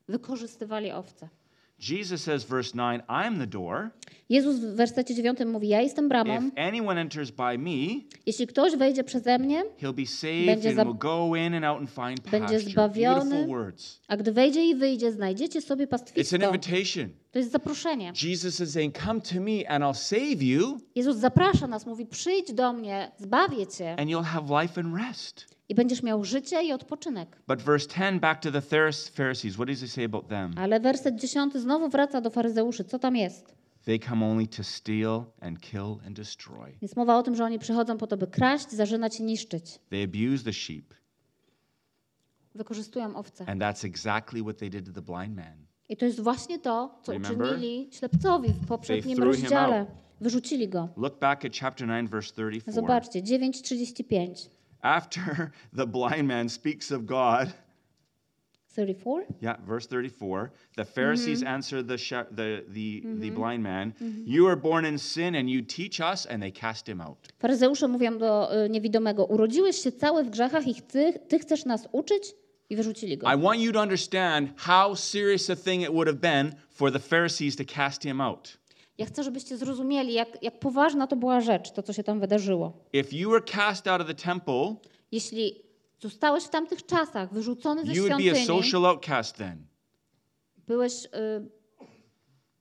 wykorzystywali 0.08 0.92
owce. 0.92 1.28
Jesus 1.78 2.22
says, 2.22 2.44
verse 2.44 2.72
9, 2.72 3.02
I'm 3.08 3.38
the 3.38 3.46
door. 3.46 3.90
Jezus 4.28 4.56
w 4.58 4.74
wersecie 4.76 5.14
9 5.14 5.38
mówi, 5.46 5.68
ja 5.68 5.80
jestem 5.80 6.08
bramą. 6.08 6.36
If 6.48 6.50
anyone 6.68 7.00
enters 7.00 7.30
by 7.30 7.58
me, 7.58 8.00
Jeśli 8.26 8.46
ktoś 8.46 8.76
wejdzie 8.76 9.04
przeze 9.04 9.38
mnie, 9.38 9.64
he'll 9.82 9.92
be 9.94 10.06
saved 10.06 10.46
Będzie 10.46 10.68
and 10.70 10.88
will 10.88 10.98
go 10.98 11.36
in 11.36 11.54
and 11.54 11.64
out 11.64 11.78
and 11.80 11.90
find 11.90 12.30
będzie 12.30 12.54
pasture. 12.54 12.72
zbawiony. 12.72 13.30
Beautiful 13.30 13.46
words. 13.46 14.00
a 14.08 14.16
gdy 14.16 14.32
wejdzie 14.32 14.64
i 14.66 14.74
wyjdzie, 14.74 15.12
znajdziecie 15.12 15.60
sobie 15.62 15.84
It's 15.86 15.90
pastwisko. 15.90 16.36
an 16.36 16.42
invitation. 16.54 17.08
To 17.32 17.38
jest 17.38 17.50
zaproszenie. 17.52 18.12
Jesus 18.22 18.60
is 18.60 18.72
saying, 18.72 18.98
Come 19.04 19.20
to 19.20 19.40
me 19.40 19.68
and 19.70 19.84
I'll 19.84 19.94
save 19.94 20.42
you 20.42 20.78
Jezus 20.94 21.16
zaprasza 21.16 21.66
nas, 21.66 21.86
mówi, 21.86 22.06
przyjdź 22.06 22.52
do 22.52 22.72
mnie, 22.72 23.12
zbawię 23.18 23.66
cię 23.66 23.96
and 24.00 24.10
you'll 24.10 24.22
have 24.24 24.62
life 24.62 24.80
and 24.80 24.96
rest. 25.08 25.55
I 25.68 25.74
będziesz 25.74 26.02
miał 26.02 26.24
życie 26.24 26.62
i 26.62 26.72
odpoczynek. 26.72 27.42
But 27.48 27.62
verse 27.62 27.88
10, 27.88 28.20
back 28.20 28.40
to 28.42 28.52
the 28.52 28.60
Pharis- 28.60 29.10
Pharisees, 29.10 29.54
what 29.54 29.68
does 29.68 29.80
he 29.80 29.88
say 29.88 30.04
about 30.04 30.28
them? 30.28 30.52
Ale 30.58 30.80
werset 30.80 31.16
10 31.16 31.54
znowu 31.54 31.88
wraca 31.88 32.20
do 32.20 32.30
faryzeuszy. 32.30 32.84
Co 32.84 32.98
tam 32.98 33.16
jest? 33.16 33.54
They 33.84 33.98
come 33.98 34.26
only 34.26 34.46
to 34.46 34.64
steal 34.64 35.24
and 35.40 35.60
kill 35.60 35.96
and 36.06 36.16
destroy. 36.16 36.72
Jest 36.82 36.96
mowa 36.96 37.18
o 37.18 37.22
tym, 37.22 37.34
że 37.36 37.44
oni 37.44 37.58
przychodzą 37.58 37.98
po 37.98 38.06
to, 38.06 38.16
by 38.16 38.26
kraść, 38.26 38.70
zarzynać 38.70 39.20
i 39.20 39.22
niszczyć. 39.22 39.78
They 39.90 40.04
abuse 40.04 40.44
the 40.44 40.52
sheep. 40.52 40.94
Wykorzystują 42.54 43.16
owce. 43.16 43.46
And 43.46 43.62
that's 43.62 43.84
exactly 43.86 44.42
what 44.42 44.58
they 44.58 44.70
did 44.70 44.86
to 44.86 44.92
the 44.92 45.02
blind 45.02 45.36
man. 45.36 45.66
I 45.88 45.96
to 45.96 46.04
jest 46.06 46.20
właśnie 46.20 46.58
to, 46.58 46.98
co 47.02 47.12
Remember? 47.12 47.46
uczynili 47.48 47.88
ślepcowi 47.92 48.48
w 48.48 48.66
poprzednim 48.66 49.18
rozdziale. 49.22 49.86
Wyrzucili 50.20 50.68
go. 50.68 50.88
Look 50.96 51.18
back 51.18 51.44
at 51.44 51.52
chapter 51.56 51.86
9, 51.88 52.10
verse 52.10 52.32
34. 52.32 52.74
Zobaczcie, 52.74 53.22
9.35. 53.22 54.48
After 54.82 55.52
the 55.72 55.86
blind 55.86 56.28
man 56.28 56.48
speaks 56.48 56.90
of 56.90 57.06
God, 57.06 57.52
34? 58.76 59.24
yeah, 59.40 59.56
verse 59.66 59.86
34, 59.86 60.50
the 60.76 60.84
Pharisees 60.84 61.40
Mm-hmm. 61.40 61.48
answer 61.54 61.82
the, 61.82 61.96
she- 61.98 62.14
the, 62.30 62.62
the, 62.68 63.02
the 63.20 63.30
blind 63.30 63.62
man, 63.62 63.94
You 64.26 64.44
were 64.44 64.56
born 64.56 64.84
in 64.84 64.98
sin 64.98 65.34
and 65.34 65.48
you 65.48 65.62
teach 65.62 65.98
us, 66.00 66.26
and 66.26 66.42
they 66.42 66.50
cast 66.50 66.86
him 66.88 67.00
out. 67.00 67.16
Faryzeusze 67.38 67.88
mówią 67.88 68.18
do 68.18 68.50
y, 68.64 68.70
niewidomego, 68.70 69.24
urodziłeś 69.26 69.76
się 69.82 69.92
cały 69.92 70.24
w 70.24 70.30
grzechach 70.30 70.66
i 70.68 70.74
ty, 70.82 71.12
ty 71.28 71.38
chcesz 71.38 71.64
nas 71.64 71.88
uczyć? 71.92 72.34
I 72.70 72.76
wyrzucili 72.76 73.18
go. 73.18 73.26
I 73.32 73.36
want 73.42 73.60
you 73.60 73.72
to 73.72 73.80
understand 73.80 74.48
how 74.56 74.96
serious 74.96 75.50
a 75.50 75.56
thing 75.56 75.82
it 75.82 75.90
would 75.90 76.08
have 76.08 76.18
been 76.20 76.52
for 76.70 76.92
the 76.92 76.98
Pharisees 76.98 77.56
to 77.56 77.64
cast 77.64 78.02
him 78.04 78.20
out. 78.20 78.58
Ja 78.98 79.06
chcę, 79.06 79.22
żebyście 79.22 79.56
zrozumieli, 79.56 80.12
jak, 80.12 80.42
jak 80.42 80.58
poważna 80.58 81.06
to 81.06 81.16
była 81.16 81.40
rzecz, 81.40 81.72
to 81.72 81.82
co 81.82 81.92
się 81.92 82.02
tam 82.02 82.20
wydarzyło. 82.20 82.72
If 82.92 83.16
you 83.16 83.30
were 83.30 83.42
cast 83.44 83.86
out 83.86 84.00
of 84.00 84.06
the 84.06 84.14
temple, 84.14 84.74
Jeśli 85.12 85.62
zostałeś 86.00 86.44
w 86.44 86.48
tamtych 86.48 86.86
czasach 86.86 87.32
wyrzucony 87.32 87.86
ze 87.86 87.92
You 87.92 88.02
would 88.08 88.22
be 88.22 88.30
a 88.30 88.34
świątyni, 88.34 88.46
social 88.46 88.86
outcast 88.86 89.36
then. 89.36 89.66
byłeś 90.66 91.04
y, 91.04 91.08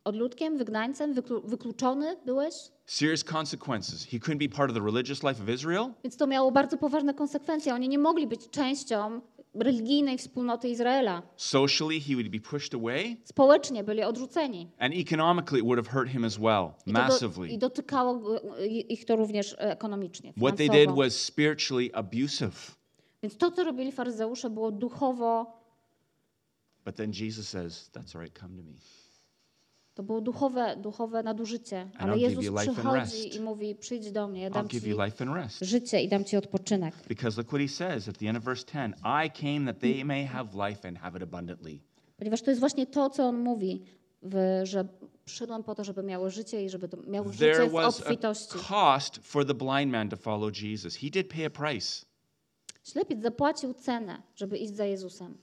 odludkiem, 0.03 0.57
wygnańcem, 0.57 1.13
wyklu, 1.13 1.41
wykluczony 1.41 2.15
byłeś, 2.25 2.53
Serious 2.85 3.23
consequences. 3.23 4.05
He 4.05 4.17
couldn't 4.19 4.37
be 4.37 4.49
part 4.55 4.71
of 4.71 4.77
the 4.77 4.83
religious 4.85 5.23
life 5.23 5.43
of 5.43 5.49
Israel. 5.49 5.93
więc 6.03 6.17
to 6.17 6.27
miało 6.27 6.51
bardzo 6.51 6.77
poważne 6.77 7.13
konsekwencje. 7.13 7.73
Oni 7.73 7.89
nie 7.89 7.99
mogli 7.99 8.27
być 8.27 8.49
częścią 8.49 9.21
religijnej 9.59 10.17
wspólnoty 10.17 10.69
Izraela. 10.69 11.21
Socially, 11.37 11.99
he 12.01 12.13
would 12.15 12.29
be 12.31 12.39
pushed 12.39 12.73
away. 12.75 13.17
Społecznie 13.23 13.83
byli 13.83 14.03
odrzuceni. 14.03 14.67
And 14.79 14.93
economically, 14.93 15.59
it 15.59 15.65
would 15.65 15.85
have 15.85 15.91
hurt 15.99 16.09
him 16.09 16.25
as 16.25 16.39
well, 16.39 16.69
massively. 16.85 17.49
I 17.49 17.57
dotykało 17.57 18.39
i- 18.67 18.93
ich 18.93 19.05
to 19.05 19.15
również 19.15 19.53
e, 19.53 19.57
ekonomicznie. 19.71 20.33
What 20.37 20.57
they 20.57 20.69
did 20.69 20.91
was 20.95 21.21
spiritually 21.21 21.89
abusive. 21.93 22.75
Więc 23.23 23.37
to, 23.37 23.51
co 23.51 23.63
robili 23.63 23.91
faryzeusze, 23.91 24.49
było 24.49 24.71
duchowo, 24.71 25.55
But 26.85 26.95
then 26.95 27.11
Jesus 27.13 27.49
says, 27.49 27.89
That's 27.91 28.15
all 28.15 28.21
right, 28.21 28.39
come 28.39 28.57
to 28.57 28.63
me. 28.63 28.73
To 29.95 30.03
było 30.03 30.21
duchowe, 30.21 30.75
duchowe 30.77 31.23
nadużycie. 31.23 31.89
Ale 31.97 32.17
Jezus 32.17 32.45
przychodzi 32.55 33.35
i 33.35 33.39
mówi, 33.39 33.75
przyjdź 33.75 34.11
do 34.11 34.27
mnie, 34.27 34.41
ja 34.41 34.49
dam 34.49 34.69
ci 34.69 34.81
życie 35.61 36.01
i 36.01 36.09
dam 36.09 36.25
ci 36.25 36.37
odpoczynek. 36.37 36.95
Because 37.07 37.37
look 37.37 37.47
what 37.47 37.61
he 37.61 37.67
says 37.67 38.09
at 38.09 38.17
the 38.17 38.29
end 38.29 38.37
of 38.37 38.43
verse 38.43 38.65
10 38.65 38.95
I 39.25 39.31
came 39.31 39.73
that 39.73 39.81
they 39.81 40.05
may 40.05 40.25
have 40.25 40.69
life 40.69 40.87
and 40.87 40.97
have 40.97 41.17
it 41.17 41.23
abundantly. 41.23 41.79
Ponieważ 42.17 42.41
to 42.41 42.51
jest 42.51 42.59
właśnie 42.59 42.85
to, 42.85 43.09
co 43.09 43.23
on 43.23 43.37
mówi, 43.37 43.83
że 44.63 44.87
przyszedłem 45.25 45.63
po 45.63 45.75
to, 45.75 45.83
żeby 45.83 46.03
miało 46.03 46.29
życie 46.29 46.65
i 46.65 46.69
żeby 46.69 46.87
to 46.89 46.97
miało 47.07 47.31
życie 47.31 47.53
There 47.53 47.67
w 47.67 47.71
was 47.71 48.01
a 48.01 48.03
obfitości. 48.03 48.59
cost 48.67 49.17
for 49.17 49.45
the 49.45 49.53
blind 49.53 49.91
man 49.91 50.09
to 50.09 50.17
follow 50.17 50.61
Jesus. 50.61 50.95
He 50.95 51.09
did 51.09 51.27
pay 51.33 51.45
a 51.45 51.49
price. 51.49 52.05
Ślepiec 52.83 53.21
zapłacił 53.21 53.73
cenę, 53.73 54.21
żeby 54.35 54.57
iść 54.57 54.75
za 54.75 54.85
Jezusem. 54.85 55.37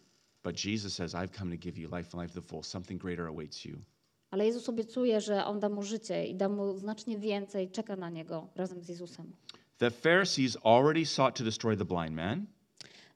But 0.45 0.65
Jesus 0.65 0.95
says, 0.95 1.15
I've 1.15 1.39
come 1.39 1.57
to 1.57 1.63
give 1.63 1.79
you 1.79 1.89
life 1.97 2.09
and 2.13 2.23
life 2.23 2.35
to 2.35 2.41
the 2.43 2.49
full. 2.49 2.63
Something 2.63 3.03
greater 3.03 3.27
awaits 3.27 3.65
you. 3.65 3.79
Ale 4.33 4.47
Jezus 4.47 4.69
obiecuje, 4.69 5.21
że 5.21 5.45
On 5.45 5.61
da 5.61 5.69
mu 5.69 5.83
życie 5.83 6.27
i 6.27 6.35
da 6.35 6.49
mu 6.49 6.79
znacznie 6.79 7.19
więcej, 7.19 7.71
czeka 7.71 7.97
na 7.97 8.11
niego 8.11 8.49
razem 8.57 8.83
z 8.83 8.89
Jezusem. 8.89 9.33
The 9.79 9.91
Pharisees 9.91 10.57
already 10.65 11.07
sought 11.07 11.37
to 11.39 11.45
destroy 11.45 11.77
the 11.77 11.85
blind 11.85 12.11
man. 12.13 12.47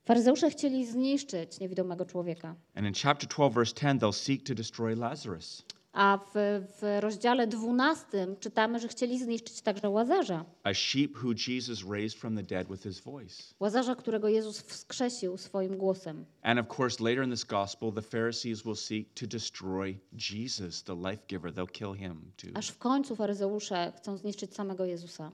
Faryzeusze 0.05 0.51
chcieli 0.51 0.87
zniszczyć 0.87 1.61
niewidomego 1.61 2.05
człowieka. 2.05 2.55
And 2.75 2.87
in 2.87 2.95
chapter 3.03 3.29
12, 3.29 3.55
verse 3.55 3.75
10, 3.75 4.01
they'll 4.01 4.13
seek 4.13 4.43
to 4.43 4.55
destroy 4.55 4.97
Lazarus. 4.97 5.63
A 5.99 6.19
w, 6.19 6.63
w 6.81 7.01
rozdziale 7.01 7.47
12 7.47 8.07
czytamy, 8.41 8.79
że 8.81 8.89
chcieli 8.89 9.19
zniszczyć 9.19 9.61
także 9.63 9.89
Łazarza. 9.91 10.45
a 10.63 10.75
sheep 10.75 11.11
who 11.25 11.33
Jesus 11.49 11.85
raised 11.91 12.19
from 12.19 12.37
the 12.37 12.43
dead 12.43 12.69
with 12.69 12.83
his 12.83 13.01
voice. 13.01 13.43
Łazarza, 13.61 13.95
którego 13.95 14.29
Jezus 14.29 14.61
wskrzesił 14.61 15.37
swoim 15.39 15.77
głosem. 15.77 16.25
And 16.43 16.61
of 16.61 16.79
course, 16.79 17.05
later 17.05 17.25
in 17.25 17.31
this 17.31 17.45
gospel, 17.45 17.93
the 17.93 18.03
Pharisees 18.03 18.63
will 18.63 18.77
seek 18.77 19.15
to 19.15 19.27
destroy 19.27 19.99
Jesus, 20.33 20.83
the 20.83 20.95
life 20.95 21.23
giver. 21.29 21.53
They'll 21.55 21.73
kill 21.73 21.95
him 21.95 22.33
too. 22.37 22.49
Aż 22.55 22.69
w 22.69 22.79
końcu 22.79 23.17
faryzeusze 23.17 23.93
chcą 23.97 24.17
zniszczyć 24.17 24.55
samego 24.55 24.85
Jezusa. 24.85 25.33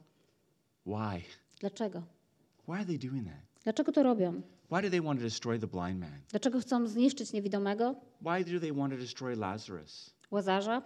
Why? 0.87 1.23
Dlaczego? 1.61 2.03
Why 2.69 2.73
are 2.75 2.85
they 2.85 2.99
doing 2.99 3.25
that? 3.25 3.63
Dlaczego 3.65 3.93
to 3.93 4.03
robią? 4.03 4.43
Why 4.71 4.83
do 4.83 4.91
they 4.91 5.01
want 5.03 5.21
to 5.21 5.25
destroy 5.25 5.59
the 5.59 5.67
blind 5.67 6.01
man? 6.01 6.21
Dlaczego 6.31 6.61
chcą 6.61 6.87
zniszczyć 6.87 7.33
niewidomego 7.33 7.95
Why 8.21 8.53
do 8.53 8.61
they 8.61 8.73
want 8.73 8.93
to 8.93 8.99
destroy 8.99 9.37
Lazarus? 9.37 10.11
Łazarza 10.33 10.83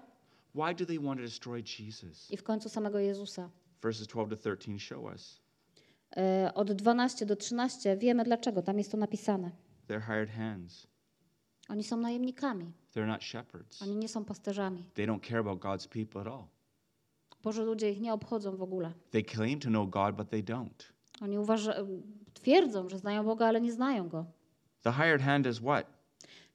Why 0.54 0.74
do 0.74 0.86
they 0.86 0.98
want 0.98 1.20
to 1.20 1.24
destroy 1.26 1.62
Jesus? 1.78 2.30
i 2.30 2.36
w 2.36 2.42
końcu 2.42 2.68
samego 2.68 2.98
Jezusa? 2.98 3.50
Verses 3.82 4.06
12 4.06 4.36
to 4.36 4.56
13 4.56 4.78
show 4.78 5.04
us. 5.04 5.40
E, 6.16 6.50
Od 6.54 6.72
12 6.72 7.26
do 7.26 7.36
13 7.36 7.96
wiemy 7.96 8.24
dlaczego, 8.24 8.62
tam 8.62 8.78
jest 8.78 8.90
to 8.90 8.96
napisane. 8.96 9.50
They're 9.88 10.06
hired 10.06 10.30
hands. 10.30 10.86
Oni 11.68 11.84
są 11.84 11.96
najemnikami, 11.96 12.72
They're 12.94 13.06
not 13.06 13.22
shepherds. 13.24 13.82
oni 13.82 13.96
nie 13.96 14.08
są 14.08 14.24
pasterzami. 14.24 14.84
They 14.94 15.06
don't 15.06 15.20
care 15.28 15.38
about 15.40 15.58
God's 15.60 15.88
people 15.88 16.20
at 16.20 16.26
all. 16.26 16.44
Boże 17.42 17.64
ludzie 17.64 17.90
ich 17.90 18.00
nie 18.00 18.12
obchodzą 18.12 18.56
w 18.56 18.62
ogóle. 18.62 18.92
They 19.10 19.24
claim 19.24 19.60
to 19.60 19.68
know 19.68 19.90
God, 19.90 20.16
but 20.16 20.30
they 20.30 20.42
don't. 20.42 20.84
Oni 21.20 21.38
uważa, 21.38 21.74
twierdzą, 22.34 22.88
że 22.88 22.98
znają 22.98 23.24
Boga, 23.24 23.46
ale 23.46 23.60
nie 23.60 23.72
znają 23.72 24.08
Go. 24.08 24.26
The 24.82 24.92
hired 24.92 25.22
hand 25.22 25.46
is 25.46 25.58
what? 25.58 25.86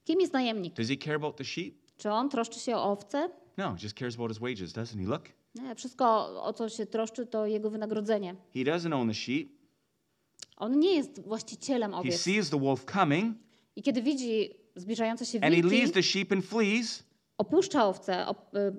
Kim 0.04 0.20
jest 0.20 0.32
najemnik? 0.32 0.74
Does 0.74 0.88
he 0.88 0.96
care 0.96 1.14
about 1.16 1.36
the 1.36 1.44
sheep? 1.44 1.81
Czy 1.96 2.10
on 2.10 2.28
troszczy 2.28 2.60
się 2.60 2.76
o 2.76 2.84
owce? 2.92 3.30
No, 3.56 3.76
just 3.82 3.98
cares 3.98 4.14
about 4.14 4.30
his 4.30 4.38
wages, 4.38 4.72
doesn't 4.72 5.00
he? 5.00 5.06
Look, 5.10 5.22
Nie, 5.54 5.74
wszystko, 5.74 6.04
o 6.44 6.52
co 6.52 6.68
się 6.68 6.86
troszczy, 6.86 7.26
to 7.26 7.46
jego 7.46 7.70
wynagrodzenie. 7.70 8.34
he 8.54 8.60
doesn't 8.60 8.94
own 8.94 9.08
the 9.08 9.14
sheep. 9.14 9.48
On 10.56 10.78
nie 10.78 10.94
jest 10.94 11.20
właścicielem 11.22 11.92
He 11.92 11.98
owiec. 11.98 12.20
sees 12.20 12.50
the 12.50 12.60
wolf 12.60 12.84
coming 12.92 13.36
I 13.76 13.82
kiedy 13.82 14.02
widzi 14.02 14.50
zbliżające 14.76 15.26
się 15.26 15.38
and 15.38 15.44
he 15.44 15.50
leaves 15.62 15.70
wilki, 15.70 15.92
the 15.92 16.02
sheep 16.02 16.32
and 16.32 16.44
flees, 16.44 17.02
opuszcza 17.38 17.86
owce, 17.86 18.26
op, 18.26 18.54
y, 18.54 18.72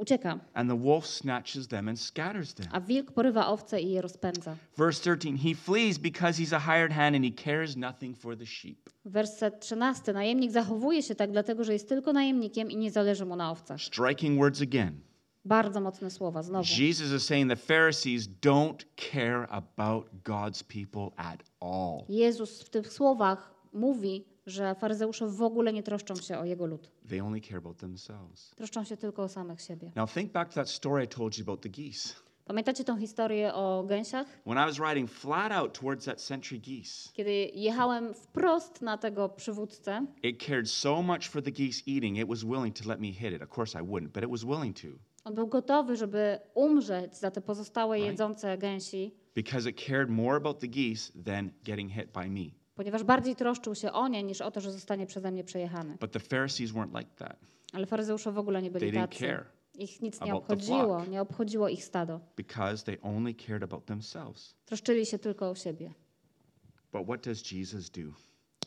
ucieka, 0.00 0.40
and 0.54 0.70
the 0.70 0.76
wolf 0.76 1.06
snatches 1.06 1.68
them 1.68 1.88
and 1.88 2.00
scatters 2.00 2.54
them. 2.54 2.66
a 2.72 2.80
wilk 2.88 3.12
porywa 3.12 3.46
owce 3.46 3.80
i 3.80 3.90
je 3.90 4.02
rozpędza. 4.02 4.56
Verse 4.76 5.00
13 5.00 5.36
He 5.36 5.54
flees 5.54 5.98
because 5.98 6.42
he's 6.42 6.52
a 6.52 6.58
hired 6.58 6.92
hand 6.92 7.16
and 7.16 7.24
he 7.24 7.30
cares 7.44 7.76
nothing 7.76 8.16
for 8.16 8.36
the 8.36 8.46
sheep. 8.46 8.90
Werset 9.04 9.60
13. 9.60 10.12
Najemnik 10.12 10.50
zachowuje 10.50 11.02
się 11.02 11.14
tak, 11.14 11.30
dlatego 11.32 11.64
że 11.64 11.72
jest 11.72 11.88
tylko 11.88 12.12
najemnikiem 12.12 12.70
i 12.70 12.76
nie 12.76 12.90
zależy 12.90 13.24
mu 13.26 13.36
na 13.36 13.50
owcach. 13.50 13.80
Striking 13.80 14.38
words 14.38 14.62
again. 14.62 15.00
Bardzo 15.44 15.80
mocne 15.80 16.10
słowa, 16.10 16.42
znowu. 16.42 16.64
Jesus 16.78 17.12
is 17.12 17.26
saying 17.26 17.50
the 17.50 17.56
Pharisees 17.56 18.28
don't 18.42 18.84
care 18.96 19.46
about 19.50 20.06
God's 20.24 20.62
people 20.62 21.10
at 21.16 21.42
all. 21.60 22.04
Jezus 22.08 22.62
w 22.62 22.70
tych 22.70 22.92
słowach 22.92 23.54
mówi, 23.72 24.24
że 24.50 24.74
faryzeusze 24.74 25.26
w 25.26 25.42
ogóle 25.42 25.72
nie 25.72 25.82
troszczą 25.82 26.16
się 26.16 26.38
o 26.38 26.44
jego 26.44 26.66
lud. 26.66 26.90
They 27.08 27.22
only 27.24 27.40
care 27.40 27.58
about 27.58 27.78
themselves. 27.78 28.50
Troszczą 28.50 28.84
się 28.84 28.96
tylko 28.96 29.22
o 29.22 29.28
samych 29.28 29.60
siebie. 29.60 29.92
Now, 29.96 30.12
think 30.12 30.32
back 30.32 30.48
to 30.48 30.54
that 30.54 30.70
story 30.70 31.04
I 31.04 31.08
told 31.08 31.38
you 31.38 31.44
about 31.44 31.60
the 31.60 31.68
geese. 31.68 32.14
Pamiętacie 32.44 32.84
tą 32.84 32.98
historię 32.98 33.54
o 33.54 33.84
gęsiach? 33.84 34.26
When 34.46 34.58
I 34.58 34.66
was 34.66 34.78
riding 34.78 35.10
flat 35.10 35.52
out 35.52 35.78
towards 35.78 36.04
that 36.04 36.20
sentry 36.20 36.58
geese, 36.58 37.10
Kiedy 37.12 37.32
jechałem 37.54 38.14
wprost 38.14 38.82
na 38.82 38.98
tego 38.98 39.28
przywódcę, 39.28 40.06
it 40.22 40.46
cared 40.46 40.70
so 40.70 41.02
much 41.02 41.28
for 41.28 41.42
the 41.42 41.50
geese 41.50 41.82
eating, 41.86 42.18
it 42.18 42.28
was 42.28 42.44
willing 42.44 42.76
to 42.76 42.88
let 42.88 43.00
me 43.00 43.06
hit 43.06 43.32
it. 43.32 43.42
Of 43.42 43.48
course, 43.58 43.78
I 43.80 43.82
wouldn't, 43.82 44.08
but 44.08 44.24
it 44.24 44.30
was 44.30 44.44
willing 44.44 44.80
to 44.80 44.88
on 45.24 45.34
był 45.34 45.46
gotowy, 45.46 45.96
żeby 45.96 46.38
umrzeć 46.54 47.16
za 47.16 47.30
te 47.30 47.40
pozostałe 47.40 48.00
jedzące 48.00 48.58
gęsi, 48.58 49.14
because 49.34 49.70
it 49.70 49.80
cared 49.86 50.10
more 50.10 50.36
about 50.36 50.60
the 50.60 50.68
geese 50.68 51.12
than 51.24 51.50
getting 51.64 51.92
hit 51.92 52.12
by 52.12 52.30
me. 52.30 52.59
Ponieważ 52.80 53.04
bardziej 53.04 53.36
troszczył 53.36 53.74
się 53.74 53.92
o 53.92 54.08
nie 54.08 54.22
niż 54.22 54.40
o 54.40 54.50
to, 54.50 54.60
że 54.60 54.72
zostanie 54.72 55.06
przeze 55.06 55.30
mnie 55.30 55.44
przejechany. 55.44 55.96
But 56.00 56.12
the 56.12 56.20
Pharisees 56.20 56.70
weren't 56.72 56.98
like 56.98 57.10
that. 57.16 57.36
Ale 57.72 57.86
faryzeusze 57.86 58.32
w 58.32 58.38
ogóle 58.38 58.62
nie 58.62 58.70
byli 58.70 58.92
They 58.92 59.00
didn't 59.00 59.08
tacy. 59.08 59.20
care 59.20 59.44
Ich 59.74 60.02
nic 60.02 60.20
nie 60.20 60.32
about 60.32 60.46
the 60.46 60.54
obchodziło, 60.54 60.96
flock. 60.98 61.10
nie 61.10 61.20
obchodziło 61.20 61.68
ich 61.68 61.84
stado. 61.84 62.20
because 62.36 62.84
they 62.84 63.00
only 63.00 63.34
cared 63.34 63.62
about 63.62 63.84
themselves. 63.86 64.54
Troszczyli 64.64 65.06
się 65.06 65.18
tylko 65.18 65.50
o 65.50 65.54
siebie. 65.54 65.94
But 66.92 67.04
what 67.04 67.24
does 67.24 67.52
Jesus 67.52 67.90
do 67.90 68.00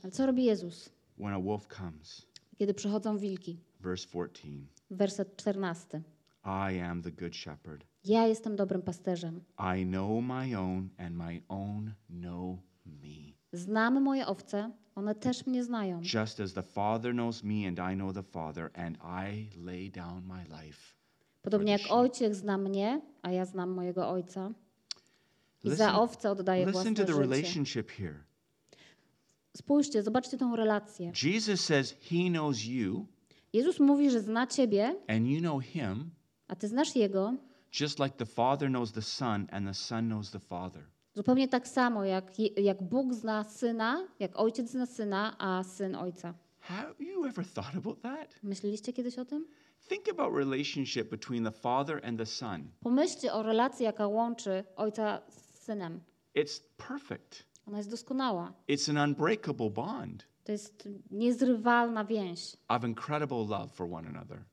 Ale 0.03 0.11
co 0.11 0.25
robi 0.25 0.43
Jezus, 0.43 0.89
when 1.17 1.33
a 1.33 1.39
wolf 1.39 1.67
comes? 1.67 2.25
kiedy 2.57 2.73
przychodzą 2.73 3.17
wilki? 3.17 3.59
Verse 3.79 4.07
14 4.07 4.49
Werset 4.91 5.37
14. 5.37 6.01
I 6.45 6.79
am 6.79 7.01
the 7.01 7.11
good 7.11 7.35
shepherd. 7.35 7.85
Ja 8.05 8.27
jestem 8.27 8.55
dobrym 8.55 8.81
pasterzem. 8.81 9.41
I 9.77 9.85
know 9.85 10.23
my 10.23 10.57
own, 10.57 10.89
and 10.97 11.15
my 11.15 11.41
own 11.49 11.93
know 12.09 12.57
me. 12.85 13.42
Znam 13.53 14.01
moje 14.01 14.27
owce, 14.27 14.71
one 14.95 15.15
też 15.15 15.45
mnie 15.45 15.63
znają. 15.63 16.01
Just 16.13 16.39
as 16.39 16.53
the 16.53 16.63
Father 16.63 17.13
knows 17.13 17.43
me, 17.43 17.67
and 17.67 17.79
I 17.93 17.95
know 17.95 18.13
the 18.13 18.23
Father, 18.23 18.71
and 18.73 18.97
I 18.97 19.49
lay 19.65 19.91
down 19.91 20.23
my 20.25 20.43
life. 20.63 20.93
Podobnie 21.41 21.71
jak 21.71 21.81
ojciec 21.89 22.35
zna 22.35 22.57
mnie, 22.57 23.01
a 23.21 23.31
ja 23.31 23.45
znam 23.45 23.69
mojego 23.69 24.09
ojca. 24.09 24.51
I 25.63 25.67
Listen- 25.69 25.77
za 25.77 25.99
owce 26.01 26.31
oddaję 26.31 26.65
Listen 26.65 26.73
własne 26.83 26.95
to 26.95 27.05
the 27.05 27.13
życie. 27.23 27.35
relationship 27.35 27.91
here. 27.91 28.23
Spójrzcie, 29.57 30.03
zobaczcie 30.03 30.37
tą 30.37 30.55
relację. 30.55 31.11
Jesus 31.23 31.61
says 31.61 31.95
he 32.09 32.29
knows 32.29 32.65
you, 32.65 33.05
Jezus 33.53 33.79
mówi, 33.79 34.09
że 34.11 34.21
zna 34.21 34.47
ciebie, 34.47 34.95
and 35.07 35.27
you 35.27 35.39
know 35.39 35.63
him, 35.63 36.09
a 36.47 36.55
ty 36.55 36.67
znasz 36.67 36.95
jego, 36.95 37.33
just 37.79 37.99
like 37.99 38.15
the 38.17 38.25
Father 38.25 38.69
knows 38.69 38.91
the 38.91 39.01
Son, 39.01 39.47
and 39.51 39.67
the 39.67 39.73
Son 39.73 40.05
knows 40.07 40.31
the 40.31 40.39
Father. 40.39 40.83
Zupełnie 41.13 41.47
tak 41.47 41.67
samo 41.67 42.05
jak, 42.05 42.39
jak 42.57 42.83
Bóg 42.83 43.13
zna 43.13 43.43
syna, 43.43 44.07
jak 44.19 44.39
ojciec 44.39 44.69
zna 44.71 44.85
syna, 44.85 45.35
a 45.39 45.63
syn 45.63 45.95
ojca. 45.95 46.33
Have 46.59 46.93
you 46.99 47.25
ever 47.25 47.45
thought 47.53 47.75
about 47.75 48.01
that? 48.01 48.35
Myśleliście 48.43 48.93
kiedyś 48.93 49.19
o 49.19 49.25
tym? 49.25 49.47
Think 49.89 50.09
about 50.09 50.35
relationship 50.35 51.09
between 51.11 51.43
the 51.43 51.51
Father 51.51 52.05
and 52.05 52.17
the 52.17 52.25
Son. 52.25 52.71
Pomyślcie 52.79 53.33
o 53.33 53.43
relacji, 53.43 53.85
jaka 53.85 54.07
łączy 54.07 54.63
ojca 54.75 55.21
z 55.29 55.59
synem. 55.63 56.01
It's 56.35 56.61
perfect. 56.87 57.43
Ona 57.67 57.77
jest 57.77 57.89
doskonała. 57.89 58.53
It's 58.69 58.89
an 58.89 59.09
unbreakable 59.09 59.69
bond 59.69 60.25
To 60.43 60.51
jest 60.51 60.89
niezrywalna 61.11 62.05
więź, 62.05 62.57
of 62.67 62.83
incredible 62.83 63.37
love 63.37 63.67
for 63.67 63.93
one 63.93 64.09
another. 64.09 64.43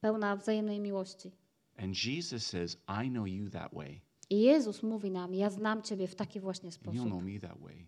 pełna 0.00 0.36
wzajemnej 0.36 0.80
miłości. 0.80 1.30
And 1.78 2.04
Jesus 2.04 2.46
says, 2.46 2.76
I 3.04 3.10
know 3.10 3.26
you 3.26 3.50
that 3.50 3.74
way. 3.74 4.00
I 4.30 4.40
Jezus 4.40 4.82
mówi 4.82 5.10
nam, 5.10 5.34
ja 5.34 5.50
znam 5.50 5.82
Ciebie 5.82 6.06
w 6.08 6.14
taki 6.14 6.40
właśnie 6.40 6.66
and 6.68 6.76
you'll 6.76 6.80
sposób. 6.92 7.06
know 7.06 7.22
me 7.22 7.40
that 7.40 7.58
way. 7.60 7.86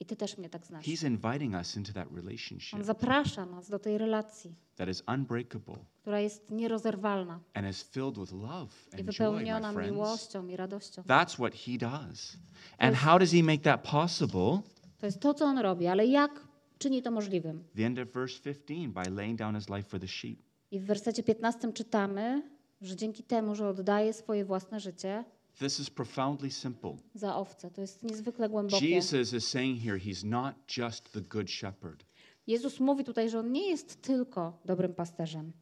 I 0.00 0.04
Ty 0.06 0.16
też 0.16 0.38
mnie 0.38 0.50
tak 0.50 0.66
znasz. 0.66 0.86
He's 0.86 1.06
inviting 1.06 1.54
us 1.54 1.76
into 1.76 1.92
that 1.92 2.08
On 2.10 2.16
relationship 2.16 2.84
zaprasza 2.84 3.46
nas 3.46 3.70
do 3.70 3.78
tej 3.78 3.98
relacji, 3.98 4.54
that 4.76 4.88
is 4.88 5.02
unbreakable 5.14 5.76
która 6.00 6.20
jest 6.20 6.50
nierozerwalna 6.50 7.40
and 7.54 7.68
is 7.70 7.82
filled 7.82 8.18
with 8.18 8.32
love 8.32 8.72
i 8.92 9.00
and 9.00 9.00
joy, 9.00 9.04
wypełniona 9.04 9.68
my 9.72 9.74
friends. 9.74 9.92
miłością 9.92 10.46
i 10.48 10.56
radością. 10.56 11.02
That's 11.02 11.34
what 11.34 11.54
he 11.54 11.78
does. 11.78 12.36
And 12.78 12.96
how 12.96 13.18
does 13.18 13.30
he 13.32 13.42
make 13.42 13.62
that 13.62 13.82
possible? 13.90 14.60
To 14.98 15.06
jest 15.06 15.20
to, 15.20 15.34
co 15.34 15.44
On 15.44 15.58
robi, 15.58 15.86
ale 15.86 16.06
jak 16.06 16.46
czyni 16.78 17.02
to 17.02 17.10
możliwym? 17.10 17.64
The 17.76 17.86
end 17.86 17.98
of 17.98 18.08
verse 18.08 18.40
15 18.42 18.88
by 18.88 19.10
laying 19.10 19.38
down 19.38 19.54
his 19.54 19.68
life 19.68 19.82
for 19.88 20.00
the 20.00 20.08
sheep. 20.08 20.38
I 20.70 20.80
w 20.80 20.84
wersecie 20.84 21.22
15 21.22 21.72
czytamy, 21.72 22.42
że 22.80 22.96
dzięki 22.96 23.22
temu, 23.22 23.54
że 23.54 23.68
oddaje 23.68 24.12
swoje 24.12 24.44
własne 24.44 24.80
życie 24.80 25.24
This 25.58 25.80
is 25.80 25.90
profoundly 25.90 26.50
simple. 26.50 26.96
za 27.14 27.36
owce, 27.36 27.70
to 27.70 27.80
jest 27.80 28.02
niezwykle 28.02 28.48
głębokie. 28.48 28.88
Jesus 28.88 29.32
is 29.32 29.48
saying 29.48 29.80
here 29.82 29.98
he's 29.98 30.24
not 30.24 30.54
just 30.76 31.12
the 31.12 31.20
good 31.20 31.50
shepherd, 31.50 32.04
Jezus 32.46 32.80
mówi 32.80 33.04
tutaj, 33.04 33.30
że 33.30 33.38
On 33.38 33.52
nie 33.52 33.68
jest 33.70 34.02
tylko 34.02 34.58
dobrym 34.64 34.94
pasterzem. 34.94 35.52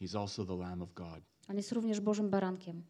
he's 0.00 0.20
also 0.20 0.44
the 0.44 0.56
Lamb 0.56 0.82
of 0.82 0.94
God. 0.94 1.20
On 1.48 1.56
jest 1.56 1.72
również 1.72 2.00
Bożym 2.00 2.30
barankiem. 2.30 2.82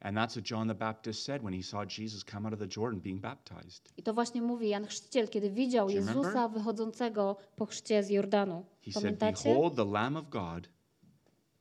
And 0.00 0.16
that's 0.16 0.32
what 0.32 0.50
John 0.50 0.68
the 0.68 0.74
Baptist 0.74 1.24
said 1.24 1.42
when 1.42 1.54
he 1.54 1.62
saw 1.62 1.84
Jesus 1.98 2.24
come 2.24 2.48
out 2.48 2.52
of 2.54 2.60
the 2.60 2.80
Jordan 2.80 3.00
being 3.00 3.20
baptized. 3.20 3.92
I 3.96 4.02
to 4.02 4.14
właśnie 4.14 4.42
mówi 4.42 4.68
Jan 4.68 4.86
Chrzciciel, 4.86 5.28
kiedy 5.28 5.50
widział 5.50 5.90
Jezusa 5.90 6.48
wychodzącego 6.48 7.36
po 7.56 7.66
chrzcie 7.66 8.02
z 8.02 8.10
Jordanu. 8.10 8.64
He 8.84 8.92
said, 8.92 9.02
Pamiętacie? 9.02 9.54
Behold 9.54 9.76
the 9.76 9.84
Lamb 9.84 10.16
of 10.16 10.28
God 10.28 10.68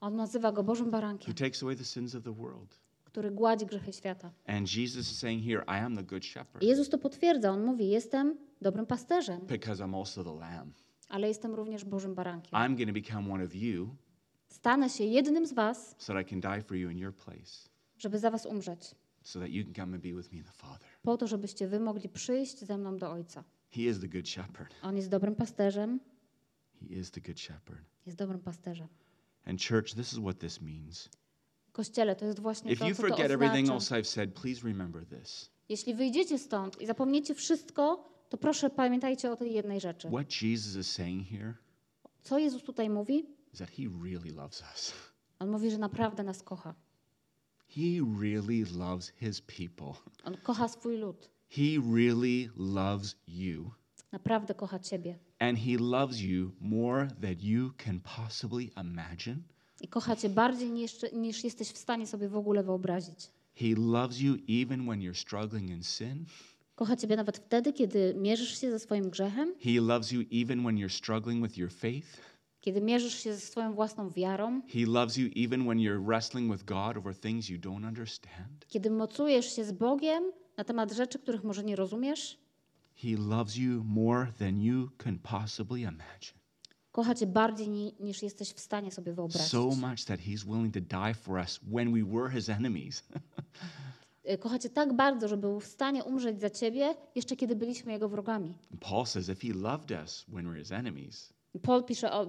On 0.02 0.16
nazywa 0.16 0.52
go 0.52 0.64
Bożym 0.64 0.86
who 0.86 0.92
barankiem, 0.92 1.34
takes 1.34 1.64
away 1.64 1.76
the 1.76 1.86
sins 1.86 2.16
of 2.16 2.24
the 2.24 2.34
world. 2.34 2.83
Który 3.14 3.32
gładzi 3.32 3.66
grzechy 3.66 3.94
świata. 3.94 4.32
And 4.48 4.76
Jesus 4.76 5.12
is 5.12 5.18
saying 5.20 5.44
here, 5.46 5.64
I 5.68 5.84
am 5.86 5.96
the 5.96 6.04
good 6.04 6.26
shepherd 6.26 6.64
I 6.64 6.68
Jezus 6.68 6.90
to 6.90 6.98
potwierdza. 6.98 7.52
On 7.52 7.64
mówi, 7.66 7.90
jestem 7.90 8.38
dobrym 8.62 8.86
pasterzem, 8.86 9.42
because 9.46 9.84
I'm 9.84 9.96
also 10.00 10.24
the 10.24 10.34
Lamb. 10.34 10.76
ale 11.10 11.28
jestem 11.28 11.54
również 11.56 11.86
Bożym 11.86 12.16
barankiem. 12.16 12.52
I'm 12.60 12.76
going 12.76 12.88
to 12.88 12.94
become 12.94 13.34
one 13.34 13.44
of 13.44 13.56
you 13.56 13.96
Stanę 14.48 14.90
się 14.90 15.04
jednym 15.04 15.46
z 15.48 15.54
was, 15.54 15.96
so 15.98 16.14
that 16.14 16.28
I 16.28 16.30
can 16.30 16.40
die 16.42 16.62
for 16.62 16.78
you 16.78 16.90
in 16.90 16.98
your 16.98 17.16
place, 17.16 17.70
żeby 17.98 18.20
za 18.20 18.32
was 18.32 18.46
umrzeć. 18.46 18.96
so 19.24 19.40
that 19.40 19.50
you 19.50 19.64
can 19.64 19.74
come 19.74 19.94
and 19.96 20.04
be 20.04 20.14
with 20.14 20.32
me 20.32 20.38
in 20.38 20.44
the 20.44 20.52
Father. 20.52 20.88
Po 21.04 21.18
to, 21.18 21.28
żebyście 21.28 21.68
wy 21.68 21.80
mogli 21.80 22.10
przyjść 22.10 22.60
ze 22.60 22.78
mną 22.78 22.98
do 22.98 23.12
Ojca. 23.12 23.44
He 23.72 23.82
is 23.82 24.00
the 24.00 24.08
good 24.08 24.30
shepherd. 24.30 24.74
On 24.82 24.96
jest 24.96 25.10
dobrym 25.10 25.36
pasterzem, 25.36 26.00
He 26.90 26.96
is 26.96 27.12
the 27.12 27.22
good 27.22 27.40
shepherd. 27.40 27.82
jest 28.06 28.18
dobrym 28.18 28.40
pasterzem. 28.40 28.88
And 29.46 29.62
church, 29.68 29.94
this 29.94 30.14
is 30.14 30.20
what 30.20 30.40
this 30.40 30.62
means. 30.62 31.10
Kościele, 31.74 32.16
to 32.16 32.26
jest 32.26 32.40
właśnie 32.40 32.72
If 32.72 32.80
to, 32.80 32.90
you 32.90 32.96
co 32.96 33.02
to 33.02 33.08
forget 33.08 33.32
everything 33.32 33.70
oznacza. 33.70 33.74
else 33.74 34.02
I've 34.02 34.08
said, 34.14 34.34
please 34.34 34.68
remember 34.68 35.06
this. 35.06 35.50
Jeśli 35.70 35.94
wyjdziecie 35.96 36.40
stąd 36.40 36.82
i 36.82 36.86
zapomniecie 36.86 37.36
wszystko, 37.36 38.10
to 38.30 38.38
proszę 38.38 38.70
pamiętajcie 38.70 39.32
o 39.32 39.36
tej 39.36 39.54
jednej 39.54 39.80
rzeczy. 39.82 40.08
What 40.08 40.42
Jesus 40.42 40.76
is 40.76 40.92
saying 40.92 41.28
here 41.28 41.54
Co 42.22 42.40
Jezus 42.40 42.64
tutaj 42.64 42.90
mówi? 42.90 43.26
is 43.54 43.60
that 43.60 43.70
he 43.70 43.84
really 44.04 44.32
loves 44.32 44.64
us. 44.74 44.94
On 45.40 45.50
mówi, 45.50 45.72
że 45.72 45.78
naprawdę 45.78 46.24
nas 46.24 46.44
kocha. 46.44 46.76
He 47.68 47.82
really 48.22 48.66
loves 48.78 49.12
his 49.16 49.42
people. 49.42 49.94
On 50.24 50.38
kocha 50.44 50.68
swój 50.68 50.98
lud. 50.98 51.30
He 51.50 51.80
really 51.96 52.50
loves 52.58 53.16
you. 53.28 53.72
Naprawdę 54.12 54.54
kocha 54.54 54.80
ciebie. 54.80 55.20
And 55.40 55.58
he 55.60 55.78
loves 55.78 56.22
you 56.22 56.52
more 56.62 57.08
than 57.22 57.36
you 57.40 57.72
can 57.86 58.00
possibly 58.00 58.72
imagine. 58.78 59.38
I 59.84 59.88
kocha 59.88 60.16
cię 60.16 60.30
bardziej 60.30 60.70
niż, 60.70 60.96
niż 61.14 61.44
jesteś 61.44 61.68
w 61.68 61.78
stanie 61.78 62.08
sobie 62.08 62.28
w 62.30 62.36
ogóle 62.38 62.64
wyobrazić. 62.64 63.30
He 63.56 63.66
loves 63.78 64.20
you 64.20 64.34
even 64.62 64.86
when 64.86 65.00
you're 65.00 65.22
struggling 65.22 65.70
in 65.70 65.84
sin. 65.84 66.26
Kocha 66.76 66.96
ciebie 66.96 67.16
nawet 67.16 67.38
wtedy, 67.38 67.74
kiedy 67.74 68.14
mierzysz 68.18 68.62
się 68.62 68.72
ze 68.72 68.80
swoim 68.80 69.10
grzechem, 69.10 69.54
He 69.60 69.82
loves 69.82 70.12
you 70.12 70.22
even 70.42 70.64
when 70.64 70.76
you're 70.76 70.98
struggling 70.98 71.44
with 71.48 71.58
your 71.58 71.72
faith. 71.72 72.08
kiedy 72.62 72.82
mierzysz 72.82 73.14
się 73.24 73.34
ze 73.34 73.40
swoją 73.40 73.74
własną 73.74 74.10
wiarą, 74.10 74.62
He 74.74 74.86
loves 74.88 75.18
you 75.18 75.30
even 75.46 75.66
when 75.68 75.78
you're 75.78 76.06
wrestling 76.06 76.52
with 76.52 76.64
God 76.66 76.98
over 76.98 77.16
things 77.20 77.50
you 77.50 77.58
don't 77.60 77.88
understand. 77.88 78.66
kiedy 78.68 78.90
mocujesz 78.90 79.56
się 79.56 79.66
z 79.66 79.72
Bogiem 79.72 80.24
na 80.58 80.64
temat 80.64 80.92
rzeczy, 80.92 81.20
których 81.20 81.44
może 81.44 81.64
nie 81.64 81.76
rozumiesz. 81.76 82.38
He 82.96 83.10
loves 83.18 83.56
you 83.56 83.84
more 83.84 84.28
than 84.40 84.62
you 84.62 84.90
can 84.98 85.20
possibly 85.20 85.80
imagine. 85.82 86.43
Kocha 86.94 87.16
cię 87.16 87.28
bardziej 87.28 87.70
ni, 87.70 87.96
niż 88.00 88.24
jesteś 88.24 88.54
w 88.54 88.60
stanie 88.60 88.92
sobie 88.92 89.14
wyobrazić. 89.14 89.52
So 89.52 89.64
much 89.64 90.06
that 90.06 90.20
he's 90.20 90.46
willing 90.46 90.74
to 90.74 90.82
die 90.82 91.14
for 91.14 91.40
us 91.40 91.60
when 91.74 91.94
we 91.94 92.04
were 92.04 92.30
his 92.30 92.50
enemies. 92.50 93.04
Y, 94.32 94.38
Kocha 94.38 94.60
cię 94.60 94.70
tak 94.70 94.94
bardzo, 94.94 95.28
że 95.28 95.38
był 95.38 95.60
w 95.60 95.66
stanie 95.66 96.04
umrzeć 96.04 96.42
za 96.42 96.50
ciebie, 96.50 96.96
jeszcze 97.16 97.36
kiedy 97.36 97.56
byliśmy 97.56 97.92
jego 97.92 98.10
wrogami. 98.10 98.58
Paul 98.80 99.06
says 99.06 99.30
if 99.30 99.48
he 99.48 99.54
loved 99.54 99.92
us 99.92 100.26
when 100.30 100.46
we're 100.46 100.58
his 100.60 100.72
enemies, 100.72 101.34
Paul 101.62 101.84
pisze 101.84 102.12
o, 102.12 102.28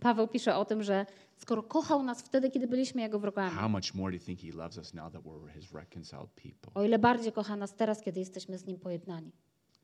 Paweł 0.00 0.28
pisze 0.28 0.56
o 0.56 0.64
tym, 0.64 0.82
że 0.82 1.06
skoro 1.36 1.62
kochał 1.62 2.02
nas 2.02 2.22
wtedy, 2.22 2.50
kiedy 2.50 2.66
byliśmy 2.68 3.02
jego 3.02 3.18
wrogami, 3.18 3.56
how 3.56 3.68
much 3.68 3.94
more 3.94 4.12
do 4.12 4.18
you 4.18 4.24
think 4.24 4.40
he 4.40 4.52
loves 4.52 4.78
us 4.78 4.94
now 4.94 5.12
that 5.12 5.22
we're 5.22 5.48
his 5.54 5.72
reconciled 5.72 6.30
people? 6.30 6.72
o 6.74 6.84
ile 6.84 6.98
bardziej 6.98 7.32
kocha 7.32 7.56
nas 7.56 7.74
teraz, 7.74 8.00
kiedy 8.00 8.20
jesteśmy 8.20 8.58
z 8.58 8.66
nim 8.66 8.78
pojednani. 8.78 9.32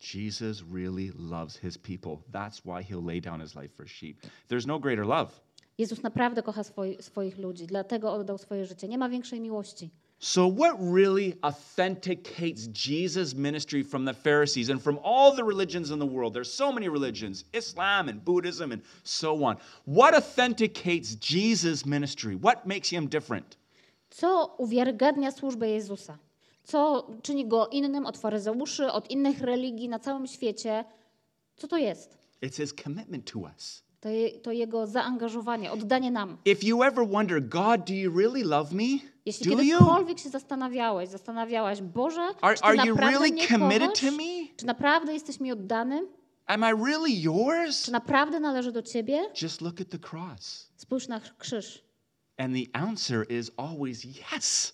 Jesus 0.00 0.62
really 0.62 1.12
loves 1.18 1.56
his 1.56 1.78
people. 1.78 2.22
That's 2.32 2.64
why 2.64 2.82
he'll 2.82 3.04
lay 3.04 3.20
down 3.20 3.40
his 3.40 3.54
life 3.54 3.72
for 3.76 3.86
sheep. 3.86 4.22
There's 4.48 4.66
no 4.66 4.78
greater 4.78 5.04
love. 5.06 5.40
Jezus 5.78 6.02
naprawdę 6.02 6.42
kocha 6.42 6.64
swoi, 6.64 6.96
swoich 7.00 7.38
ludzi, 7.38 7.66
dlatego 7.66 8.12
oddał 8.12 8.38
swoje 8.38 8.64
życie. 8.64 8.88
Nie 8.88 8.98
ma 8.98 9.08
większej 9.08 9.40
miłości. 9.40 9.90
So, 10.18 10.48
what 10.48 10.76
really 10.80 11.34
authenticates 11.42 12.68
Jesus' 12.68 13.34
ministry 13.34 13.84
from 13.84 14.06
the 14.06 14.14
Pharisees 14.14 14.70
and 14.70 14.82
from 14.82 14.98
all 15.04 15.36
the 15.36 15.44
religions 15.44 15.90
in 15.90 15.98
the 15.98 16.06
world? 16.06 16.32
There's 16.32 16.52
so 16.52 16.72
many 16.72 16.88
religions 16.88 17.44
Islam 17.52 18.08
and 18.08 18.24
Buddhism 18.24 18.72
and 18.72 18.82
so 19.04 19.44
on. 19.44 19.56
What 19.84 20.14
authenticates 20.14 21.16
Jesus' 21.16 21.84
ministry? 21.84 22.34
What 22.34 22.66
makes 22.66 22.88
him 22.88 23.08
different? 23.08 23.58
Co 24.10 24.54
uwiarygadnia 24.58 25.30
służbę 25.30 25.68
Jezusa? 25.68 26.18
Co 26.66 27.06
czyni 27.22 27.48
go 27.48 27.68
innym 27.68 28.06
od 28.06 28.18
faryzeuszy, 28.18 28.92
od 28.92 29.10
innych 29.10 29.40
religii 29.40 29.88
na 29.88 29.98
całym 29.98 30.26
świecie? 30.26 30.84
Co 31.56 31.68
to 31.68 31.76
jest? 31.76 32.18
It's 32.42 32.56
his 32.56 32.74
commitment 32.84 33.32
to 33.32 33.38
us. 33.38 33.82
To, 34.00 34.08
je, 34.08 34.30
to 34.40 34.52
jego 34.52 34.86
zaangażowanie, 34.86 35.72
oddanie 35.72 36.10
nam. 36.10 36.36
If 36.44 36.66
you 36.66 36.82
ever 36.82 37.08
wonder, 37.08 37.48
God, 37.48 37.86
do 37.86 37.94
you 37.94 38.18
really 38.18 38.44
love 38.44 38.72
me? 38.74 38.98
Jeśli 39.26 39.56
Do 39.56 39.62
you? 39.62 39.78
kiedykolwiek 39.78 40.18
się 40.18 40.28
zastanawiałeś, 40.28 41.08
zastanawiałeś, 41.08 41.82
Boże, 41.82 42.28
Are, 42.40 42.56
czy 42.56 42.62
are 42.64 42.76
you 42.76 42.94
naprawdę 42.94 43.10
really 43.10 43.32
mnie 43.32 43.48
committed 43.48 43.88
kochasz? 43.88 44.00
to 44.00 44.16
me? 44.16 44.56
Czy 44.56 44.66
naprawdę 44.66 45.12
jesteś 45.12 45.40
mi 45.40 45.52
oddany? 45.52 46.06
Am 46.46 46.60
I 46.60 46.84
really 46.84 47.10
yours? 47.10 47.82
Czy 47.84 47.92
naprawdę 47.92 48.40
należy 48.40 48.72
do 48.72 48.82
ciebie? 48.82 49.30
Just 49.42 49.60
look 49.60 49.80
at 49.80 49.88
the 49.88 49.98
cross. 50.10 50.72
Spójrz 50.76 51.08
na 51.08 51.20
krzyż. 51.38 51.82
And 52.38 52.54
the 52.54 52.80
answer 52.80 53.32
is 53.32 53.50
always 53.56 54.04
yes. 54.04 54.72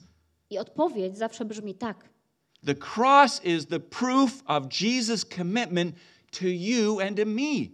I 0.53 0.59
odpowiedź 0.59 1.19
zawsze 1.19 1.45
brzmi 1.45 1.75
tak. 1.75 2.09
The 2.67 2.75
cross 2.75 3.45
is 3.45 3.67
the 3.67 3.81
proof 3.81 4.43
of 4.47 4.65
Jesus' 4.81 5.25
commitment 5.37 5.95
to 6.31 6.47
you 6.47 7.01
and 7.01 7.17
to 7.17 7.27
me. 7.27 7.69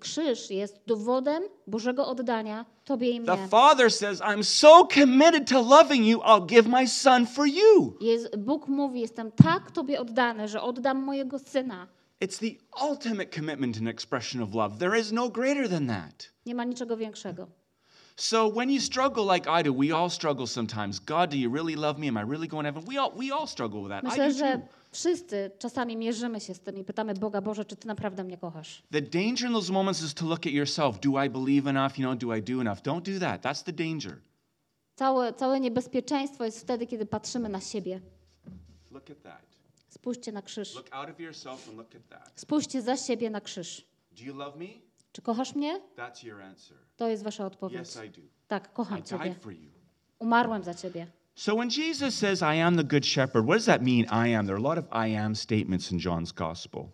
Krzyż 0.00 0.50
jest 0.50 0.80
dowodem 0.86 1.42
Bożego 1.66 2.06
oddania 2.06 2.66
Tobie 2.84 3.10
i 3.10 3.20
The 3.20 3.36
mnie. 3.36 3.48
Father 3.48 3.92
says, 3.92 4.20
I'm 4.20 4.44
so 4.44 4.88
committed 4.94 5.48
to 5.48 5.62
loving 5.62 6.06
you, 6.06 6.18
I'll 6.18 6.46
give 6.46 6.68
my 6.68 6.88
son 6.88 7.26
for 7.26 7.46
you. 7.46 7.96
Jest, 8.00 8.36
Bóg 8.36 8.68
mówi, 8.68 9.00
jestem 9.00 9.32
tak 9.32 9.70
Tobie 9.70 10.00
oddany, 10.00 10.48
że 10.48 10.62
oddam 10.62 10.98
mojego 11.02 11.38
Syna. 11.38 11.86
It's 12.20 12.38
the 12.38 12.84
ultimate 12.90 13.26
commitment 13.34 13.76
and 13.76 13.88
expression 13.88 14.42
of 14.42 14.54
love. 14.54 14.78
There 14.78 15.00
is 15.00 15.12
no 15.12 15.28
greater 15.28 15.68
than 15.68 15.86
that. 15.86 16.32
Nie 16.46 16.54
ma 16.54 16.64
niczego 16.64 16.96
większego. 16.96 17.46
So 18.20 18.48
when 18.48 18.70
you 18.70 18.80
struggle 18.80 19.24
like 19.24 19.48
I 19.48 19.62
do, 19.62 19.72
we 19.72 19.92
all 19.92 20.10
struggle 20.10 20.46
sometimes. 20.46 21.00
God, 21.00 21.30
do 21.30 21.38
you 21.38 21.48
really 21.48 21.74
love 21.74 21.98
me? 21.98 22.06
Am 22.08 22.18
I 22.18 22.22
really 22.22 22.48
going 22.48 22.64
to 22.64 22.72
heaven? 22.72 22.84
We 22.86 22.98
all, 22.98 23.12
we 23.16 23.30
all 23.30 23.46
struggle 23.46 23.80
with 23.82 23.90
that. 23.90 24.04
I 24.04 24.06
Myślę, 24.06 24.28
do 24.28 24.38
że 24.38 24.58
too. 24.58 24.66
wszyscy 24.92 25.50
czasami 25.58 25.96
mierzymy 25.96 26.40
się 26.40 26.54
z 26.54 26.60
tym 26.60 26.78
i 26.78 26.84
pytamy 26.84 27.14
Boga, 27.14 27.40
Boże, 27.40 27.64
czy 27.64 27.76
Ty 27.76 27.88
naprawdę 27.88 28.24
mnie 28.24 28.36
kochasz? 28.38 28.82
The 28.92 29.02
danger 29.02 29.48
in 29.48 29.54
those 29.54 29.72
moments 29.72 30.02
is 30.02 30.14
to 30.14 30.26
look 30.26 30.46
at 30.46 30.52
yourself. 30.52 31.00
Do 31.00 31.24
I 31.24 31.30
believe 31.30 31.70
enough? 31.70 31.98
You 31.98 32.04
know, 32.04 32.14
do 32.18 32.36
I 32.36 32.42
do 32.42 32.60
enough? 32.60 32.82
Don't 32.82 33.14
do 33.14 33.20
that. 33.20 33.42
That's 33.42 33.64
the 33.64 33.72
danger. 33.72 34.16
Całe, 34.96 35.32
całe 35.32 35.60
niebezpieczeństwo 35.60 36.44
jest 36.44 36.60
wtedy, 36.60 36.86
kiedy 36.86 37.06
patrzymy 37.06 37.48
na 37.48 37.60
siebie. 37.60 38.00
Look 38.90 39.10
at 39.10 39.22
that. 39.22 39.42
Spójrzcie 39.88 40.32
na 40.32 40.42
krzyż. 40.42 40.74
Look 40.74 40.88
out 40.90 41.10
of 41.10 41.20
yourself 41.20 41.68
and 41.68 41.78
look 41.78 41.94
at 41.94 42.08
that. 42.08 42.32
Spójrzcie 42.40 42.82
za 42.82 42.96
siebie 42.96 43.30
na 43.30 43.40
krzyż. 43.40 43.84
Do 44.18 44.24
you 44.24 44.34
love 44.34 44.58
me? 44.58 44.89
Czy 45.12 45.22
kochasz 45.22 45.54
mnie? 45.54 45.80
To 46.96 47.08
jest 47.08 47.22
wasza 47.22 47.46
odpowiedź. 47.46 47.88
Tak, 48.48 48.72
kocham 48.72 49.02
Ciebie. 49.02 49.34
Umarłem 50.18 50.64
za 50.64 50.74
Ciebie. 50.74 51.06
So 51.34 51.54
when 51.54 51.68
Jesus 51.70 52.14
says, 52.14 52.42
I 52.42 52.60
am 52.60 52.76
the 52.76 52.84
good 52.84 53.06
shepherd, 53.06 53.44
what 53.44 53.56
does 53.56 53.64
that 53.64 53.82
mean, 53.82 54.04
I 54.28 54.34
am? 54.34 54.46
There 54.46 54.56
are 54.56 54.66
a 54.66 54.74
lot 54.74 54.78
of 54.78 54.84
I 55.08 55.16
am 55.16 55.36
statements 55.36 55.92
in 55.92 55.98
John's 55.98 56.32
gospel. 56.32 56.88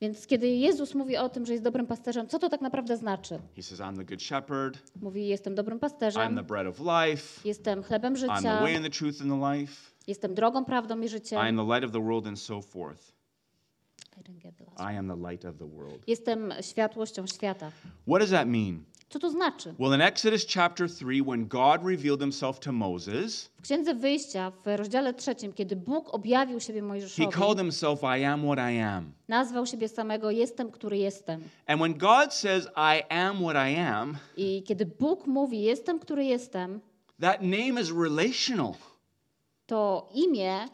Więc 0.00 0.26
kiedy 0.26 0.48
Jezus 0.48 0.94
mówi 0.94 1.16
o 1.16 1.28
tym, 1.28 1.46
że 1.46 1.52
jest 1.52 1.64
dobrym 1.64 1.86
pasterzem, 1.86 2.28
co 2.28 2.38
to 2.38 2.48
tak 2.48 2.60
naprawdę 2.60 2.96
znaczy? 2.96 3.38
He 3.56 3.62
says, 3.62 3.80
I'm 3.80 3.96
the 3.96 4.04
good 4.04 4.22
shepherd. 4.22 4.78
Mówi, 5.00 5.26
jestem 5.28 5.54
dobrym 5.54 5.78
I'm 5.78 5.80
the 5.80 5.90
pasterzem, 5.90 6.44
bread 6.46 6.66
of 6.66 6.78
life. 6.80 7.48
jestem 7.48 7.82
chlebem 7.82 8.14
I'm 8.14 8.28
the 8.28 8.36
życia, 8.36 8.60
way 8.60 8.76
and 8.76 8.84
the 8.84 8.90
truth 8.90 9.20
and 9.20 9.30
the 9.30 9.52
life. 9.54 9.90
jestem 10.06 10.34
drogą, 10.34 10.64
prawdą 10.64 11.00
i 11.00 11.08
życiem. 11.08 11.40
am 11.40 11.56
the 11.56 11.74
light 11.74 11.84
of 11.84 11.92
the 11.92 12.02
world 12.02 12.26
and 12.26 12.40
so 12.40 12.62
forth. 12.62 13.12
I 14.78 14.96
am 14.98 15.08
the 15.08 15.30
light 15.30 15.44
of 15.44 15.56
the 15.58 15.66
world. 15.66 15.98
Jestem 16.06 16.52
światłością 16.60 17.26
świata. 17.26 17.72
What 18.06 18.20
does 18.20 18.30
that 18.30 18.48
mean? 18.48 18.84
Co 19.10 19.18
to 19.18 19.30
znaczy? 19.30 19.74
Well, 19.78 19.94
in 19.94 20.00
Exodus 20.00 20.46
chapter 20.46 20.88
3, 20.88 21.22
when 21.22 21.48
God 21.48 21.84
revealed 21.84 22.20
himself 22.20 22.60
to 22.60 22.72
Moses, 22.72 23.50
W 23.58 23.62
Księdze 23.62 23.94
Wyjścia, 23.94 24.50
w 24.50 24.66
rozdziale 24.76 25.14
trzecim, 25.14 25.52
kiedy 25.52 25.76
Bóg 25.76 26.14
objawił 26.14 26.60
siebie 26.60 26.80
he 26.80 26.86
Mojżeszowi, 26.86 27.28
called 27.28 27.58
himself 27.58 28.00
I 28.02 28.24
am 28.24 28.42
what 28.42 28.58
I 28.72 28.78
am. 28.80 29.12
nazwał 29.28 29.66
siebie 29.66 29.88
samego 29.88 30.30
Jestem, 30.30 30.70
który 30.70 30.98
jestem. 30.98 31.42
And 31.66 31.80
when 31.80 31.94
God 31.98 32.34
says 32.34 32.66
I 32.66 33.02
am 33.14 33.36
what 33.36 33.56
I 33.70 33.76
am, 33.76 34.16
I 34.36 34.62
kiedy 34.62 34.86
Bóg 34.86 35.26
mówi 35.26 35.62
Jestem, 35.62 35.98
który 35.98 36.24
jestem, 36.24 36.80
that 37.20 37.42
name 37.42 37.80
is 37.80 37.90
relational 37.90 38.74
to 39.66 40.08
imię 40.14 40.68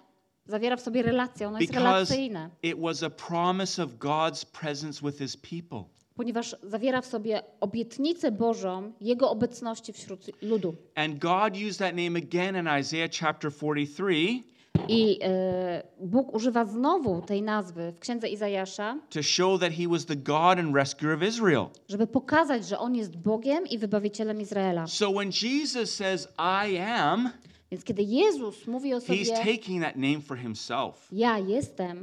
zawiera 0.47 0.77
w 0.77 0.81
sobie 0.81 1.03
relację, 1.03 1.49
ono 1.49 1.61
jest 1.61 1.75
relacyjne, 1.75 2.51
it 2.63 2.81
was 2.81 3.03
a 3.03 3.11
promise 3.11 3.83
of 3.83 3.91
God's 3.99 4.45
presence 4.45 5.07
with 5.07 5.19
his 5.19 5.37
people. 5.37 5.85
ponieważ 6.15 6.57
zawiera 6.63 7.01
w 7.01 7.07
sobie 7.07 7.43
obietnicę 7.61 8.33
Bożą 8.33 8.93
Jego 9.01 9.31
obecności 9.31 9.93
wśród 9.93 10.43
ludu. 10.43 10.75
And 10.95 11.19
God 11.19 11.55
used 11.69 11.79
that 11.79 11.95
name 11.97 12.19
again 12.19 12.57
in 12.57 12.81
Isaiah 12.81 13.11
chapter 13.21 13.53
43 13.53 14.43
I 14.89 15.19
e, 15.23 15.83
Bóg 16.01 16.35
używa 16.35 16.65
znowu 16.65 17.23
tej 17.23 17.43
nazwy 17.43 17.93
w 17.97 17.99
Księdze 17.99 18.29
Izajasza, 18.29 18.97
to 19.11 19.23
show 19.23 19.61
that 19.61 19.73
he 19.73 19.89
was 19.89 20.07
the 20.07 20.17
God 20.17 20.59
and 20.59 20.75
rescuer 20.75 21.17
of 21.17 21.23
Israel. 21.23 21.67
żeby 21.89 22.07
pokazać, 22.07 22.67
że 22.67 22.79
On 22.79 22.95
jest 22.95 23.17
Bogiem 23.17 23.67
i 23.67 23.79
Wybawicielem 23.79 24.41
Izraela. 24.41 24.87
So 24.87 25.11
when 25.13 25.31
Jesus 25.43 25.95
says 25.95 26.29
I 26.39 26.77
am, 26.79 27.31
Więc 27.71 27.85
kiedy 27.85 28.03
Jezus 28.03 28.67
mówi 28.67 28.95
o 28.95 28.99
he's 28.99 29.25
sobie 29.25 29.57
taking 29.57 29.83
that 29.85 29.97
name 29.97 30.21
for 30.21 30.39
himself. 30.39 31.09
Ja 31.13 31.39
jestem, 31.39 31.99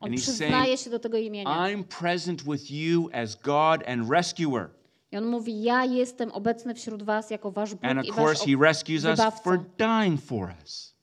On 0.00 0.08
And 0.08 0.18
he's 0.18 0.22
przyznaje 0.22 0.64
saying, 0.64 0.80
się 0.80 0.90
do 0.90 0.98
tego 0.98 1.18
imienia. 1.18 1.50
I'm 1.68 1.84
present 1.84 2.42
with 2.42 2.70
you 2.70 3.08
as 3.12 3.36
God 3.36 3.88
and 3.88 4.10
rescuer. 4.10 4.70
I 5.12 5.16
On 5.16 5.26
mówi, 5.26 5.62
ja 5.62 5.84
jestem 5.84 6.32
obecny 6.32 6.74
wśród 6.74 7.02
was 7.02 7.30
jako 7.30 7.50
wasz 7.50 7.74
Bóg 7.74 7.84
And 7.84 8.00
of 8.00 8.06
i 8.06 8.08
wasz 8.08 8.18
course, 8.18 8.46
he 8.46 8.54
ob- 8.56 8.62
rescues 8.62 9.04
us 9.04 9.20
for 9.42 9.58
dying 9.78 10.20
for 10.22 10.54
us, 10.62 10.94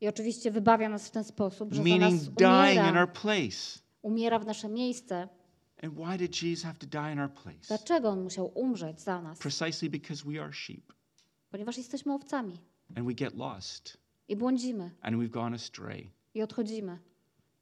I 0.00 0.08
oczywiście 0.08 0.50
wybawia 0.50 0.88
nas 0.88 1.08
w 1.08 1.10
ten 1.10 1.24
sposób, 1.24 1.72
że 1.72 1.76
za 1.76 1.82
meaning 1.88 2.12
nas 2.12 2.28
dying 2.28 2.72
in 2.74 2.80
umiera, 2.80 3.00
our 3.00 3.12
place. 3.12 3.78
umiera 4.02 4.38
w 4.38 4.46
nasze 4.46 4.68
miejsce. 4.68 5.28
And 5.82 5.94
why 5.94 6.18
did 6.18 6.42
Jesus 6.42 6.64
have 6.64 6.78
to 6.78 6.86
die 6.86 7.12
in 7.12 7.20
our 7.20 7.32
place? 7.32 7.58
Dlaczego 7.68 8.08
On 8.08 8.22
musiał 8.22 8.52
umrzeć 8.54 9.00
za 9.00 9.22
nas? 9.22 9.38
Precisely 9.38 9.90
because 9.90 10.24
we 10.30 10.42
are 10.42 10.52
sheep 10.52 10.92
Ponieważ 11.50 11.76
jesteśmy 11.78 12.14
owcami 12.14 12.58
and 12.96 13.06
we 13.06 13.14
get 13.14 13.34
lost 13.36 13.96
i 14.28 14.36
błądzimy 14.36 14.90
and 15.02 15.16
we've 15.16 15.30
gone 15.30 15.54
astray. 15.56 16.10
i 16.34 16.42
odchodzimy, 16.42 16.98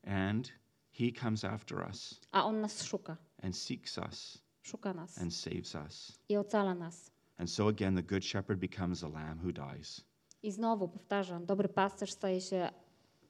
And 0.05 0.53
he 0.93 1.12
comes 1.12 1.45
after 1.45 1.89
us 1.91 2.20
a 2.33 2.45
On 2.45 2.61
nas 2.61 2.83
szuka. 2.83 3.16
and 3.43 3.57
seeks 3.57 3.99
us 3.99 4.39
Szuka 4.62 4.95
nas 4.95 5.18
and 5.18 5.35
saves 5.35 5.74
us. 5.74 6.18
i 6.28 6.37
ocala 6.39 6.74
nas. 6.74 7.11
And 7.39 7.51
so 7.51 7.68
again, 7.68 7.97
the 7.97 8.03
good 8.03 8.24
shepherd 8.24 8.59
becomes 8.61 9.03
a 9.05 9.09
lamb 9.09 9.39
who 9.45 9.53
dies 9.53 10.05
I 10.43 10.53
znowu 10.53 10.89
powtarzam, 10.89 11.47
dobry 11.47 11.68
pasterz 11.68 12.11
staje 12.12 12.41
się 12.41 12.70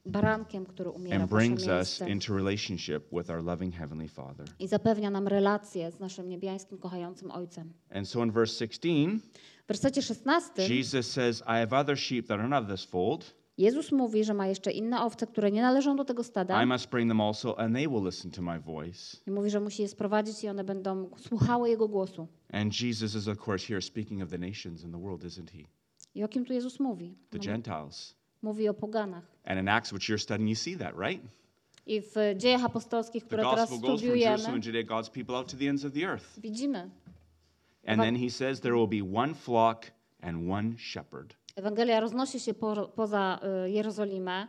barankiem, 0.07 0.67
który 0.67 0.91
umiera 0.91 1.21
and 1.21 1.31
brings 1.31 1.67
us 1.69 2.01
into 2.01 2.35
relationship 2.37 3.09
with 3.13 3.31
our 3.31 3.45
loving 3.45 3.75
Heavenly 3.75 4.09
Father. 4.09 4.47
i 4.59 4.69
zapewnia 4.69 5.11
nam 5.11 5.29
relację 5.29 5.91
z 5.91 6.01
naszym 6.01 6.29
niebiańskim, 6.29 6.79
kochającym 6.79 7.31
Ojcem. 7.31 7.73
And 7.95 8.09
so 8.09 8.25
in 8.25 8.31
verse 8.33 8.55
16, 8.59 8.89
W 9.60 9.60
wersecie 9.71 10.03
16 10.03 10.69
Jesus 10.69 11.13
says, 11.13 11.41
I 11.41 11.61
have 11.61 11.73
other 11.73 11.97
sheep 11.97 12.27
that 12.27 12.41
are 12.41 12.49
not 12.49 12.65
of 12.65 12.71
this 12.71 12.85
fold. 12.85 13.35
Jezus 13.59 13.93
mówi, 13.93 14.25
że 14.25 14.35
ma 14.35 14.47
jeszcze 14.47 14.71
inne 14.71 15.01
owce, 15.01 15.27
które 15.27 15.51
nie 15.51 15.63
należą 15.63 15.97
do 15.97 16.05
tego 16.05 16.25
stada. 16.25 16.63
I 16.63 16.67
must 16.67 16.91
bring 16.91 17.11
them 17.11 17.21
also, 17.21 17.59
and 17.59 17.75
they 17.75 17.89
will 17.89 18.05
listen 18.05 18.31
to 18.31 18.43
my 18.43 18.61
voice. 18.61 19.17
I 19.27 19.31
mówi, 19.31 19.51
że 19.51 19.61
musi 19.61 19.83
je 19.83 19.89
sprowadzić 19.89 20.45
i 20.45 20.49
one 20.49 20.65
będą 20.65 21.11
słuchały 21.17 21.71
Jego 21.71 21.89
głosu. 21.89 22.29
And 22.53 22.81
Jesus 22.81 23.15
is, 23.15 23.29
of 23.29 23.49
course, 23.49 23.67
here 23.67 23.83
speaking 23.83 24.23
of 24.23 24.31
the 24.31 24.39
nations 24.39 24.85
in 24.85 24.93
the 24.93 24.99
world, 24.99 25.25
isn't 25.25 25.51
he? 25.51 25.59
I 26.15 26.25
o 26.25 26.29
kim 26.29 26.45
tu 26.45 26.53
Jezus 26.53 26.81
mówi? 26.81 27.15
The 27.31 27.39
No, 27.39 27.45
Gentiles. 27.45 28.15
mówi 28.43 28.69
o 28.69 28.75
poganach. 28.75 29.25
And 29.45 29.61
in 29.61 29.69
Acts, 29.69 29.93
which 29.93 30.09
you're 30.09 30.23
studying, 30.23 30.51
you 30.51 30.57
see 30.57 30.77
that, 30.77 30.95
right? 30.99 31.23
I 31.87 32.01
w 32.01 32.15
dziejach 32.37 32.65
apostolskich, 32.65 33.25
które 33.25 33.43
teraz 33.43 33.71
studiujemy, 33.71 34.61
Judea, 34.67 34.83
God's 34.83 35.11
people 35.11 35.35
out 35.37 35.51
to 35.53 35.57
the 35.57 35.69
ends 35.69 35.85
of 35.85 35.93
the 35.93 36.05
earth. 36.13 36.41
widzimy. 36.41 36.91
And 37.93 38.03
then 38.03 38.17
he 38.17 38.31
says, 38.31 38.61
There 38.61 38.75
will 38.75 38.89
be 38.89 39.03
one 39.03 39.35
flock 39.35 39.87
and 40.21 40.51
one 40.51 40.75
shepherd. 40.79 41.35
Ewangelia 41.57 42.01
roznosi 42.01 42.41
się 42.41 42.55
po, 42.55 42.89
poza 42.89 43.41
y, 43.67 43.71
Jerozolimę, 43.71 44.49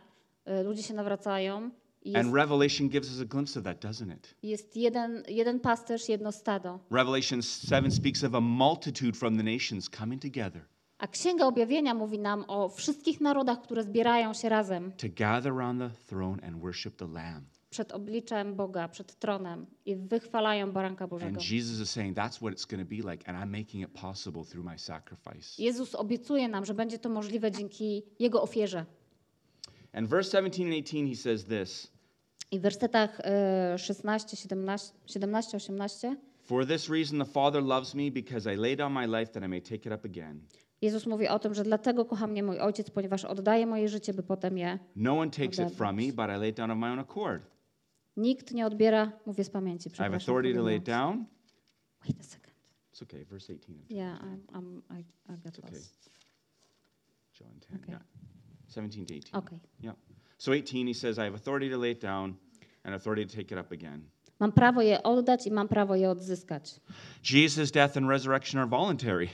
y, 0.60 0.64
ludzie 0.64 0.82
się 0.82 0.94
nawracają 0.94 1.70
i 2.02 2.10
jest, 2.10 2.26
And 2.26 2.34
Revelation 2.34 2.88
gives 2.88 3.10
us 3.10 3.20
a 3.20 3.24
glimpse 3.24 3.60
of 3.60 3.64
that, 3.64 3.84
doesn't 3.84 4.12
it? 4.14 4.34
jest 4.42 4.76
jeden, 4.76 5.22
jeden 5.28 5.60
pasterz, 5.60 6.08
jedno 6.08 6.32
stado. 6.32 6.78
Revelation 6.90 7.42
7 7.42 7.90
speaks 7.90 8.24
of 8.24 8.34
a 8.34 8.40
multitude 8.40 9.12
from 9.18 9.36
the 9.36 9.42
nations 9.42 9.90
coming 9.90 10.22
together 10.22 10.62
A 10.98 11.06
Księga 11.06 11.46
Objawienia 11.46 11.94
mówi 11.94 12.18
nam 12.18 12.44
o 12.48 12.68
wszystkich 12.68 13.20
narodach, 13.20 13.62
które 13.62 13.82
zbierają 13.84 14.34
się 14.34 14.48
razem 14.48 14.92
to 14.92 15.06
gather 15.16 15.52
around 15.52 15.80
the 15.80 15.90
throne 16.06 16.42
and 16.46 16.56
worship 16.60 16.96
the 16.96 17.06
Lamb. 17.08 17.44
Przed 17.72 17.92
obliczem 17.92 18.54
Boga, 18.54 18.88
przed 18.88 19.14
tronem 19.18 19.66
i 19.86 19.96
wychwalają 19.96 20.72
Baranka 20.72 21.06
Bożego. 21.06 21.38
And 21.38 21.50
Jesus 21.50 21.80
is 21.80 21.90
saying, 21.90 22.16
That's 22.16 22.36
what 22.36 22.52
it's 22.54 22.66
going 22.66 22.88
to 22.88 22.96
be 22.96 23.12
like, 23.12 23.28
and 23.28 23.38
I'm 23.38 23.58
making 23.58 23.84
it 23.84 23.90
possible 24.00 24.44
through 24.44 24.70
my 24.72 24.78
sacrifice. 24.78 25.62
Jezus 25.62 25.94
obiecuje 25.94 26.48
nam, 26.48 26.64
że 26.64 26.74
będzie 26.74 26.98
to 26.98 27.08
możliwe 27.08 27.50
dzięki 27.50 28.02
Jego 28.18 28.42
ofierze. 28.42 28.86
And 29.92 30.08
verse 30.08 30.30
17 30.30 30.64
and 30.64 30.72
18, 30.86 31.08
he 31.08 31.16
says 31.16 31.44
this 31.44 31.92
I 32.50 32.58
w 32.58 32.62
wersetach 32.62 33.20
e, 33.20 33.78
16, 33.78 34.36
17, 34.36 34.94
17, 35.06 35.56
18 35.56 36.16
For 36.42 36.66
this 36.66 36.88
reason 36.90 37.18
the 37.18 37.32
Father 37.32 37.62
loves 37.62 37.94
me, 37.94 38.10
because 38.10 38.54
I 38.54 38.56
laid 38.56 38.78
down 38.78 38.92
my 38.92 39.06
life 39.06 39.32
that 39.32 39.42
I 39.42 39.48
may 39.48 39.62
take 39.62 39.88
it 39.88 39.92
up 39.92 40.04
again. 40.04 40.40
Jezus 40.82 41.06
mówi 41.06 41.28
o 41.28 41.38
tym, 41.38 41.54
że 41.54 41.64
dlatego 41.64 42.04
kocha 42.04 42.26
mnie 42.26 42.42
mój 42.42 42.60
Ojciec, 42.60 42.90
ponieważ 42.90 43.24
oddaje 43.24 43.66
moje 43.66 43.88
życie, 43.88 44.14
by 44.14 44.22
potem 44.22 44.58
je. 44.58 44.78
No 44.96 45.18
one 45.18 45.30
takes 45.30 45.44
it 45.44 45.60
Odebrać. 45.60 45.76
from 45.76 45.96
me, 45.96 46.02
but 46.02 46.36
I 46.36 46.40
lay 46.40 46.48
it 46.48 46.56
down 46.56 46.70
of 46.70 46.78
my 46.78 46.90
own 46.92 46.98
accord. 46.98 47.51
Nikt 48.16 48.52
nie 48.54 48.66
odbiera, 48.66 49.12
mówię 49.26 49.44
z 49.44 49.50
pamięci, 49.50 49.88
I 49.88 49.92
have 49.96 50.14
authority 50.14 50.54
to 50.58 50.62
lay 50.64 50.76
it 50.76 50.84
down. 50.84 51.24
Wait 52.06 52.20
a 52.20 52.22
second. 52.22 52.52
It's 52.92 53.02
okay, 53.02 53.24
verse 53.24 53.52
18. 53.52 53.82
of 53.84 53.90
Yeah, 53.90 54.18
I'm, 54.22 54.40
I'm, 54.58 54.82
I, 54.98 55.04
I 55.32 55.36
got 55.44 55.58
okay. 55.58 55.70
lost. 55.72 56.10
John 57.40 57.60
10, 57.60 57.76
Okay. 57.76 57.90
yeah. 57.92 58.02
17 58.68 59.06
to 59.06 59.14
18. 59.14 59.32
Okej. 59.40 59.60
Yeah. 59.80 59.94
So 60.38 60.52
18, 60.52 60.86
he 60.86 60.94
says, 60.94 61.18
I 61.18 61.24
have 61.24 61.34
authority 61.34 61.70
to 61.70 61.78
lay 61.78 61.90
it 61.90 62.00
down 62.02 62.34
and 62.84 62.94
authority 62.94 63.26
to 63.26 63.36
take 63.36 63.54
it 63.54 63.58
up 63.58 63.72
again. 63.72 64.04
Mam 64.40 64.52
prawo 64.52 64.82
je 64.82 65.02
oddać 65.02 65.46
i 65.46 65.50
mam 65.50 65.68
prawo 65.68 65.94
je 65.96 66.10
odzyskać. 66.10 66.80
Jesus' 67.22 67.70
death 67.70 67.96
and 67.96 68.08
resurrection 68.08 68.60
are 68.60 68.68
voluntary. 68.70 69.28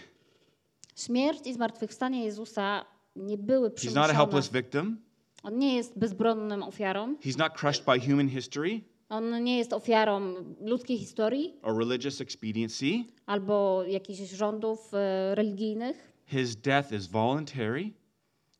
Śmierć 0.96 1.46
i 1.46 1.52
zmartwychwstanie 1.54 2.24
Jezusa 2.24 2.84
nie 3.16 3.38
były 3.38 3.68
He's 3.68 3.72
not 3.72 3.76
a 3.76 3.80
przymuszone. 3.80 4.14
helpless 4.14 4.48
victim. 4.52 4.98
On 5.42 5.58
nie 5.58 5.76
jest 5.76 5.98
bezbronnym 5.98 6.62
ofiarą. 6.62 7.14
He's 7.14 7.38
not 7.38 7.52
crushed 7.60 7.84
by 7.84 8.00
human 8.00 8.28
history 8.28 8.80
On 9.08 9.44
nie 9.44 9.58
jest 9.58 9.72
ofiarą 9.72 10.34
ludzkiej 10.60 10.98
historii 10.98 11.54
or 11.62 11.78
religious 11.78 12.20
expediency. 12.20 13.04
albo 13.26 13.84
jakichś 13.84 14.30
rządów 14.30 14.94
e, 14.94 15.34
religijnych. 15.34 16.12
His 16.26 16.56
death 16.56 16.92
is 16.92 17.06
voluntary, 17.06 17.92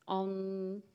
On 0.07 0.31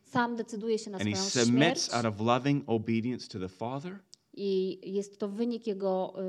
sam 0.04 0.36
decyduje 0.36 0.80
się 0.80 0.92
na 0.92 0.98
and 0.98 1.08
he 1.08 1.16
swoją 1.16 1.46
submits 1.46 1.86
śmierć 1.88 1.94
out 1.94 2.06
of 2.06 2.20
loving 2.26 2.64
obedience 2.68 3.28
to 3.28 3.40
the 3.40 3.50
Father 3.50 4.00
i 4.34 4.80
jest 4.94 5.20
to 5.20 5.28
wynik 5.30 5.68
Jego 5.68 6.14
e, 6.18 6.22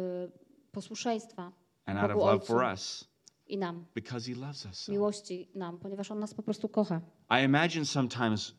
posłuszeństwa 0.72 1.52
and 1.86 1.98
out 1.98 2.10
of 2.10 2.16
Bogu 2.16 2.26
love 2.26 2.32
Ojcu 2.32 2.46
for 2.46 2.64
us 2.72 3.04
i 3.46 3.58
nam, 3.58 3.84
because 3.94 4.32
he 4.32 4.40
loves 4.40 4.66
us 4.66 4.78
so. 4.78 4.92
miłości 4.92 5.48
nam, 5.54 5.78
ponieważ 5.78 6.10
On 6.10 6.18
nas 6.18 6.34
po 6.34 6.42
prostu 6.42 6.68
kocha. 6.68 7.00
I 7.30 7.44
imagine 7.44 7.84
sometimes 7.86 8.54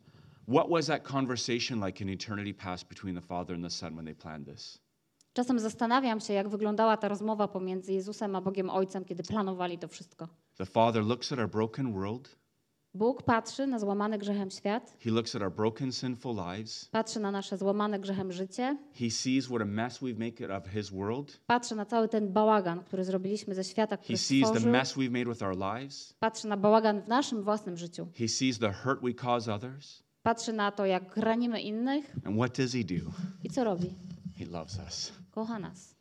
what 0.48 0.70
was 0.70 0.88
that 0.88 1.04
conversation 1.04 1.86
like 1.86 2.04
in 2.04 2.10
eternity 2.10 2.54
past 2.54 2.89
between 2.89 3.16
the 3.16 3.22
Father 3.22 3.56
and 3.56 3.64
the 3.64 3.70
Son 3.70 3.96
when 3.96 4.06
they 4.06 4.16
planned 4.16 4.46
this? 4.46 4.80
Czasem 5.34 5.60
zastanawiam 5.60 6.20
się, 6.20 6.34
jak 6.34 6.50
wyglądała 6.50 6.98
ta 6.98 7.08
rozmowa 7.08 7.48
pomiędzy 7.48 7.93
Jezusem 7.93 8.36
a 8.36 8.41
Bogiem 8.41 8.70
Ojcem, 8.70 9.06
kiedy 9.06 9.24
planowali 9.24 9.78
to 9.78 9.88
wszystko. 9.88 10.28
The 10.58 10.66
Father 10.66 11.04
looks 11.04 11.32
at 11.32 11.39
our 11.39 11.50
broken 11.50 11.93
world, 11.93 12.38
Bóg 12.96 13.24
patrzy 13.24 13.68
na 13.68 13.80
złamany 13.80 14.18
grzechem 14.18 14.52
świat, 14.52 14.98
he 15.00 15.12
looks 15.12 15.36
at 15.36 15.41
our 15.41 15.52
broken, 15.52 15.91
sinful 15.91 16.36
lives, 16.36 16.89
patrzy 16.91 17.20
na 17.20 17.32
nasze 17.32 17.58
złamane 17.58 18.00
grzechem 18.00 18.32
życie, 18.32 18.78
he 18.93 19.10
sees 19.10 19.46
what 19.46 19.62
a 19.62 19.66
mess 19.66 20.00
we've 20.00 20.20
made 20.20 20.58
of 20.58 20.68
his 20.68 20.89
world, 20.89 21.39
patrzy 21.48 21.76
na 21.76 21.86
cały 21.86 22.08
ten 22.08 22.34
bałagan, 22.34 22.84
który 22.84 23.04
zrobiliśmy 23.04 23.56
ze 23.56 23.64
świata, 23.64 23.98
he 23.98 24.04
który 24.04 24.18
sees 24.18 24.41
the 24.41 24.46
stworzył, 24.46 24.72
mess 24.72 24.98
we've 24.98 25.12
made 25.12 25.26
with 25.26 25.43
our 25.43 25.58
lives, 25.58 26.14
patrzy 26.20 26.48
na 26.48 26.58
bałagan 26.58 27.02
w 27.02 27.08
naszym 27.08 27.43
własnym 27.43 27.78
życiu, 27.78 28.08
he 28.18 28.28
sees 28.28 28.60
the 28.60 28.74
hurt 28.74 29.02
we 29.02 29.14
cause 29.14 29.54
others, 29.54 30.04
patrzy 30.26 30.53
na 30.53 30.71
to, 30.71 30.86
jak 30.86 31.17
ranimy 31.17 31.61
innych 31.61 32.15
and 32.26 32.38
what 32.38 32.57
does 32.57 32.73
he 32.73 32.84
do? 32.84 33.11
i 33.43 33.49
co 33.49 33.63
robi? 33.63 33.93
He 34.38 34.45
loves 34.45 34.80
us. 34.88 35.11
Kocha 35.32 35.59
nas. 35.59 35.95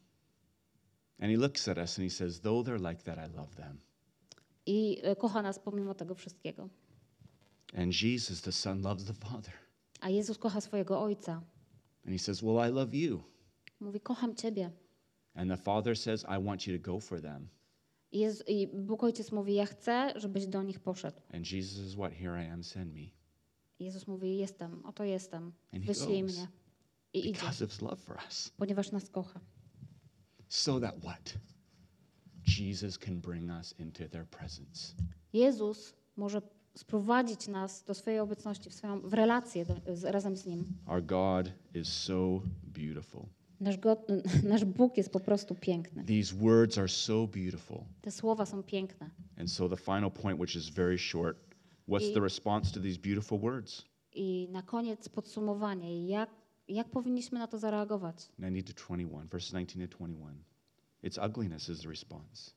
And 1.20 1.30
he 1.30 1.36
looks 1.36 1.68
at 1.68 1.78
us 1.78 1.98
and 1.98 2.10
he 2.10 2.10
says, 2.10 2.40
Though 2.40 2.64
they're 2.64 2.88
like 2.90 3.02
that, 3.02 3.18
I 3.18 3.36
love 3.36 3.54
them. 3.56 3.80
I 4.66 4.98
e, 5.02 5.16
kocha 5.16 5.42
nas 5.42 5.58
pomimo 5.58 5.94
tego 5.94 6.14
wszystkiego. 6.14 6.68
And 7.74 7.92
Jesus, 7.92 8.40
the 8.40 8.52
Son, 8.52 8.82
loves 8.82 9.04
the 9.04 9.14
Father. 9.14 9.52
A 10.00 10.08
Jezus 10.08 10.38
kocha 10.38 10.60
swojego 10.60 11.02
Ojca. 11.02 11.42
And 12.04 12.12
he 12.12 12.18
says, 12.18 12.42
Well, 12.42 12.68
I 12.68 12.72
love 12.72 12.94
you. 12.94 13.22
Mówi, 13.80 14.00
kocham 14.00 14.34
Ciebie. 14.34 14.70
And 15.34 15.50
the 15.50 15.56
Father 15.56 15.96
says, 15.96 16.24
I 16.24 16.38
want 16.38 16.66
you 16.66 16.78
to 16.78 16.92
go 16.92 17.00
for 17.00 17.20
them. 17.20 17.48
I, 18.12 18.68
Bóg 18.74 19.04
Ojciec 19.04 19.32
mówi, 19.32 19.54
ja 19.54 19.66
chcę, 19.66 20.12
żebyś 20.16 20.46
do 20.46 20.62
nich 20.62 20.80
poszedł. 20.80 21.20
And 21.32 21.52
Jesus 21.52 21.86
is 21.86 21.94
what? 21.94 22.12
Here 22.12 22.44
I 22.44 22.50
am, 22.50 22.64
send 22.64 22.94
me. 22.94 23.23
Jezus 23.80 24.06
mówi, 24.06 24.36
jestem, 24.36 24.86
oto 24.86 25.04
jestem, 25.04 25.52
wyślij 25.72 26.22
mnie. 26.22 26.48
I 27.12 27.30
idzie, 27.30 27.40
ponieważ 28.56 28.92
nas 28.92 29.10
kocha. 29.10 29.40
So 30.48 30.80
that 30.80 31.00
what? 31.00 31.34
Jesus 32.58 32.98
can 32.98 33.20
bring 33.20 33.50
us 33.50 33.74
into 33.78 34.08
their 34.08 34.26
presence. 34.26 34.94
Jezus 35.32 35.94
może 36.16 36.42
sprowadzić 36.74 37.48
nas 37.48 37.84
do 37.84 37.94
swojej 37.94 38.20
obecności, 38.20 38.70
w, 38.70 38.74
swoją, 38.74 39.00
w 39.00 39.14
relację 39.14 39.64
do, 39.64 39.96
z, 39.96 40.04
razem 40.04 40.36
z 40.36 40.46
Nim. 40.46 40.64
Our 40.86 41.02
God 41.02 41.52
is 41.74 41.88
so 41.88 42.42
beautiful. 42.64 43.26
Nasz, 43.60 43.78
God, 43.78 43.98
nasz 44.52 44.64
Bóg 44.64 44.96
jest 44.96 45.10
po 45.10 45.20
prostu 45.20 45.54
piękny. 45.54 46.04
These 46.04 46.34
words 46.34 46.78
are 46.78 46.88
so 46.88 47.26
beautiful. 47.26 47.78
Te 48.00 48.10
słowa 48.10 48.46
są 48.46 48.62
piękne. 48.62 49.10
And 49.36 49.52
so 49.52 49.68
the 49.68 49.76
final 49.76 50.10
point, 50.10 50.40
which 50.40 50.56
is 50.56 50.68
very 50.68 50.98
short, 50.98 51.53
what's 51.88 52.10
I- 52.10 52.14
the 52.14 52.20
response 52.20 52.72
to 52.72 52.80
these 52.80 52.98
beautiful 53.00 53.38
words? 53.38 53.84
I 54.12 54.48
na 54.50 54.62
koniec 54.62 55.08
podsumowanie, 55.08 56.06
jak, 56.08 56.30
jak 56.68 56.88
powinniśmy 56.90 57.38
na 57.38 57.46
to 57.46 57.58
zareagować? 57.58 58.28
19 58.38 58.74
to 58.74 58.82
21, 58.86 59.28
verses 59.28 59.50
19 59.52 59.88
to 59.88 59.98
21. 59.98 60.44
Its 61.02 61.18
ugliness 61.18 61.68
is 61.68 61.80
the 61.80 61.88
response. 61.88 62.54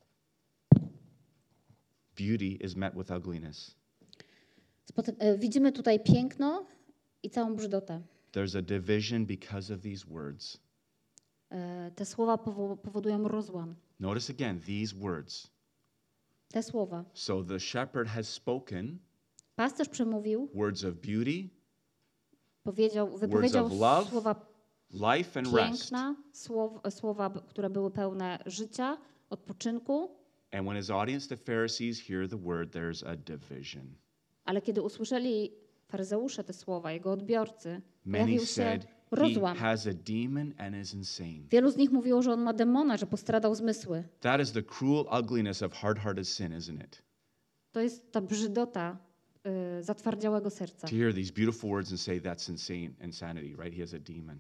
Beauty 2.16 2.58
is 2.64 2.76
met 2.76 2.96
with 2.96 3.12
ugliness. 3.12 3.76
Spoty- 4.92 5.16
e, 5.20 5.38
widzimy 5.38 5.72
tutaj 5.72 6.00
piękno 6.00 6.66
i 7.24 7.30
całą 7.30 7.56
brzydotę. 7.56 8.02
There's 8.32 8.58
a 8.58 8.62
division 8.62 9.26
because 9.26 9.74
of 9.74 9.82
these 9.82 10.06
words. 10.08 10.58
E, 11.52 11.92
Te 11.96 12.06
słowa 12.06 12.36
powo- 12.38 12.78
powodują 12.78 13.28
rozłam. 13.28 13.76
Notice 14.00 14.34
again 14.34 14.62
these 14.62 14.96
words. 14.96 15.48
Te 16.48 16.64
słowa. 16.64 17.06
So 17.14 17.44
the 17.44 17.60
shepherd 17.60 18.08
has 18.08 18.30
spoken 18.30 19.00
Pasterz 19.58 19.90
przemówił, 19.90 20.50
words 20.54 20.84
of 20.84 20.94
beauty, 20.96 21.50
powiedział, 22.64 23.18
wypowiedział 23.18 23.66
of 23.66 23.72
love, 23.72 24.10
słowa 24.10 24.36
life, 24.92 25.40
and 25.40 25.54
rest. 25.54 25.82
piękna, 25.82 26.16
słow, 26.34 26.72
słowa, 26.90 27.30
b- 27.30 27.40
które 27.48 27.70
były 27.70 27.92
pełne 27.92 28.40
życia, 28.46 28.98
odpoczynku, 29.30 30.12
And 30.52 30.68
when 30.68 30.78
his 30.78 30.90
audience, 30.90 31.28
the 31.28 31.38
Pharisees, 31.38 32.00
hear 32.08 32.30
the 32.30 32.38
word, 32.38 32.76
there's 32.76 33.08
a 33.08 33.16
division. 33.16 33.96
ale 34.46 34.62
kiedy 34.62 34.82
usłyszeli 34.82 35.52
faryzeusze 35.88 36.44
te 36.44 36.54
słowa, 36.54 36.92
jego 36.92 37.12
odbiorcy, 37.12 37.82
Many 38.06 38.24
pojawił 38.24 38.40
się 38.40 38.54
said 38.54 38.84
he 38.86 39.16
rozłam. 39.16 39.58
has 39.58 39.88
a 39.88 39.94
demon 39.94 40.54
and 40.58 40.76
is 40.76 40.94
insane. 40.94 41.48
Wielu 41.50 41.72
z 41.72 41.78
nich 41.78 41.92
mówiło, 41.92 42.22
że 42.22 42.34
on 42.34 42.42
ma 42.42 42.54
demona, 42.54 42.98
że 42.98 43.06
postradał 43.08 43.56
zmysły. 43.56 44.04
That 44.20 44.42
is 44.42 44.52
the 44.52 44.64
cruel 44.64 45.06
ugliness 45.24 45.64
of 45.64 45.74
hard 45.74 46.00
hearted 46.00 46.28
sin, 46.28 46.48
isn't 46.50 46.84
it? 46.86 47.04
To 47.72 47.82
jest 47.82 48.12
ta 48.12 48.22
brzydota 48.22 48.98
zatwardziałego 49.82 50.50
serca. 50.50 50.88
To 50.88 50.96
hear 50.96 51.14
these 51.14 51.34
beautiful 51.34 51.70
words 51.70 51.92
and 51.92 52.00
say 52.00 52.22
that's 52.22 52.50
insane, 52.50 52.90
insanity, 53.02 53.56
right? 53.56 53.74
He 53.74 53.82
has 53.82 53.94
a 53.94 54.00
demon. 54.00 54.40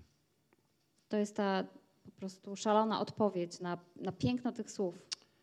To 1.09 1.17
jest 1.17 1.35
ta 1.35 1.63
po 2.05 2.11
prostu 2.11 2.55
szalona 2.55 2.99
odpowiedź 2.99 3.59
na, 3.59 3.77
na 3.95 4.11
piękno 4.11 4.51
tych 4.51 4.71
słów. 4.71 4.95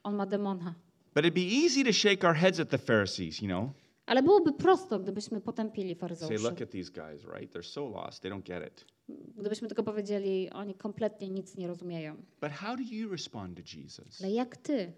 On 0.02 0.14
ma 0.14 0.26
demona. 0.26 0.74
But 1.14 1.24
it'd 1.24 1.34
be 1.34 1.64
easy 1.64 1.84
to 1.84 1.92
shake 1.92 2.26
our 2.28 2.36
heads 2.36 2.60
at 2.60 2.70
the 2.70 2.78
Pharisees, 2.78 3.42
you 3.42 3.48
know? 3.48 3.70
Ale 4.06 4.22
byłoby 4.22 4.52
prosto, 4.52 4.98
gdybyśmy 4.98 5.40
potępili 5.40 5.88
Say, 5.90 5.98
faryzeuszy. 6.00 6.42
look 6.44 6.62
at 6.62 6.70
these 6.70 6.92
guys, 6.92 7.24
right? 7.34 7.54
They're 7.54 7.62
so 7.72 7.88
lost, 7.88 8.22
they 8.22 8.30
don't 8.30 8.42
get 8.42 8.66
it. 8.72 8.84
Gdybyśmy 9.36 9.68
tylko 9.68 9.82
powiedzieli, 9.82 10.50
oni 10.50 10.74
kompletnie 10.74 11.30
nic 11.30 11.56
nie 11.56 11.66
rozumieją. 11.66 12.16
But 12.40 12.50
how 12.52 12.76
do 12.76 12.82
you 12.82 13.08
respond 13.08 13.56
to 13.56 13.62
Jesus? 13.78 14.20
Ale 14.20 14.30
jak 14.30 14.56
ty 14.56 14.92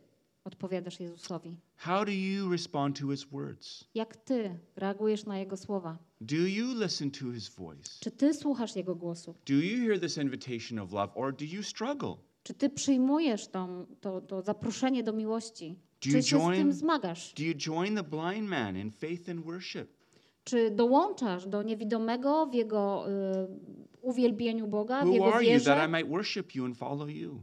odpowiadasz 0.47 1.01
Jezusowi? 1.01 1.57
How 1.77 2.05
do 2.05 2.13
you 2.13 2.51
respond 2.53 3.01
to 3.01 3.11
his 3.11 3.25
words? 3.25 3.85
Jak 3.95 4.17
ty 4.17 4.59
reagujesz 4.77 5.25
na 5.25 5.39
Jego 5.39 5.57
słowa? 5.57 5.99
Do 6.21 6.37
you 6.37 6.67
listen 6.83 7.11
to 7.11 7.33
his 7.33 7.49
voice? 7.49 7.91
Czy 8.01 8.11
ty 8.11 8.35
słuchasz 8.35 8.77
Jego 8.77 8.95
głosu? 8.95 9.35
Do 9.47 9.55
you 9.55 9.87
hear 9.87 10.01
this 10.01 10.19
invitation 10.19 10.79
of 10.79 10.93
love, 10.93 11.13
or 11.15 11.37
do 11.37 11.45
you 11.45 11.63
struggle? 11.63 12.15
Czy 12.43 12.55
ty 12.55 12.71
przyjmujesz 12.71 13.49
tą, 13.49 13.87
to, 14.01 14.21
to 14.21 14.43
zaproszenie 14.43 15.03
do 15.03 15.13
miłości? 15.13 15.79
Do 16.05 16.11
you 16.11 16.17
Czy 16.17 16.23
się 16.23 16.39
z 16.39 16.57
tym 16.57 16.73
zmagasz? 16.73 17.35
Do 17.35 17.43
you 17.43 17.55
join 17.55 17.97
the 17.97 18.03
blind 18.03 18.49
man 18.49 18.77
in 18.77 18.91
faith 18.91 19.29
and 19.29 19.45
worship? 19.45 19.89
Czy 20.45 20.71
dołączasz 20.71 21.47
do 21.47 21.63
niewidomego 21.63 22.47
w 22.47 22.55
jego 22.55 23.11
y, 23.11 23.13
uwielbieniu 24.03 24.67
Boga, 24.69 25.03
w 25.03 25.07
Who 25.07 25.13
jego 25.13 25.35
are 25.35 25.45
you 25.45 25.61
that 25.61 25.89
I 25.89 25.93
might 25.93 26.09
worship 26.09 26.55
you 26.55 26.65
and 26.65 26.77
follow 26.77 27.11
you? 27.11 27.43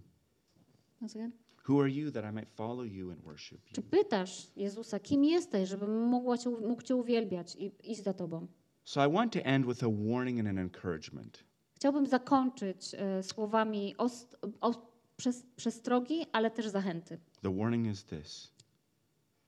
Who 1.69 1.79
are 1.81 1.89
you 1.89 2.11
that 2.11 2.25
I 2.25 2.31
might 2.31 2.49
follow 2.49 2.83
you 2.83 3.11
and 3.11 3.23
worship 3.23 3.61
Czy 3.73 3.81
you? 3.81 3.87
pytasz 3.89 4.47
Jezusa, 4.55 4.99
kim 4.99 5.25
jesteś, 5.25 5.69
żebym 5.69 6.07
mogła 6.07 6.37
cię, 6.37 6.49
mógł 6.49 6.81
Cię 6.81 6.95
uwielbiać 6.95 7.55
i 7.55 7.71
iść 7.91 8.03
za 8.03 8.13
Tobą? 8.13 8.47
So 8.85 9.05
I 9.07 9.11
want 9.13 9.33
to 9.33 9.39
end 9.39 9.65
with 9.65 9.83
a 9.83 9.87
warning 9.89 10.39
and 10.39 10.49
an 10.49 10.57
encouragement. 10.57 11.43
Chciałbym 11.75 12.07
zakończyć 12.07 12.95
e, 12.97 13.23
słowami 13.23 13.97
ost, 13.97 14.37
o, 14.61 14.93
przes, 15.17 15.43
przestrogi, 15.55 16.25
ale 16.31 16.51
też 16.51 16.67
zachęty. 16.67 17.19
The 17.41 17.57
warning 17.57 17.87
is 17.87 18.05
this 18.05 18.51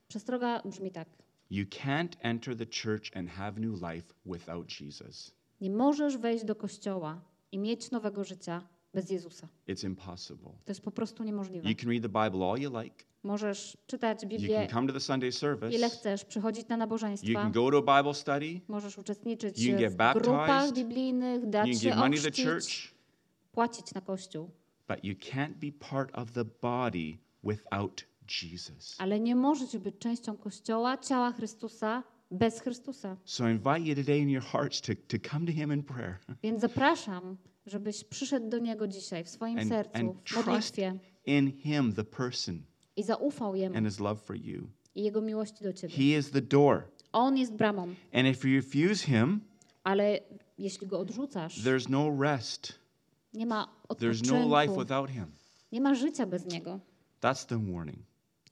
Przestroga 0.08 0.62
brzmi 0.64 0.90
tak. 0.90 1.08
you 1.50 1.64
can't 1.64 2.16
enter 2.20 2.56
the 2.56 2.66
church 2.66 3.16
and 3.16 3.28
have 3.30 3.52
new 3.60 3.82
life 3.82 4.14
without 4.26 4.80
Jesus. 4.80 5.34
Nie 5.60 5.70
możesz 5.70 6.16
wejść 6.16 6.44
do 6.44 6.54
kościoła 6.54 7.20
i 7.52 7.58
mieć 7.58 7.90
nowego 7.90 8.24
życia 8.24 8.68
bez 8.96 9.10
Jezusa. 9.10 9.48
It's 9.68 9.86
impossible. 9.86 10.50
To 10.64 10.70
jest 10.70 10.80
po 10.80 10.90
prostu 10.90 11.24
niemożliwe. 11.24 11.68
You 11.70 11.76
can 11.76 11.90
read 11.90 12.02
the 12.02 12.08
Bible 12.08 12.50
all 12.50 12.58
you 12.58 12.82
like, 12.82 13.04
Możesz 13.22 13.76
czytać 13.86 14.22
you 14.22 14.28
Biblię 14.28 14.58
can 14.58 14.68
come 14.68 14.86
to 14.86 14.92
the 14.92 15.00
Sunday 15.00 15.32
service, 15.32 15.76
ile 15.76 15.90
chcesz, 15.90 16.24
przychodzić 16.24 16.68
na 16.68 16.74
you 16.74 16.78
nabożeństwa, 16.78 17.42
can 17.42 17.52
go 17.52 17.70
to 17.70 17.92
a 17.92 18.02
Bible 18.02 18.14
study, 18.14 18.60
możesz 18.68 18.98
uczestniczyć 18.98 19.58
You 19.58 19.70
can 19.70 19.80
get 19.80 19.92
w 19.92 19.96
grupach 19.96 20.46
baptized, 20.48 20.74
biblijnych, 20.74 21.42
you 21.42 21.50
dać 21.50 21.66
can 21.66 21.78
się 21.78 21.88
give 21.88 21.96
money 21.96 22.18
to 22.18 22.30
the 22.30 22.44
church, 22.44 22.94
płacić 23.52 23.94
na 23.94 24.00
kościół. 24.00 24.50
but 24.88 25.04
you 25.04 25.14
can't 25.14 25.54
be 25.54 25.72
part 25.90 26.18
of 26.18 26.32
the 26.32 26.44
body 26.62 27.18
without 27.44 28.04
Jesus. 28.42 28.96
Ale 28.98 29.20
nie 29.20 29.36
możesz 29.36 29.76
być 29.78 29.98
częścią 29.98 30.36
kościoła, 30.36 30.98
ciała 30.98 31.32
Chrystusa 31.32 32.02
bez 32.30 32.60
Chrystusa. 32.60 33.16
So 33.24 33.48
I 33.48 33.52
invite 33.52 33.80
you 33.80 33.94
today 33.94 34.18
in 34.18 34.30
your 34.30 34.44
hearts 34.44 34.80
to, 34.80 34.92
to 35.08 35.28
come 35.30 35.46
to 35.46 35.52
Him 35.52 35.72
in 35.72 35.82
prayer 35.82 36.18
Więc 36.42 36.60
zapraszam, 36.60 37.36
żebyś 37.66 38.04
przyszedł 38.04 38.48
do 38.48 38.58
Niego 38.58 38.88
dzisiaj 38.88 39.24
w 39.24 39.28
swoim 39.28 39.58
and, 39.58 39.68
sercu, 39.68 39.90
and 39.94 40.28
w 40.30 40.36
modlitwie 40.36 40.98
in 41.26 41.52
Him, 41.52 41.92
the 41.94 42.04
person, 42.04 42.62
i 42.96 43.02
zaufał 43.02 43.54
Jemu 43.54 43.76
and 43.76 43.86
His 43.86 44.00
love 44.00 44.20
for 44.22 44.36
you. 44.36 44.68
i 44.94 45.02
Jego 45.02 45.20
miłości 45.20 45.64
do 45.64 45.72
Ciebie. 45.72 45.94
He 45.94 46.18
is 46.18 46.30
the 46.30 46.40
door. 46.42 46.82
On 47.12 47.36
jest 47.38 47.52
bramą, 47.52 47.82
And 48.12 48.28
if 48.28 48.48
you 48.48 48.56
refuse 48.56 49.06
Him, 49.06 49.40
ale 49.84 50.18
jeśli 50.58 50.86
Go 50.86 50.98
odrzucasz, 50.98 51.62
there's 51.64 51.90
no 51.90 52.22
rest, 52.22 52.72
nie 53.34 53.46
ma 53.46 53.68
there's 53.88 54.32
no 54.32 54.38
life 54.60 54.72
odpoczynku, 54.72 54.78
without 54.80 55.10
Him. 55.10 55.26
nie 55.72 55.80
ma 55.80 55.94
życia 55.94 56.26
bez 56.26 56.46
Niego. 56.46 56.80
That's 57.20 57.46
the 57.46 57.72
warning. 57.72 57.98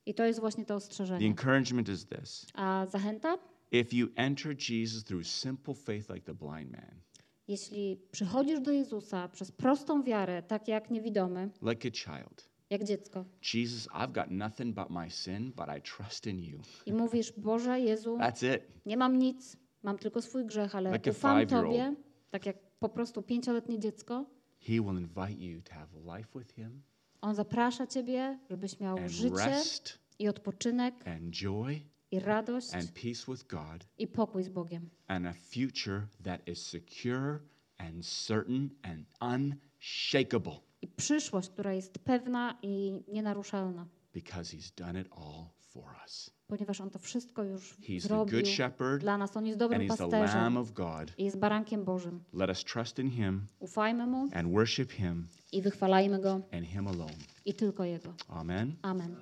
I 0.07 0.15
to 0.15 0.25
jest 0.25 0.41
właśnie 0.41 0.65
to 0.65 0.69
The 0.69 0.75
ostrzeżenie. 0.75 1.27
encouragement 1.27 1.89
is 1.89 2.07
this 2.07 2.47
A 2.55 2.87
zachęta? 2.91 3.39
if 3.73 3.97
you 3.97 4.09
enter 4.17 4.57
Jesus 4.71 5.05
through 5.05 5.27
simple 5.27 5.75
faith, 5.75 6.09
like 6.11 6.27
the 6.27 6.35
blind 6.35 6.71
man, 6.71 7.01
Jeśli 7.49 8.01
przychodzisz 8.11 8.61
do 8.61 8.73
Jezusa 8.73 9.29
przez 9.29 9.53
prostą 9.53 10.03
wiarę, 10.03 10.43
tak 10.43 10.69
jak 10.69 10.91
niewidomy, 10.91 11.51
like 11.63 11.89
a 11.89 11.91
child, 11.93 12.49
jak 12.71 12.85
dziecko, 12.85 13.25
Jesus, 13.55 13.89
I've 13.89 14.13
got 14.13 14.31
nothing 14.31 14.75
but 14.75 14.91
my 14.91 15.11
sin, 15.11 15.53
but 15.57 15.67
I 15.79 15.83
trust 15.83 16.27
in 16.27 16.41
you. 16.43 16.61
i 16.87 16.93
mówisz, 16.93 17.33
Boże, 17.33 17.81
Jezu, 17.81 18.17
That's 18.19 18.55
it. 18.57 18.63
nie 18.87 18.97
mam 18.97 19.19
nic, 19.19 19.57
mam 19.83 19.99
tylko 19.99 20.23
swój 20.23 20.45
grzech, 20.47 20.75
ale 20.75 20.93
Like 20.93 21.11
ufam. 21.11 21.47
Tobie, 21.47 21.95
tak 22.31 22.47
jak 22.47 22.57
po 22.79 22.89
prostu 22.89 23.23
pięcioletnie 23.23 23.79
dziecko, 23.79 24.27
He 24.61 24.73
will 24.73 24.99
invite 24.99 25.45
you 25.45 25.63
to 25.63 25.73
have 25.75 26.19
life 26.19 26.39
with 26.39 26.55
Him 26.55 26.83
On 27.21 27.35
zaprasza 27.35 27.87
Ciebie, 27.87 28.39
żebyś 28.51 28.81
miał 28.81 28.99
życie 29.07 29.37
rest 29.37 29.99
i 30.19 30.29
odpoczynek 30.29 31.09
and 31.09 31.31
joy 31.31 31.81
i 32.15 32.21
radość 32.21 32.75
and 32.75 32.91
peace 32.93 33.33
with 33.33 33.47
God 33.47 33.87
i 33.99 34.07
pokój 34.07 34.43
z 34.45 34.49
Bogiem. 34.49 34.89
and 35.09 35.27
a 35.27 35.33
future 35.33 36.07
that 36.25 36.49
is 36.49 36.67
secure 36.67 37.39
and 37.79 38.07
certain 38.07 38.71
and 38.83 39.07
unshakable 39.21 40.61
I 40.83 40.89
przyszłość, 40.89 41.49
która 41.49 41.73
jest 41.73 41.99
pewna 41.99 42.59
i 42.63 43.01
nienaruszalna, 43.09 43.87
because 44.15 44.57
He's 44.57 44.73
done 44.77 45.01
it 45.01 45.09
all 45.13 45.45
for 45.61 45.85
us. 46.05 46.31
ponieważ 46.47 46.81
On 46.81 46.91
to 46.91 46.99
wszystko 46.99 47.45
już 47.45 47.75
He's 47.81 48.03
the 48.03 48.09
zrobił 48.09 48.39
good 48.39 48.49
shepherd 48.49 49.01
dla 49.01 49.19
nas. 49.19 49.37
On 49.37 49.47
jest 49.47 49.63
and 49.63 49.71
dobrym 49.71 49.89
he's 49.89 49.97
the 49.97 50.03
Lamb 50.03 50.13
pasterzem 50.13 50.57
of 50.57 50.73
God. 50.73 51.13
i 51.19 51.25
jest 51.25 51.39
barankiem 51.39 51.85
Bożym. 51.85 52.21
Let 52.33 52.51
us 52.51 52.65
trust 52.65 52.99
in 52.99 53.11
him 53.11 53.47
Ufajmy 53.59 54.07
Mu 54.07 54.29
and 54.35 54.53
worship 54.53 54.93
him 54.93 55.27
i 55.53 55.63
wychwalajmy 55.63 56.21
Go 56.21 56.41
and 56.53 56.65
him 56.67 56.89
alone. 56.89 57.15
i 57.45 57.55
tylko 57.55 57.85
Jego. 57.85 58.15
Amen. 58.29 58.77
Amen. 58.83 59.17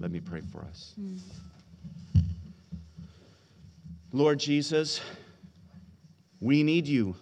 Let 0.00 0.12
me 0.12 0.20
pray 0.20 0.42
for 0.42 0.64
us. 0.70 0.94
Lord 4.14 4.38
Jesus, 4.46 5.00
we 6.40 6.62
need 6.62 6.86
you. 6.86 7.14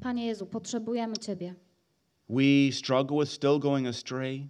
Panie 0.00 0.26
Jezu, 0.26 0.46
potrzebujemy 0.46 1.16
Ciebie. 1.18 1.54
We 2.28 2.72
struggle 2.72 3.18
with 3.18 3.28
still 3.30 3.58
going 3.58 3.86
astray. 3.86 4.48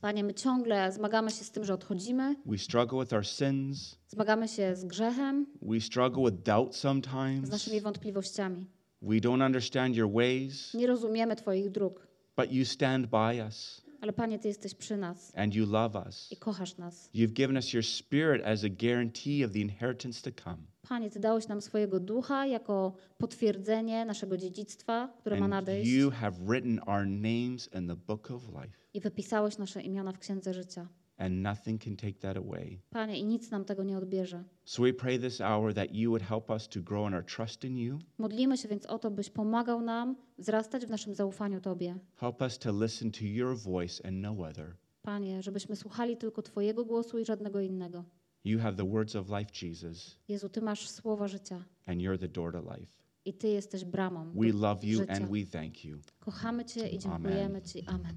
Panie, 0.00 0.24
my 0.24 0.34
ciągle 0.34 0.92
zmagamy 0.92 1.30
się 1.30 1.44
z 1.44 1.50
tym, 1.50 1.64
że 1.64 1.74
odchodzimy, 1.74 2.36
We 2.46 2.58
struggle 2.58 3.00
with 3.00 3.12
our 3.12 3.26
sins. 3.26 3.96
zmagamy 4.08 4.48
się 4.48 4.76
z 4.76 4.84
grzechem, 4.84 5.46
We 5.62 5.80
struggle 5.80 6.30
with 6.30 6.42
doubt 6.42 6.74
z 6.76 6.78
sometimes. 6.78 7.50
naszymi 7.50 7.80
wątpliwościami. 7.80 8.66
We 9.02 9.14
don't 9.20 9.46
understand 9.46 9.96
your 9.96 10.12
ways, 10.12 10.74
Nie 10.74 10.86
rozumiemy 10.86 11.36
Twoich 11.36 11.70
dróg, 11.70 12.06
but 12.36 12.52
you 12.52 12.64
stand 12.64 13.06
by 13.06 13.44
us 13.46 13.82
ale 14.00 14.12
Panie, 14.12 14.38
Ty 14.38 14.48
jesteś 14.48 14.74
przy 14.74 14.96
nas 14.96 15.32
and 15.36 15.54
you 15.54 15.66
love 15.66 16.06
us. 16.08 16.32
i 16.32 16.36
kochasz 16.36 16.76
nas. 16.76 17.10
You've 17.14 17.32
given 17.32 17.56
us 17.56 17.72
your 17.72 17.84
spirit 17.84 18.46
as 18.46 18.64
a 18.64 18.68
guarantee 18.68 19.44
of 19.46 19.52
the 19.52 19.58
inheritance 19.58 20.30
to 20.30 20.42
come. 20.44 20.58
Panie, 20.82 21.10
Ty 21.10 21.20
dałeś 21.20 21.48
nam 21.48 21.62
swojego 21.62 22.00
ducha 22.00 22.46
jako 22.46 22.92
potwierdzenie 23.18 24.04
naszego 24.04 24.36
dziedzictwa, 24.36 25.14
które 25.20 25.36
ma 25.36 25.44
And 25.44 25.50
nadejść 25.50 25.90
you 25.92 26.10
have 26.10 26.36
written 26.46 26.80
our 26.86 27.06
names 27.06 27.68
in 27.74 27.88
the 27.88 27.96
book 27.96 28.30
of 28.30 28.42
life, 28.48 28.78
i 28.94 29.00
wypisałeś 29.00 29.58
nasze 29.58 29.82
imiona 29.82 30.12
w 30.12 30.18
Księdze 30.18 30.54
Życia. 30.54 30.88
And 31.18 31.42
nothing 31.42 31.84
can 31.84 31.96
take 31.96 32.18
that 32.18 32.36
away. 32.36 32.78
Panie, 32.90 33.18
i 33.18 33.24
nic 33.24 33.50
nam 33.50 33.64
tego 33.64 33.82
nie 33.84 33.98
odbierze. 33.98 34.44
So 34.64 34.82
we 34.82 34.92
pray 34.92 35.18
this 35.18 35.40
hour 35.40 35.74
that 35.74 35.94
you 35.94 36.10
would 36.10 36.22
help 36.22 36.50
us 36.50 36.68
to 36.68 36.80
grow 36.80 37.08
in 37.08 37.14
our 37.14 37.24
trust 37.24 37.64
in 37.64 37.76
you. 37.76 37.98
Modlimy 38.18 38.56
się 38.56 38.68
więc 38.68 38.86
o 38.86 38.98
to, 38.98 39.10
byś 39.10 39.30
pomagał 39.30 39.80
nam 39.82 40.16
wzrastać 40.38 40.86
w 40.86 40.90
naszym 40.90 41.14
zaufaniu 41.14 41.60
Tobie. 41.60 41.98
Help 42.16 42.42
us 42.42 42.58
to 42.58 42.82
listen 42.84 43.10
to 43.10 43.24
your 43.24 43.56
voice 43.58 44.06
and 44.06 44.16
no 44.16 44.30
other. 44.48 44.74
Panie, 45.02 45.42
żebyśmy 45.42 45.76
słuchali 45.76 46.16
tylko 46.16 46.42
Twojego 46.42 46.84
głosu 46.84 47.18
i 47.18 47.24
żadnego 47.24 47.60
innego. 47.60 48.04
You 48.44 48.58
have 48.58 48.76
the 48.76 48.88
words 48.88 49.16
of 49.16 49.28
life, 49.28 49.66
Jesus, 49.66 50.16
Jezu, 50.28 50.48
Ty 50.48 50.60
masz 50.60 50.88
słowa 50.90 51.28
życia 51.28 51.64
and 51.86 52.00
you're 52.00 52.18
the 52.18 52.28
door 52.28 52.52
to 52.52 52.60
life. 52.76 52.92
i 53.24 53.34
Ty 53.34 53.48
jesteś 53.48 53.84
bramą 53.84 54.32
We 54.34 54.52
love 54.52 54.86
you 54.86 54.98
życia. 54.98 55.12
and 55.12 55.30
we 55.30 55.44
thank 55.60 55.84
you. 55.84 55.98
Kochamy 56.20 56.64
Cię 56.64 56.88
i 56.88 56.98
dziękujemy 56.98 57.62
Ci. 57.62 57.86
Amen. 57.86 58.16